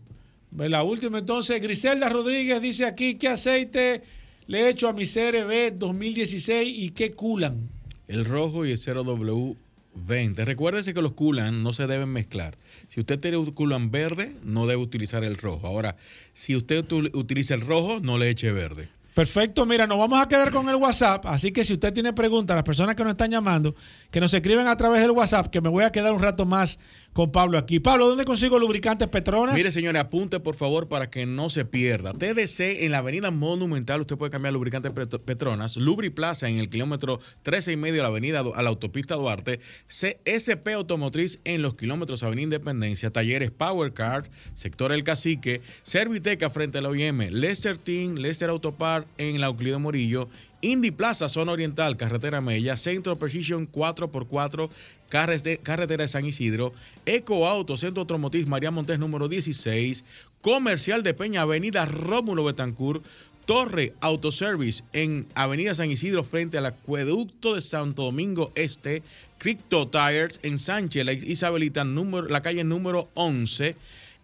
Ve 0.55 0.69
La 0.69 0.83
última 0.83 1.17
entonces, 1.17 1.59
Griselda 1.59 2.09
Rodríguez 2.09 2.61
dice 2.61 2.85
aquí 2.85 3.15
qué 3.15 3.29
aceite 3.29 4.03
le 4.45 4.61
he 4.61 4.69
hecho 4.69 4.87
a 4.87 4.93
mi 4.93 5.03
CRB 5.03 5.79
2016 5.79 6.75
y 6.77 6.89
qué 6.91 7.11
culan. 7.11 7.71
El 8.07 8.23
rojo 8.23 8.63
y 8.63 8.69
el 8.69 8.77
0W20. 8.77 10.45
Recuérdese 10.45 10.93
que 10.93 11.01
los 11.01 11.13
coolant 11.13 11.57
no 11.57 11.73
se 11.73 11.87
deben 11.87 12.09
mezclar. 12.09 12.55
Si 12.87 12.99
usted 12.99 13.19
tiene 13.19 13.37
un 13.37 13.49
coolant 13.49 13.91
verde, 13.91 14.35
no 14.43 14.67
debe 14.67 14.83
utilizar 14.83 15.23
el 15.23 15.37
rojo. 15.37 15.65
Ahora, 15.65 15.95
si 16.33 16.55
usted 16.55 16.85
utiliza 16.91 17.55
el 17.55 17.61
rojo, 17.61 17.99
no 17.99 18.19
le 18.19 18.29
eche 18.29 18.51
verde. 18.51 18.89
Perfecto, 19.13 19.67
mira, 19.67 19.85
nos 19.85 19.99
vamos 19.99 20.19
a 20.19 20.27
quedar 20.27 20.51
con 20.51 20.67
el 20.69 20.75
WhatsApp, 20.75 21.27
así 21.27 21.51
que 21.51 21.63
si 21.63 21.73
usted 21.73 21.93
tiene 21.93 22.13
preguntas, 22.13 22.55
las 22.55 22.63
personas 22.63 22.95
que 22.95 23.03
nos 23.03 23.11
están 23.11 23.29
llamando, 23.29 23.75
que 24.09 24.19
nos 24.19 24.33
escriben 24.33 24.65
a 24.65 24.75
través 24.75 25.01
del 25.01 25.11
WhatsApp, 25.11 25.51
que 25.51 25.61
me 25.61 25.69
voy 25.69 25.83
a 25.83 25.91
quedar 25.91 26.13
un 26.13 26.21
rato 26.21 26.47
más 26.47 26.79
con 27.13 27.31
Pablo 27.31 27.57
aquí. 27.59 27.79
Pablo, 27.79 28.07
¿dónde 28.07 28.25
consigo 28.25 28.57
lubricantes 28.59 29.07
Petronas? 29.07 29.55
Mire, 29.55 29.71
señores, 29.71 30.01
apunte 30.01 30.39
por 30.39 30.55
favor 30.55 30.87
para 30.89 31.09
que 31.09 31.25
no 31.25 31.49
se 31.51 31.63
pierda. 31.63 32.11
TDC 32.13 32.83
en 32.83 32.91
la 32.91 32.97
avenida 32.97 33.29
Monumental, 33.31 34.01
usted 34.01 34.17
puede 34.17 34.31
cambiar 34.31 34.53
lubricante 34.53 34.89
Pet- 34.91 35.19
Petronas. 35.19 35.77
Lubri 35.77 36.09
Plaza 36.09 36.49
en 36.49 36.57
el 36.57 36.69
kilómetro 36.69 37.19
13 37.43 37.73
y 37.73 37.77
medio 37.77 37.95
de 37.97 38.01
la 38.01 38.07
avenida 38.07 38.39
a 38.39 38.61
la 38.63 38.69
autopista 38.69 39.15
Duarte. 39.15 39.59
CSP 39.87 40.69
Automotriz 40.73 41.39
en 41.43 41.61
los 41.61 41.75
kilómetros 41.75 42.23
Avenida 42.23 42.43
Independencia. 42.43 43.11
Talleres 43.11 43.51
Power 43.51 43.93
Card, 43.93 44.25
sector 44.53 44.91
El 44.91 45.03
Cacique. 45.03 45.61
Serviteca 45.83 46.49
frente 46.49 46.79
a 46.79 46.81
la 46.81 46.89
OIM. 46.89 47.29
Lester 47.31 47.77
Team, 47.77 48.15
Lester 48.15 48.49
Autopar 48.49 49.05
en 49.17 49.39
la 49.39 49.47
Euclido 49.47 49.79
Morillo. 49.79 50.29
Indy 50.61 50.91
Plaza, 50.91 51.27
zona 51.27 51.51
oriental, 51.51 51.97
carretera 51.97 52.39
Mella, 52.39 52.77
Centro 52.77 53.19
Precision 53.19 53.67
4x4, 53.69 54.69
carres 55.02 55.02
de- 55.02 55.02
carretera 55.13 56.03
de 56.03 56.07
San 56.07 56.25
Isidro, 56.25 56.73
Eco 57.05 57.47
Auto, 57.47 57.77
Centro 57.77 58.01
Automotriz 58.01 58.47
María 58.47 58.71
Montes 58.71 58.97
número 58.97 59.27
16, 59.27 60.03
Comercial 60.41 61.03
de 61.03 61.13
Peña, 61.13 61.43
Avenida 61.43 61.85
Rómulo 61.85 62.43
Betancourt, 62.43 63.05
Torre 63.45 63.93
Autoservice 64.01 64.83
en 64.91 65.27
Avenida 65.35 65.75
San 65.75 65.91
Isidro 65.91 66.23
frente 66.23 66.57
al 66.57 66.65
acueducto 66.65 67.53
de 67.55 67.61
Santo 67.61 68.03
Domingo 68.03 68.51
Este, 68.55 69.03
Crypto 69.37 69.87
Tires 69.87 70.39
en 70.41 70.57
Sánchez, 70.57 71.05
la 71.05 71.13
Isabelita, 71.13 71.83
la 71.83 72.41
calle 72.41 72.63
número 72.63 73.09
11, 73.13 73.75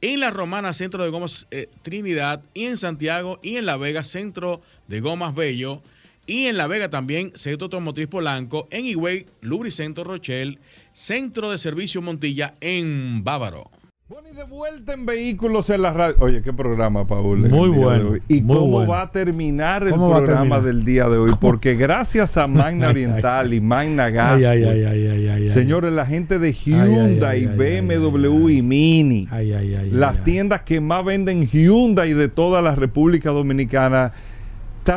en 0.01 0.19
La 0.21 0.31
Romana, 0.31 0.73
Centro 0.73 1.03
de 1.03 1.09
Gomas 1.09 1.45
eh, 1.51 1.67
Trinidad, 1.83 2.41
y 2.53 2.65
en 2.65 2.77
Santiago 2.77 3.39
y 3.43 3.57
en 3.57 3.65
La 3.65 3.77
Vega, 3.77 4.03
Centro 4.03 4.61
de 4.87 5.01
Gomas 5.01 5.35
Bello, 5.35 5.83
y 6.29 6.45
en 6.45 6.57
La 6.57 6.67
Vega 6.67 6.89
también, 6.89 7.31
Centro 7.33 7.65
Automotriz 7.65 8.07
Polanco, 8.07 8.67
en 8.69 8.85
Higüey, 8.85 9.25
Lubricentro 9.41 10.03
Rochelle, 10.03 10.59
Centro 10.93 11.49
de 11.49 11.57
Servicio 11.57 12.01
Montilla 12.03 12.53
en 12.61 13.23
Bávaro. 13.23 13.71
Bueno, 14.07 14.27
y 14.31 14.35
de 14.35 14.43
vuelta 14.43 14.93
en 14.93 15.05
vehículos 15.05 15.69
en 15.69 15.83
la 15.83 15.93
radio. 15.93 16.15
Oye, 16.19 16.41
qué 16.41 16.51
programa, 16.51 17.05
Paul. 17.05 17.47
Muy 17.47 17.69
bueno. 17.69 18.15
¿Y 18.27 18.41
muy 18.41 18.55
cómo 18.57 18.67
bueno. 18.71 18.91
va 18.91 19.01
a 19.03 19.11
terminar 19.11 19.83
el 19.83 19.91
¿Cómo 19.91 20.09
va 20.09 20.15
a 20.15 20.19
programa 20.19 20.55
terminar? 20.55 20.63
del 20.63 20.85
día 20.85 21.09
de 21.09 21.17
hoy? 21.17 21.33
Porque 21.39 21.75
gracias 21.75 22.35
a 22.37 22.47
Magna 22.47 22.89
Oriental 22.89 23.53
y 23.53 23.61
Magna 23.61 24.09
Gas, 24.09 24.37
Ay, 24.37 24.45
ay, 24.45 24.63
ay, 24.63 24.83
ay, 24.83 25.07
ay, 25.07 25.27
ay, 25.27 25.43
ay. 25.43 25.49
señores, 25.51 25.91
la 25.93 26.07
gente 26.07 26.39
de 26.39 26.53
Hyundai, 26.53 27.45
ay, 27.45 27.49
ay, 27.59 27.81
BMW 27.91 28.49
y 28.49 28.61
Mini, 28.63 29.27
Ay, 29.29 29.53
ay, 29.53 29.75
ay, 29.75 29.91
las 29.91 30.17
ay, 30.17 30.21
tiendas 30.25 30.61
que 30.63 30.81
más 30.81 31.05
venden 31.05 31.47
Hyundai 31.47 32.13
de 32.13 32.29
toda 32.29 32.63
la 32.63 32.73
República 32.73 33.29
Dominicana, 33.29 34.13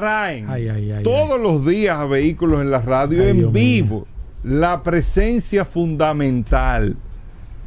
traen 0.00 0.48
Ay, 0.48 0.68
ay, 0.68 0.90
ay, 0.92 1.02
todos 1.02 1.40
los 1.40 1.66
días 1.66 1.98
a 1.98 2.04
vehículos 2.06 2.60
en 2.62 2.70
la 2.70 2.80
radio 2.80 3.22
en 3.22 3.36
Dios 3.38 3.52
mío. 3.52 3.62
vivo. 3.82 4.06
La 4.44 4.82
presencia 4.82 5.64
fundamental 5.64 6.96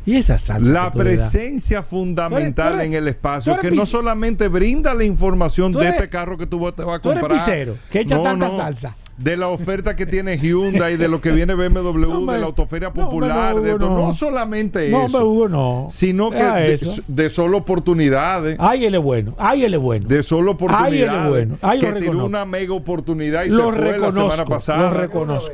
Y 0.05 0.17
esa 0.17 0.38
salsa 0.38 0.69
la 0.71 0.91
presencia 0.91 1.82
fundamental 1.84 2.73
Tú 2.73 2.76
eres- 2.76 2.86
en 2.88 2.93
el 2.93 3.07
espacio, 3.07 3.57
que 3.57 3.71
no 3.71 3.86
solamente 3.86 4.47
brinda 4.49 4.93
la 4.93 5.03
información 5.03 5.71
de 5.71 5.89
este 5.89 6.09
carro 6.09 6.38
que 6.38 6.45
tú 6.45 6.59
te 6.71 6.84
vas 6.84 6.97
a 6.97 7.01
tú 7.01 7.11
eres 7.11 7.21
comprar. 7.21 7.39
pisero, 7.39 7.76
que 7.91 8.01
echa 8.01 8.21
tanta 8.21 8.51
salsa. 8.51 8.95
De 9.18 9.38
la 9.38 9.47
oferta 9.47 9.95
que 9.95 10.05
tiene 10.05 10.38
Hyundai, 10.38 10.97
de 10.97 11.07
lo 11.07 11.22
que 11.22 11.32
viene 11.32 11.55
BMW, 11.55 11.99
No, 12.26 12.32
de 12.34 12.38
la 12.38 12.45
autoferia 12.47 12.91
popular, 12.91 13.55
no, 13.55 13.61
de 13.61 13.70
Hugo, 13.72 13.80
todo. 13.80 13.89
no. 13.91 14.07
no 14.07 14.13
solamente 14.13 14.89
No, 14.89 15.05
eso, 15.05 15.18
hombre, 15.20 15.24
Hugo, 15.24 15.47
no. 15.47 15.88
sino 15.89 16.32
que 16.32 16.78
de, 17.07 17.30
solo 17.30 17.59
oportunidades. 17.59 18.57
Ay, 18.59 18.86
él 18.86 18.95
es 18.95 19.01
bueno. 19.01 19.34
Ay, 19.38 19.63
él 19.63 19.74
es 19.74 19.80
bueno. 19.80 20.07
De 20.09 20.22
solo 20.22 20.51
Ay, 20.51 20.57
él 20.57 21.09
oportunidades. 21.09 21.22
es 21.24 21.30
bueno. 21.30 21.57
Ay, 21.61 21.80
que 21.80 21.93
tiró 21.93 22.26
una 22.26 22.43
mega 22.45 22.74
oportunidad 22.74 23.45
y 23.45 23.49
Lo 23.49 23.72
se 23.72 23.78
fue 23.80 23.97
la 23.99 24.11
semana 24.11 24.45
pasada. 24.45 24.91
Lo 24.91 24.97
reconozco. 24.97 25.51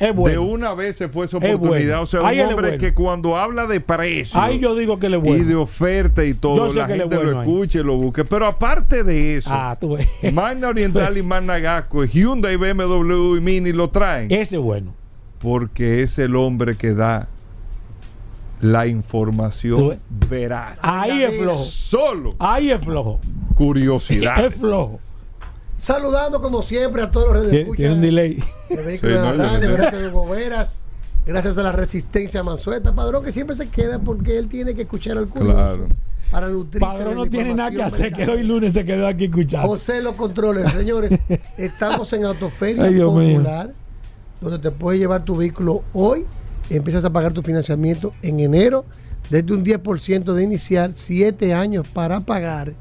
Es 0.00 0.14
bueno. 0.14 0.30
De 0.32 0.38
una 0.38 0.74
vez 0.74 0.96
se 0.96 1.08
fue 1.08 1.26
esa 1.26 1.38
Es 1.38 1.54
oportunidad. 1.54 1.86
bueno. 1.98 2.02
O 2.02 2.06
sea, 2.06 2.20
un 2.22 2.26
hombre 2.50 2.68
bueno. 2.68 2.78
que 2.78 2.94
cuando 2.94 3.36
habla 3.36 3.66
de 3.66 3.80
precio 3.80 4.40
Ay, 4.40 4.58
yo 4.60 4.74
digo 4.76 4.98
que 4.98 5.08
bueno. 5.16 5.36
y 5.36 5.44
de 5.46 5.54
oferta 5.56 6.24
y 6.24 6.34
todo, 6.34 6.72
la 6.72 6.86
gente 6.86 7.04
bueno 7.16 7.32
lo 7.32 7.40
ahí. 7.40 7.48
escuche 7.48 7.80
y 7.80 7.82
lo 7.82 7.96
busque. 7.96 8.24
Pero 8.24 8.46
aparte 8.46 9.02
de 9.02 9.36
eso, 9.36 9.50
Ah, 9.52 9.76
tú 9.80 9.96
ves. 9.96 10.06
Magna 10.32 10.68
Oriental 10.68 11.16
y 11.18 11.22
Magna 11.22 11.58
Gasco, 11.58 12.04
Hyundai, 12.04 12.56
BMW 12.56 13.36
y 13.36 13.40
Mini 13.40 13.72
lo 13.72 13.90
traen. 13.90 14.30
Ese 14.30 14.56
es 14.56 14.62
bueno. 14.62 14.94
Porque 15.40 16.02
es 16.02 16.18
el 16.18 16.36
hombre 16.36 16.76
que 16.76 16.94
da 16.94 17.28
la 18.60 18.86
información 18.88 19.98
veraz. 20.28 20.80
Ahí 20.82 21.22
es 21.22 21.36
flojo. 21.38 21.64
Solo 21.64 22.34
Ahí 22.38 22.70
es 22.70 22.80
flojo. 22.84 23.20
curiosidad. 23.54 24.44
Es 24.44 24.54
flojo. 24.54 25.00
Saludando 25.78 26.42
como 26.42 26.60
siempre 26.62 27.02
a 27.02 27.10
todos 27.10 27.28
los 27.28 27.36
redes 27.44 27.50
Tiene, 27.50 27.76
tiene 27.76 27.94
un 27.94 28.00
delay. 28.00 28.42
de 28.68 28.76
Vehículos 28.82 29.00
Sí, 29.00 29.06
de 29.06 29.14
la 29.14 29.32
no, 29.32 29.44
Radio, 29.44 29.72
gracias 29.72 30.02
a 30.02 30.08
Hugo 30.08 30.28
Veras, 30.28 30.82
gracias 31.24 31.56
a 31.56 31.62
la 31.62 31.72
resistencia 31.72 32.42
Mansueta, 32.42 32.94
Padrón 32.94 33.22
que 33.24 33.32
siempre 33.32 33.54
se 33.56 33.68
queda 33.68 33.98
porque 34.00 34.38
él 34.38 34.48
tiene 34.48 34.74
que 34.74 34.82
escuchar 34.82 35.16
al 35.16 35.28
curioso 35.28 35.54
Claro. 35.56 35.86
para 36.32 36.48
nutrirse 36.48 36.84
Padrón 36.86 37.08
de 37.10 37.14
no 37.14 37.26
tiene 37.26 37.54
nada 37.54 37.70
que 37.70 37.82
hacer, 37.82 38.12
que 38.12 38.26
hoy 38.28 38.42
lunes 38.42 38.72
se 38.72 38.84
quedó 38.84 39.06
aquí 39.06 39.26
escuchando. 39.26 39.68
José 39.68 40.02
los 40.02 40.14
controles, 40.14 40.70
señores, 40.72 41.12
estamos 41.56 42.12
en 42.12 42.24
Autoferia 42.24 42.84
Ay. 42.84 42.98
Popular, 43.00 43.72
donde 44.40 44.58
te 44.58 44.70
puedes 44.72 45.00
llevar 45.00 45.24
tu 45.24 45.36
vehículo 45.36 45.84
hoy, 45.92 46.26
empiezas 46.70 47.04
a 47.04 47.10
pagar 47.10 47.32
tu 47.32 47.42
financiamiento 47.42 48.12
en 48.22 48.40
enero, 48.40 48.84
desde 49.30 49.52
un 49.54 49.64
10% 49.64 50.32
de 50.32 50.42
inicial, 50.42 50.92
7 50.94 51.54
años 51.54 51.86
para 51.86 52.18
pagar. 52.20 52.72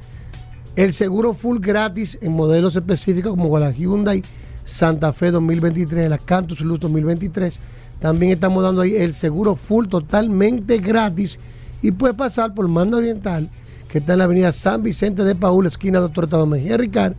El 0.77 0.93
seguro 0.93 1.33
full 1.33 1.57
gratis 1.57 2.19
en 2.21 2.33
modelos 2.33 2.75
específicos 2.75 3.31
como 3.31 3.57
la 3.57 3.71
Hyundai 3.71 4.23
Santa 4.63 5.11
Fe 5.11 5.31
2023, 5.31 6.07
la 6.07 6.19
Cantus 6.19 6.61
Luz 6.61 6.79
2023. 6.79 7.59
También 7.99 8.33
estamos 8.33 8.61
dando 8.61 8.83
ahí 8.83 8.93
el 8.95 9.15
seguro 9.15 9.55
full 9.55 9.87
totalmente 9.87 10.77
gratis 10.77 11.39
y 11.81 11.89
puedes 11.89 12.15
pasar 12.15 12.53
por 12.53 12.67
Manda 12.67 12.97
Oriental, 12.97 13.49
que 13.89 13.97
está 13.97 14.13
en 14.13 14.19
la 14.19 14.25
avenida 14.25 14.51
San 14.51 14.83
Vicente 14.83 15.23
de 15.23 15.33
Paúl, 15.33 15.65
esquina 15.65 15.99
Doctor 15.99 16.27
Tabo 16.29 16.45
Mejía 16.45 16.77
Ricard. 16.77 17.15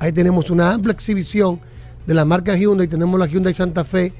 Ahí 0.00 0.10
tenemos 0.10 0.50
una 0.50 0.72
amplia 0.72 0.92
exhibición 0.92 1.60
de 2.08 2.14
la 2.14 2.24
marca 2.24 2.56
Hyundai. 2.56 2.88
Tenemos 2.88 3.20
la 3.20 3.28
Hyundai 3.28 3.54
Santa 3.54 3.84
Fe 3.84 4.12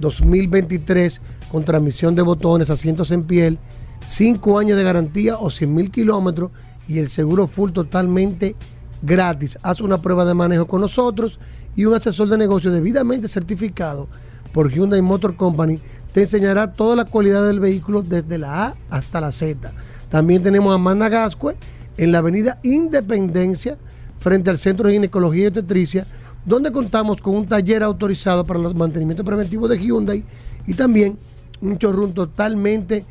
2023 0.00 1.22
con 1.50 1.64
transmisión 1.64 2.14
de 2.14 2.20
botones, 2.20 2.68
asientos 2.68 3.10
en 3.10 3.22
piel, 3.24 3.58
5 4.04 4.58
años 4.58 4.76
de 4.76 4.84
garantía 4.84 5.38
o 5.38 5.48
100 5.48 5.74
mil 5.74 5.90
kilómetros 5.90 6.50
y 6.88 6.98
el 6.98 7.08
seguro 7.08 7.46
full 7.46 7.72
totalmente 7.72 8.56
gratis. 9.02 9.58
Haz 9.62 9.80
una 9.80 10.00
prueba 10.00 10.24
de 10.24 10.34
manejo 10.34 10.66
con 10.66 10.80
nosotros 10.80 11.40
y 11.76 11.84
un 11.84 11.94
asesor 11.94 12.28
de 12.28 12.38
negocio 12.38 12.70
debidamente 12.70 13.28
certificado 13.28 14.08
por 14.52 14.70
Hyundai 14.70 15.02
Motor 15.02 15.36
Company 15.36 15.80
te 16.12 16.20
enseñará 16.20 16.72
toda 16.72 16.94
la 16.94 17.04
cualidad 17.04 17.46
del 17.46 17.58
vehículo 17.58 18.02
desde 18.02 18.38
la 18.38 18.66
A 18.66 18.74
hasta 18.88 19.20
la 19.20 19.32
Z. 19.32 19.72
También 20.08 20.42
tenemos 20.42 20.72
a 20.72 20.78
Magna 20.78 21.08
Gascue 21.08 21.56
en 21.96 22.12
la 22.12 22.18
avenida 22.18 22.60
Independencia 22.62 23.76
frente 24.20 24.50
al 24.50 24.58
Centro 24.58 24.86
de 24.86 24.94
Ginecología 24.94 25.44
y 25.44 25.46
Obstetricia 25.48 26.06
donde 26.44 26.70
contamos 26.70 27.20
con 27.20 27.34
un 27.34 27.46
taller 27.46 27.82
autorizado 27.82 28.44
para 28.44 28.60
los 28.60 28.74
mantenimientos 28.74 29.24
preventivos 29.24 29.70
de 29.70 29.78
Hyundai 29.78 30.24
y 30.66 30.74
también 30.74 31.18
un 31.60 31.76
showroom 31.78 32.12
totalmente 32.12 33.04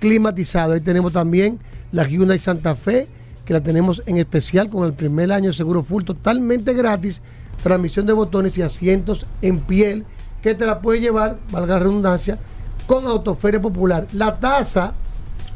climatizado. 0.00 0.72
Ahí 0.72 0.80
tenemos 0.80 1.12
también 1.12 1.60
la 1.92 2.06
Hyundai 2.06 2.38
Santa 2.38 2.74
Fe, 2.74 3.08
que 3.50 3.54
la 3.54 3.60
tenemos 3.64 4.00
en 4.06 4.16
especial 4.16 4.70
con 4.70 4.86
el 4.86 4.92
primer 4.92 5.32
año 5.32 5.52
seguro 5.52 5.82
full 5.82 6.04
totalmente 6.04 6.72
gratis, 6.72 7.20
transmisión 7.64 8.06
de 8.06 8.12
botones 8.12 8.56
y 8.56 8.62
asientos 8.62 9.26
en 9.42 9.58
piel, 9.58 10.04
que 10.40 10.54
te 10.54 10.64
la 10.64 10.80
puedes 10.80 11.02
llevar, 11.02 11.36
valga 11.50 11.74
la 11.74 11.80
redundancia, 11.80 12.38
con 12.86 13.06
Autoferia 13.06 13.60
Popular. 13.60 14.06
La 14.12 14.38
tasa, 14.38 14.92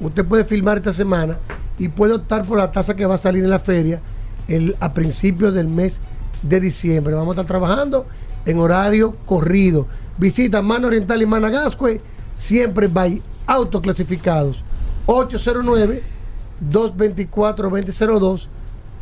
usted 0.00 0.24
puede 0.24 0.44
filmar 0.44 0.78
esta 0.78 0.92
semana 0.92 1.38
y 1.78 1.86
puede 1.86 2.14
optar 2.14 2.44
por 2.44 2.58
la 2.58 2.72
tasa 2.72 2.96
que 2.96 3.06
va 3.06 3.14
a 3.14 3.18
salir 3.18 3.44
en 3.44 3.50
la 3.50 3.60
feria 3.60 4.00
el, 4.48 4.74
a 4.80 4.92
principios 4.92 5.54
del 5.54 5.68
mes 5.68 6.00
de 6.42 6.58
diciembre. 6.58 7.14
Vamos 7.14 7.38
a 7.38 7.42
estar 7.42 7.46
trabajando 7.46 8.06
en 8.44 8.58
horario 8.58 9.14
corrido. 9.24 9.86
Visita 10.18 10.62
Mano 10.62 10.88
Oriental 10.88 11.22
y 11.22 11.26
Managascue, 11.26 12.00
siempre 12.34 12.88
by 12.88 13.22
autoclasificados. 13.46 14.64
809 15.06 16.13
224 16.60 17.70
2002 17.70 18.48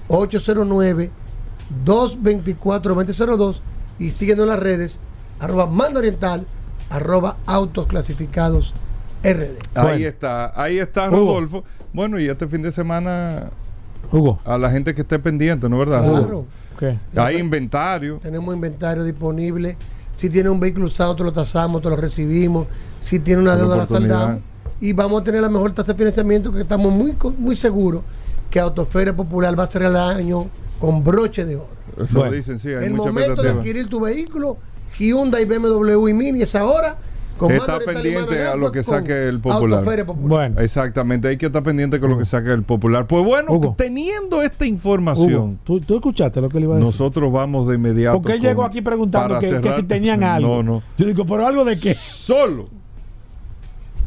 809 0.09 1.11
224 1.85 2.95
2002 2.95 3.63
y 3.99 4.11
síguenos 4.11 4.45
en 4.45 4.49
las 4.49 4.61
redes 4.61 5.01
arroba 5.41 5.67
Mano 5.67 5.99
Oriental 5.99 6.47
arroba 6.91 7.37
autoclasificados 7.47 8.75
RD. 9.23 9.59
Ahí 9.75 10.05
está, 10.05 10.53
ahí 10.61 10.79
está 10.79 11.09
Rodolfo. 11.09 11.65
Bueno, 11.93 12.19
y 12.19 12.29
este 12.29 12.47
fin 12.49 12.63
de 12.63 12.73
semana 12.73 13.51
Hugo. 14.11 14.41
a 14.45 14.59
la 14.59 14.71
gente 14.71 14.95
que 14.95 15.03
esté 15.03 15.19
pendiente, 15.19 15.69
¿no 15.69 15.81
es 15.81 15.89
verdad? 15.89 16.09
Claro. 16.09 16.47
¿Qué? 16.79 16.99
Hay 17.17 17.39
inventario. 17.39 18.19
Tenemos 18.21 18.55
inventario 18.55 19.05
disponible. 19.05 19.77
Si 20.17 20.29
tiene 20.29 20.51
un 20.51 20.61
vehículo 20.61 20.87
usado, 20.87 21.17
te 21.17 21.25
lo 21.25 21.33
tasamos, 21.33 21.83
te 21.83 21.89
lo 21.89 21.97
recibimos. 21.97 22.67
Si 22.99 23.19
tiene 23.21 23.43
una 23.43 23.57
deuda, 23.57 23.77
la 23.77 23.87
saldamos. 23.87 24.41
Y 24.83 24.93
vamos 24.93 25.21
a 25.21 25.25
tener 25.25 25.41
la 25.41 25.49
mejor 25.49 25.73
tasa 25.73 25.93
de 25.93 25.99
financiamiento 25.99 26.51
que 26.53 26.61
estamos 26.61 26.93
muy, 26.93 27.17
muy 27.39 27.55
seguros 27.55 28.03
que 28.51 28.59
Autoferia 28.61 29.15
Popular 29.17 29.59
va 29.59 29.63
a 29.63 29.67
ser 29.69 29.83
el 29.83 29.97
año 29.97 30.49
con 30.79 31.03
broche 31.05 31.45
de 31.47 31.57
oro. 31.57 31.69
Eso 32.05 32.19
Bueno. 32.19 32.33
dicen, 32.33 32.59
sí, 32.59 32.69
hay 32.69 32.87
el 32.87 32.95
mucha 32.95 33.11
momento 33.13 33.41
de 33.43 33.49
adquirir 33.51 33.89
tu 33.89 34.01
vehículo, 34.01 34.59
Hyundai, 34.99 35.45
BMW 35.47 36.09
y 36.09 36.13
Mini 36.13 36.43
es 36.43 36.55
ahora. 36.57 36.99
Con 37.39 37.51
Está 37.51 37.79
pendiente 37.79 38.43
a 38.45 38.55
lo 38.57 38.71
que 38.71 38.83
saque 38.83 39.27
el 39.29 39.41
popular. 39.41 39.79
Autoferia 39.79 40.05
Popular. 40.05 40.29
Bueno, 40.51 40.61
Exactamente, 40.61 41.29
hay 41.29 41.37
que 41.37 41.47
estar 41.47 41.63
pendiente 41.63 41.99
con 41.99 42.11
lo 42.11 42.19
que 42.19 42.25
saque 42.25 42.51
el 42.51 42.63
popular. 42.63 43.07
Pues 43.07 43.25
bueno, 43.25 43.53
Hugo. 43.53 43.75
teniendo 43.79 44.43
esta 44.43 44.65
Hugo, 44.65 44.73
información, 44.75 45.59
¿tú, 45.65 45.81
tú 45.81 45.95
escuchaste 45.97 46.41
lo 46.41 46.49
que 46.49 46.59
le 46.59 46.65
iba 46.65 46.75
a 46.75 46.77
decir. 46.79 46.91
nosotros 46.93 47.33
vamos 47.33 47.67
de 47.69 47.77
inmediato. 47.77 48.19
Porque 48.21 48.33
él 48.33 48.39
con- 48.41 48.49
llegó 48.49 48.65
aquí 48.65 48.83
preguntando 48.83 49.39
que, 49.39 49.61
que 49.61 49.73
si 49.73 49.83
tenían 49.85 50.23
algo. 50.23 50.57
No, 50.57 50.63
no. 50.63 50.83
Yo 50.99 51.07
digo, 51.07 51.25
¿pero 51.25 51.47
algo 51.47 51.65
de 51.65 51.79
qué? 51.81 51.95
Solo 51.95 52.69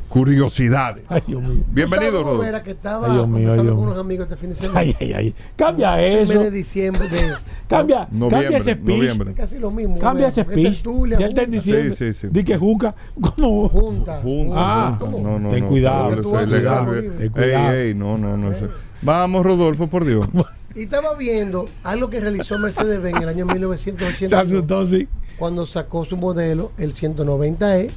curiosidades. 0.07 1.03
Ay, 1.09 1.21
Dios 1.27 1.41
mío. 1.41 1.63
Bienvenido, 1.71 2.11
¿Tú 2.11 2.17
sabes, 2.17 2.25
Rodolfo. 2.25 2.43
Vera, 2.43 2.63
que 2.63 2.71
estaba 2.71 3.07
Ay, 3.07 3.13
Dios 3.13 3.27
mío, 3.27 3.51
ay, 3.51 3.57
con 3.59 3.77
unos 3.77 3.97
amigos 3.97 4.23
este 4.25 4.37
fin 4.37 4.49
de 4.49 4.55
semana. 4.55 4.79
Ay, 4.79 4.95
ay, 4.99 5.13
ay. 5.13 5.35
Cambia 5.55 6.01
El 6.01 6.19
eso. 6.19 6.33
mes 6.33 6.43
de 6.43 6.51
diciembre. 6.51 7.09
de- 7.09 7.33
Cambia, 7.67 8.07
cambia 8.29 8.57
ese 8.57 8.73
speech. 8.73 8.97
noviembre. 8.97 9.33
Casi 9.33 9.59
lo 9.59 9.71
mismo. 9.71 9.99
Cambia 9.99 10.27
ese 10.27 10.43
speech. 10.43 10.73
tertulia, 10.83 11.17
Ya 11.19 11.27
está 11.27 11.41
en 11.43 11.51
diciembre. 11.51 11.91
Sí, 11.91 12.13
sí, 12.13 12.19
sí. 12.21 12.27
Di 12.31 12.43
que 12.43 12.57
juca. 12.57 12.95
¿Cómo? 13.37 13.69
Junta. 13.69 14.19
Junta, 14.21 14.55
Ah, 14.57 14.97
junta. 14.99 15.17
no, 15.21 15.39
no, 15.39 15.49
ten 15.49 15.63
no, 15.63 15.69
cuidado, 15.69 16.09
eso 16.21 16.39
es 16.39 16.51
Ey, 16.51 16.59
cuidado. 16.59 16.91
Ten 16.93 17.29
cuidado. 17.29 17.71
ey, 17.73 17.93
no, 17.93 18.17
no, 18.17 18.37
no. 18.37 18.51
eso- 18.51 18.69
Vamos, 19.01 19.45
Rodolfo, 19.45 19.87
por 19.87 20.05
Dios. 20.05 20.27
Y 20.75 20.83
estaba 20.83 21.13
viendo 21.15 21.67
algo 21.83 22.09
que 22.09 22.19
realizó 22.19 22.59
Mercedes-Benz 22.59 23.17
en 23.17 23.23
el 23.23 23.29
año 23.29 23.45
Se 23.47 23.53
1980 23.53 24.39
asustó, 24.39 24.85
sí. 24.85 25.07
cuando 25.37 25.65
sacó 25.65 26.03
su 26.05 26.17
modelo, 26.17 26.71
el 26.77 26.93
190E, 26.93 27.91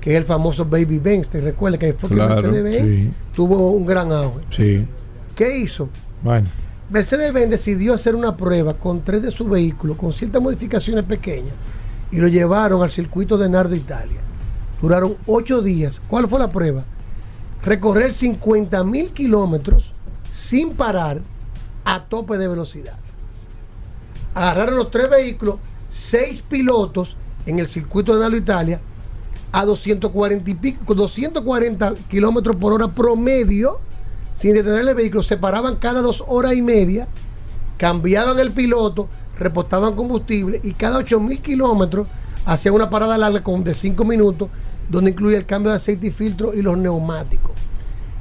que 0.00 0.12
es 0.12 0.16
el 0.16 0.24
famoso 0.24 0.64
Baby 0.64 0.98
Benz. 0.98 1.28
¿Te 1.28 1.40
recuerdas 1.40 1.78
que 1.78 1.92
fue 1.92 2.08
que 2.08 2.16
Mercedes-Benz 2.16 2.82
sí. 2.82 3.12
tuvo 3.34 3.70
un 3.72 3.86
gran 3.86 4.10
auge? 4.12 4.40
Sí. 4.50 4.86
¿Qué 5.34 5.58
hizo? 5.58 5.88
Bueno. 6.22 6.48
Mercedes-Benz 6.90 7.50
decidió 7.50 7.94
hacer 7.94 8.16
una 8.16 8.36
prueba 8.36 8.74
con 8.74 9.04
tres 9.04 9.22
de 9.22 9.30
sus 9.30 9.48
vehículos, 9.48 9.96
con 9.96 10.12
ciertas 10.12 10.42
modificaciones 10.42 11.04
pequeñas, 11.04 11.54
y 12.10 12.16
lo 12.16 12.26
llevaron 12.26 12.82
al 12.82 12.90
circuito 12.90 13.38
de 13.38 13.48
Nardo, 13.48 13.76
Italia. 13.76 14.20
Duraron 14.82 15.16
ocho 15.26 15.62
días. 15.62 16.02
¿Cuál 16.08 16.26
fue 16.26 16.38
la 16.38 16.50
prueba? 16.50 16.84
Recorrer 17.62 18.12
50 18.12 18.82
mil 18.84 19.12
kilómetros 19.12 19.92
sin 20.30 20.74
parar 20.74 21.20
a 21.84 22.04
tope 22.04 22.38
de 22.38 22.48
velocidad. 22.48 22.98
Agarraron 24.34 24.76
los 24.76 24.90
tres 24.90 25.10
vehículos, 25.10 25.56
seis 25.88 26.40
pilotos 26.42 27.16
en 27.46 27.58
el 27.58 27.68
circuito 27.68 28.14
de 28.14 28.20
Nardo, 28.20 28.36
Italia, 28.36 28.80
a 29.52 29.64
240 29.64 30.50
y 30.50 30.54
pico, 30.54 30.94
240 30.94 31.94
kilómetros 32.08 32.56
por 32.56 32.72
hora 32.72 32.88
promedio, 32.88 33.80
sin 34.36 34.54
detener 34.54 34.88
el 34.88 34.94
vehículo, 34.94 35.22
se 35.22 35.36
paraban 35.36 35.76
cada 35.76 36.02
dos 36.02 36.24
horas 36.26 36.54
y 36.54 36.62
media, 36.62 37.08
cambiaban 37.76 38.38
el 38.38 38.52
piloto, 38.52 39.08
repostaban 39.38 39.94
combustible 39.94 40.60
y 40.62 40.74
cada 40.74 40.98
8 40.98 41.18
mil 41.20 41.40
kilómetros 41.40 42.06
hacían 42.44 42.74
una 42.74 42.90
parada 42.90 43.18
larga 43.18 43.42
con 43.42 43.64
de 43.64 43.74
5 43.74 44.04
minutos, 44.04 44.48
donde 44.88 45.10
incluía 45.10 45.38
el 45.38 45.46
cambio 45.46 45.70
de 45.70 45.76
aceite 45.76 46.08
y 46.08 46.10
filtro 46.10 46.54
y 46.54 46.62
los 46.62 46.76
neumáticos. 46.76 47.52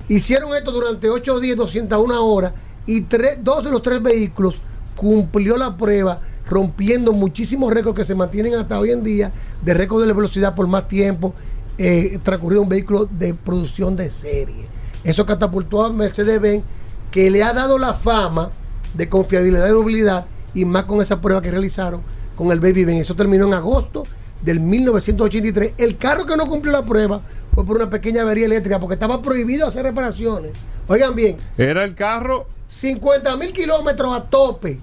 Hicieron 0.07 0.55
esto 0.55 0.71
durante 0.71 1.09
8 1.09 1.39
días, 1.39 1.57
201 1.57 2.25
horas, 2.25 2.53
y 2.85 3.01
tres, 3.01 3.37
dos 3.43 3.63
de 3.63 3.71
los 3.71 3.83
tres 3.83 4.01
vehículos 4.01 4.61
cumplió 4.95 5.57
la 5.57 5.77
prueba, 5.77 6.21
rompiendo 6.49 7.13
muchísimos 7.13 7.71
récords 7.71 7.95
que 7.95 8.05
se 8.05 8.15
mantienen 8.15 8.55
hasta 8.55 8.79
hoy 8.79 8.91
en 8.91 9.03
día 9.03 9.31
de 9.61 9.73
récord 9.73 10.05
de 10.05 10.11
velocidad 10.11 10.55
por 10.55 10.67
más 10.67 10.87
tiempo, 10.87 11.33
eh, 11.77 12.19
transcurrido 12.23 12.61
un 12.61 12.69
vehículo 12.69 13.05
de 13.05 13.33
producción 13.33 13.95
de 13.95 14.09
serie. 14.09 14.67
Eso 15.03 15.25
catapultó 15.25 15.85
a 15.85 15.91
Mercedes-Benz, 15.91 16.63
que 17.11 17.29
le 17.29 17.43
ha 17.43 17.53
dado 17.53 17.77
la 17.77 17.93
fama 17.93 18.51
de 18.93 19.07
confiabilidad 19.07 19.67
y 19.67 19.69
durabilidad, 19.69 20.25
y 20.53 20.65
más 20.65 20.85
con 20.85 21.01
esa 21.01 21.21
prueba 21.21 21.41
que 21.41 21.51
realizaron 21.51 22.01
con 22.35 22.51
el 22.51 22.59
Baby 22.59 22.83
Benz. 22.83 23.01
Eso 23.01 23.15
terminó 23.15 23.45
en 23.45 23.53
agosto 23.53 24.05
del 24.41 24.59
1983. 24.59 25.73
El 25.77 25.97
carro 25.97 26.25
que 26.25 26.35
no 26.35 26.47
cumplió 26.47 26.73
la 26.73 26.85
prueba 26.85 27.21
fue 27.53 27.65
por 27.65 27.77
una 27.77 27.89
pequeña 27.89 28.23
avería 28.23 28.45
eléctrica, 28.45 28.79
porque 28.79 28.95
estaba 28.95 29.21
prohibido 29.21 29.67
hacer 29.67 29.83
reparaciones. 29.83 30.51
Oigan 30.87 31.15
bien, 31.15 31.37
Era 31.57 31.83
el 31.83 31.93
carro 31.93 32.47
50 32.67 33.37
mil 33.37 33.53
kilómetros 33.53 34.15
a 34.15 34.23
tope 34.23 34.79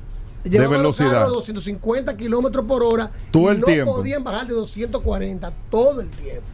de 0.49 0.67
velocidad. 0.67 1.25
A 1.25 1.27
250 1.27 2.17
kilómetros 2.17 2.65
por 2.67 2.83
hora. 2.83 3.11
Todo 3.31 3.51
el 3.51 3.61
no 3.61 3.67
tiempo. 3.67 3.97
podían 3.97 4.25
bajar 4.25 4.47
de 4.47 4.55
240 4.55 5.53
todo 5.71 6.01
el 6.01 6.09
tiempo. 6.11 6.47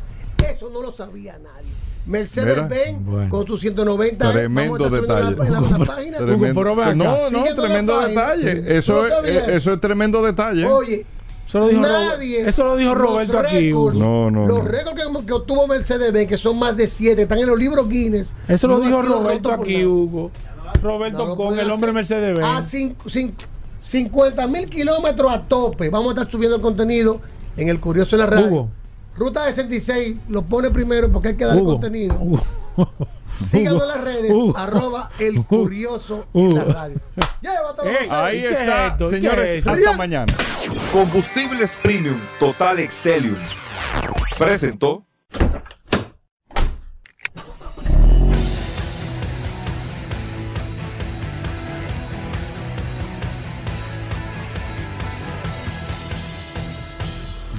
Eso 0.49 0.71
no 0.71 0.83
lo 0.83 0.93
sabía 0.93 1.39
nadie. 1.39 1.71
Mercedes-Benz 2.05 3.31
con 3.31 3.47
sus 3.47 3.61
190 3.61 4.33
tremendo 4.33 4.91
detalle 4.91 5.37
en 5.41 5.53
la, 5.53 5.61
no 6.97 7.31
no 7.31 7.45
tremendo 7.55 8.01
detalle 8.01 8.77
eso 8.77 9.07
es, 9.07 9.13
eh, 9.25 9.45
eso 9.51 9.73
es 9.73 9.81
tremendo 9.81 10.21
detalle 10.21 10.67
oye 10.67 11.07
eso 11.53 11.59
lo 11.59 11.69
dijo, 11.69 11.83
Nadie, 11.83 12.49
eso 12.49 12.65
lo 12.65 12.77
dijo 12.77 12.95
Roberto 12.95 13.39
aquí. 13.39 13.73
No, 13.73 14.31
no, 14.31 14.47
los 14.47 14.65
no. 14.65 14.65
récords 14.65 15.27
que, 15.27 15.33
obtuvo 15.35 15.67
Mercedes-Benz, 15.67 16.27
que 16.27 16.39
son 16.39 16.59
más 16.59 16.75
de 16.79 16.89
7, 16.89 17.21
están 17.21 17.41
en 17.41 17.47
los 17.47 17.59
libros 17.59 17.91
Guinness. 17.91 18.33
Eso 18.49 18.69
lo 18.69 18.81
dijo 18.81 19.03
Roberto 19.03 19.53
aquí, 19.53 19.85
Hugo. 19.85 20.31
Roberto 20.83 21.37
con 21.37 21.59
el 21.59 21.71
hombre 21.71 21.93
Mercedes-Benz. 21.93 22.43
A 22.43 22.57
ah, 22.57 22.63
50 23.83 24.47
mil 24.47 24.69
kilómetros 24.69 25.33
a 25.33 25.43
tope. 25.43 25.91
Vamos 25.91 26.09
a 26.09 26.13
estar 26.21 26.31
subiendo 26.31 26.57
el 26.57 26.63
contenido 26.63 27.21
en 27.57 27.69
el 27.69 27.81
Curioso 27.81 28.17
en 28.17 28.21
la 28.21 28.27
radio. 28.27 28.47
Hugo. 28.47 28.71
Ruta 29.17 29.45
66 29.45 30.17
lo 30.29 30.43
pone 30.43 30.71
primero 30.71 31.11
porque 31.13 31.29
hay 31.29 31.37
que 31.37 31.45
darle 31.45 31.63
Hugo. 31.63 31.73
contenido. 31.73 32.17
Hugo. 32.19 32.43
Síganos 33.37 33.83
en 33.83 33.89
las 33.89 34.01
redes, 34.05 34.31
Hugo. 34.33 34.57
arroba 34.57 35.11
el 35.19 35.45
curioso 35.45 36.27
en 36.35 36.55
la 36.55 36.65
radio. 36.65 37.01
Llévatelo, 37.41 37.93
José. 37.93 38.09
Ahí 38.11 38.41
¿Qué 38.41 38.47
es 38.49 38.61
está, 38.61 38.97
señores. 39.11 39.67
Hasta 39.67 39.97
mañana. 39.97 40.33
Combustibles 40.93 41.71
Premium 41.83 42.19
Total 42.39 42.79
Excelium. 42.79 43.37
Presentó. 44.39 45.05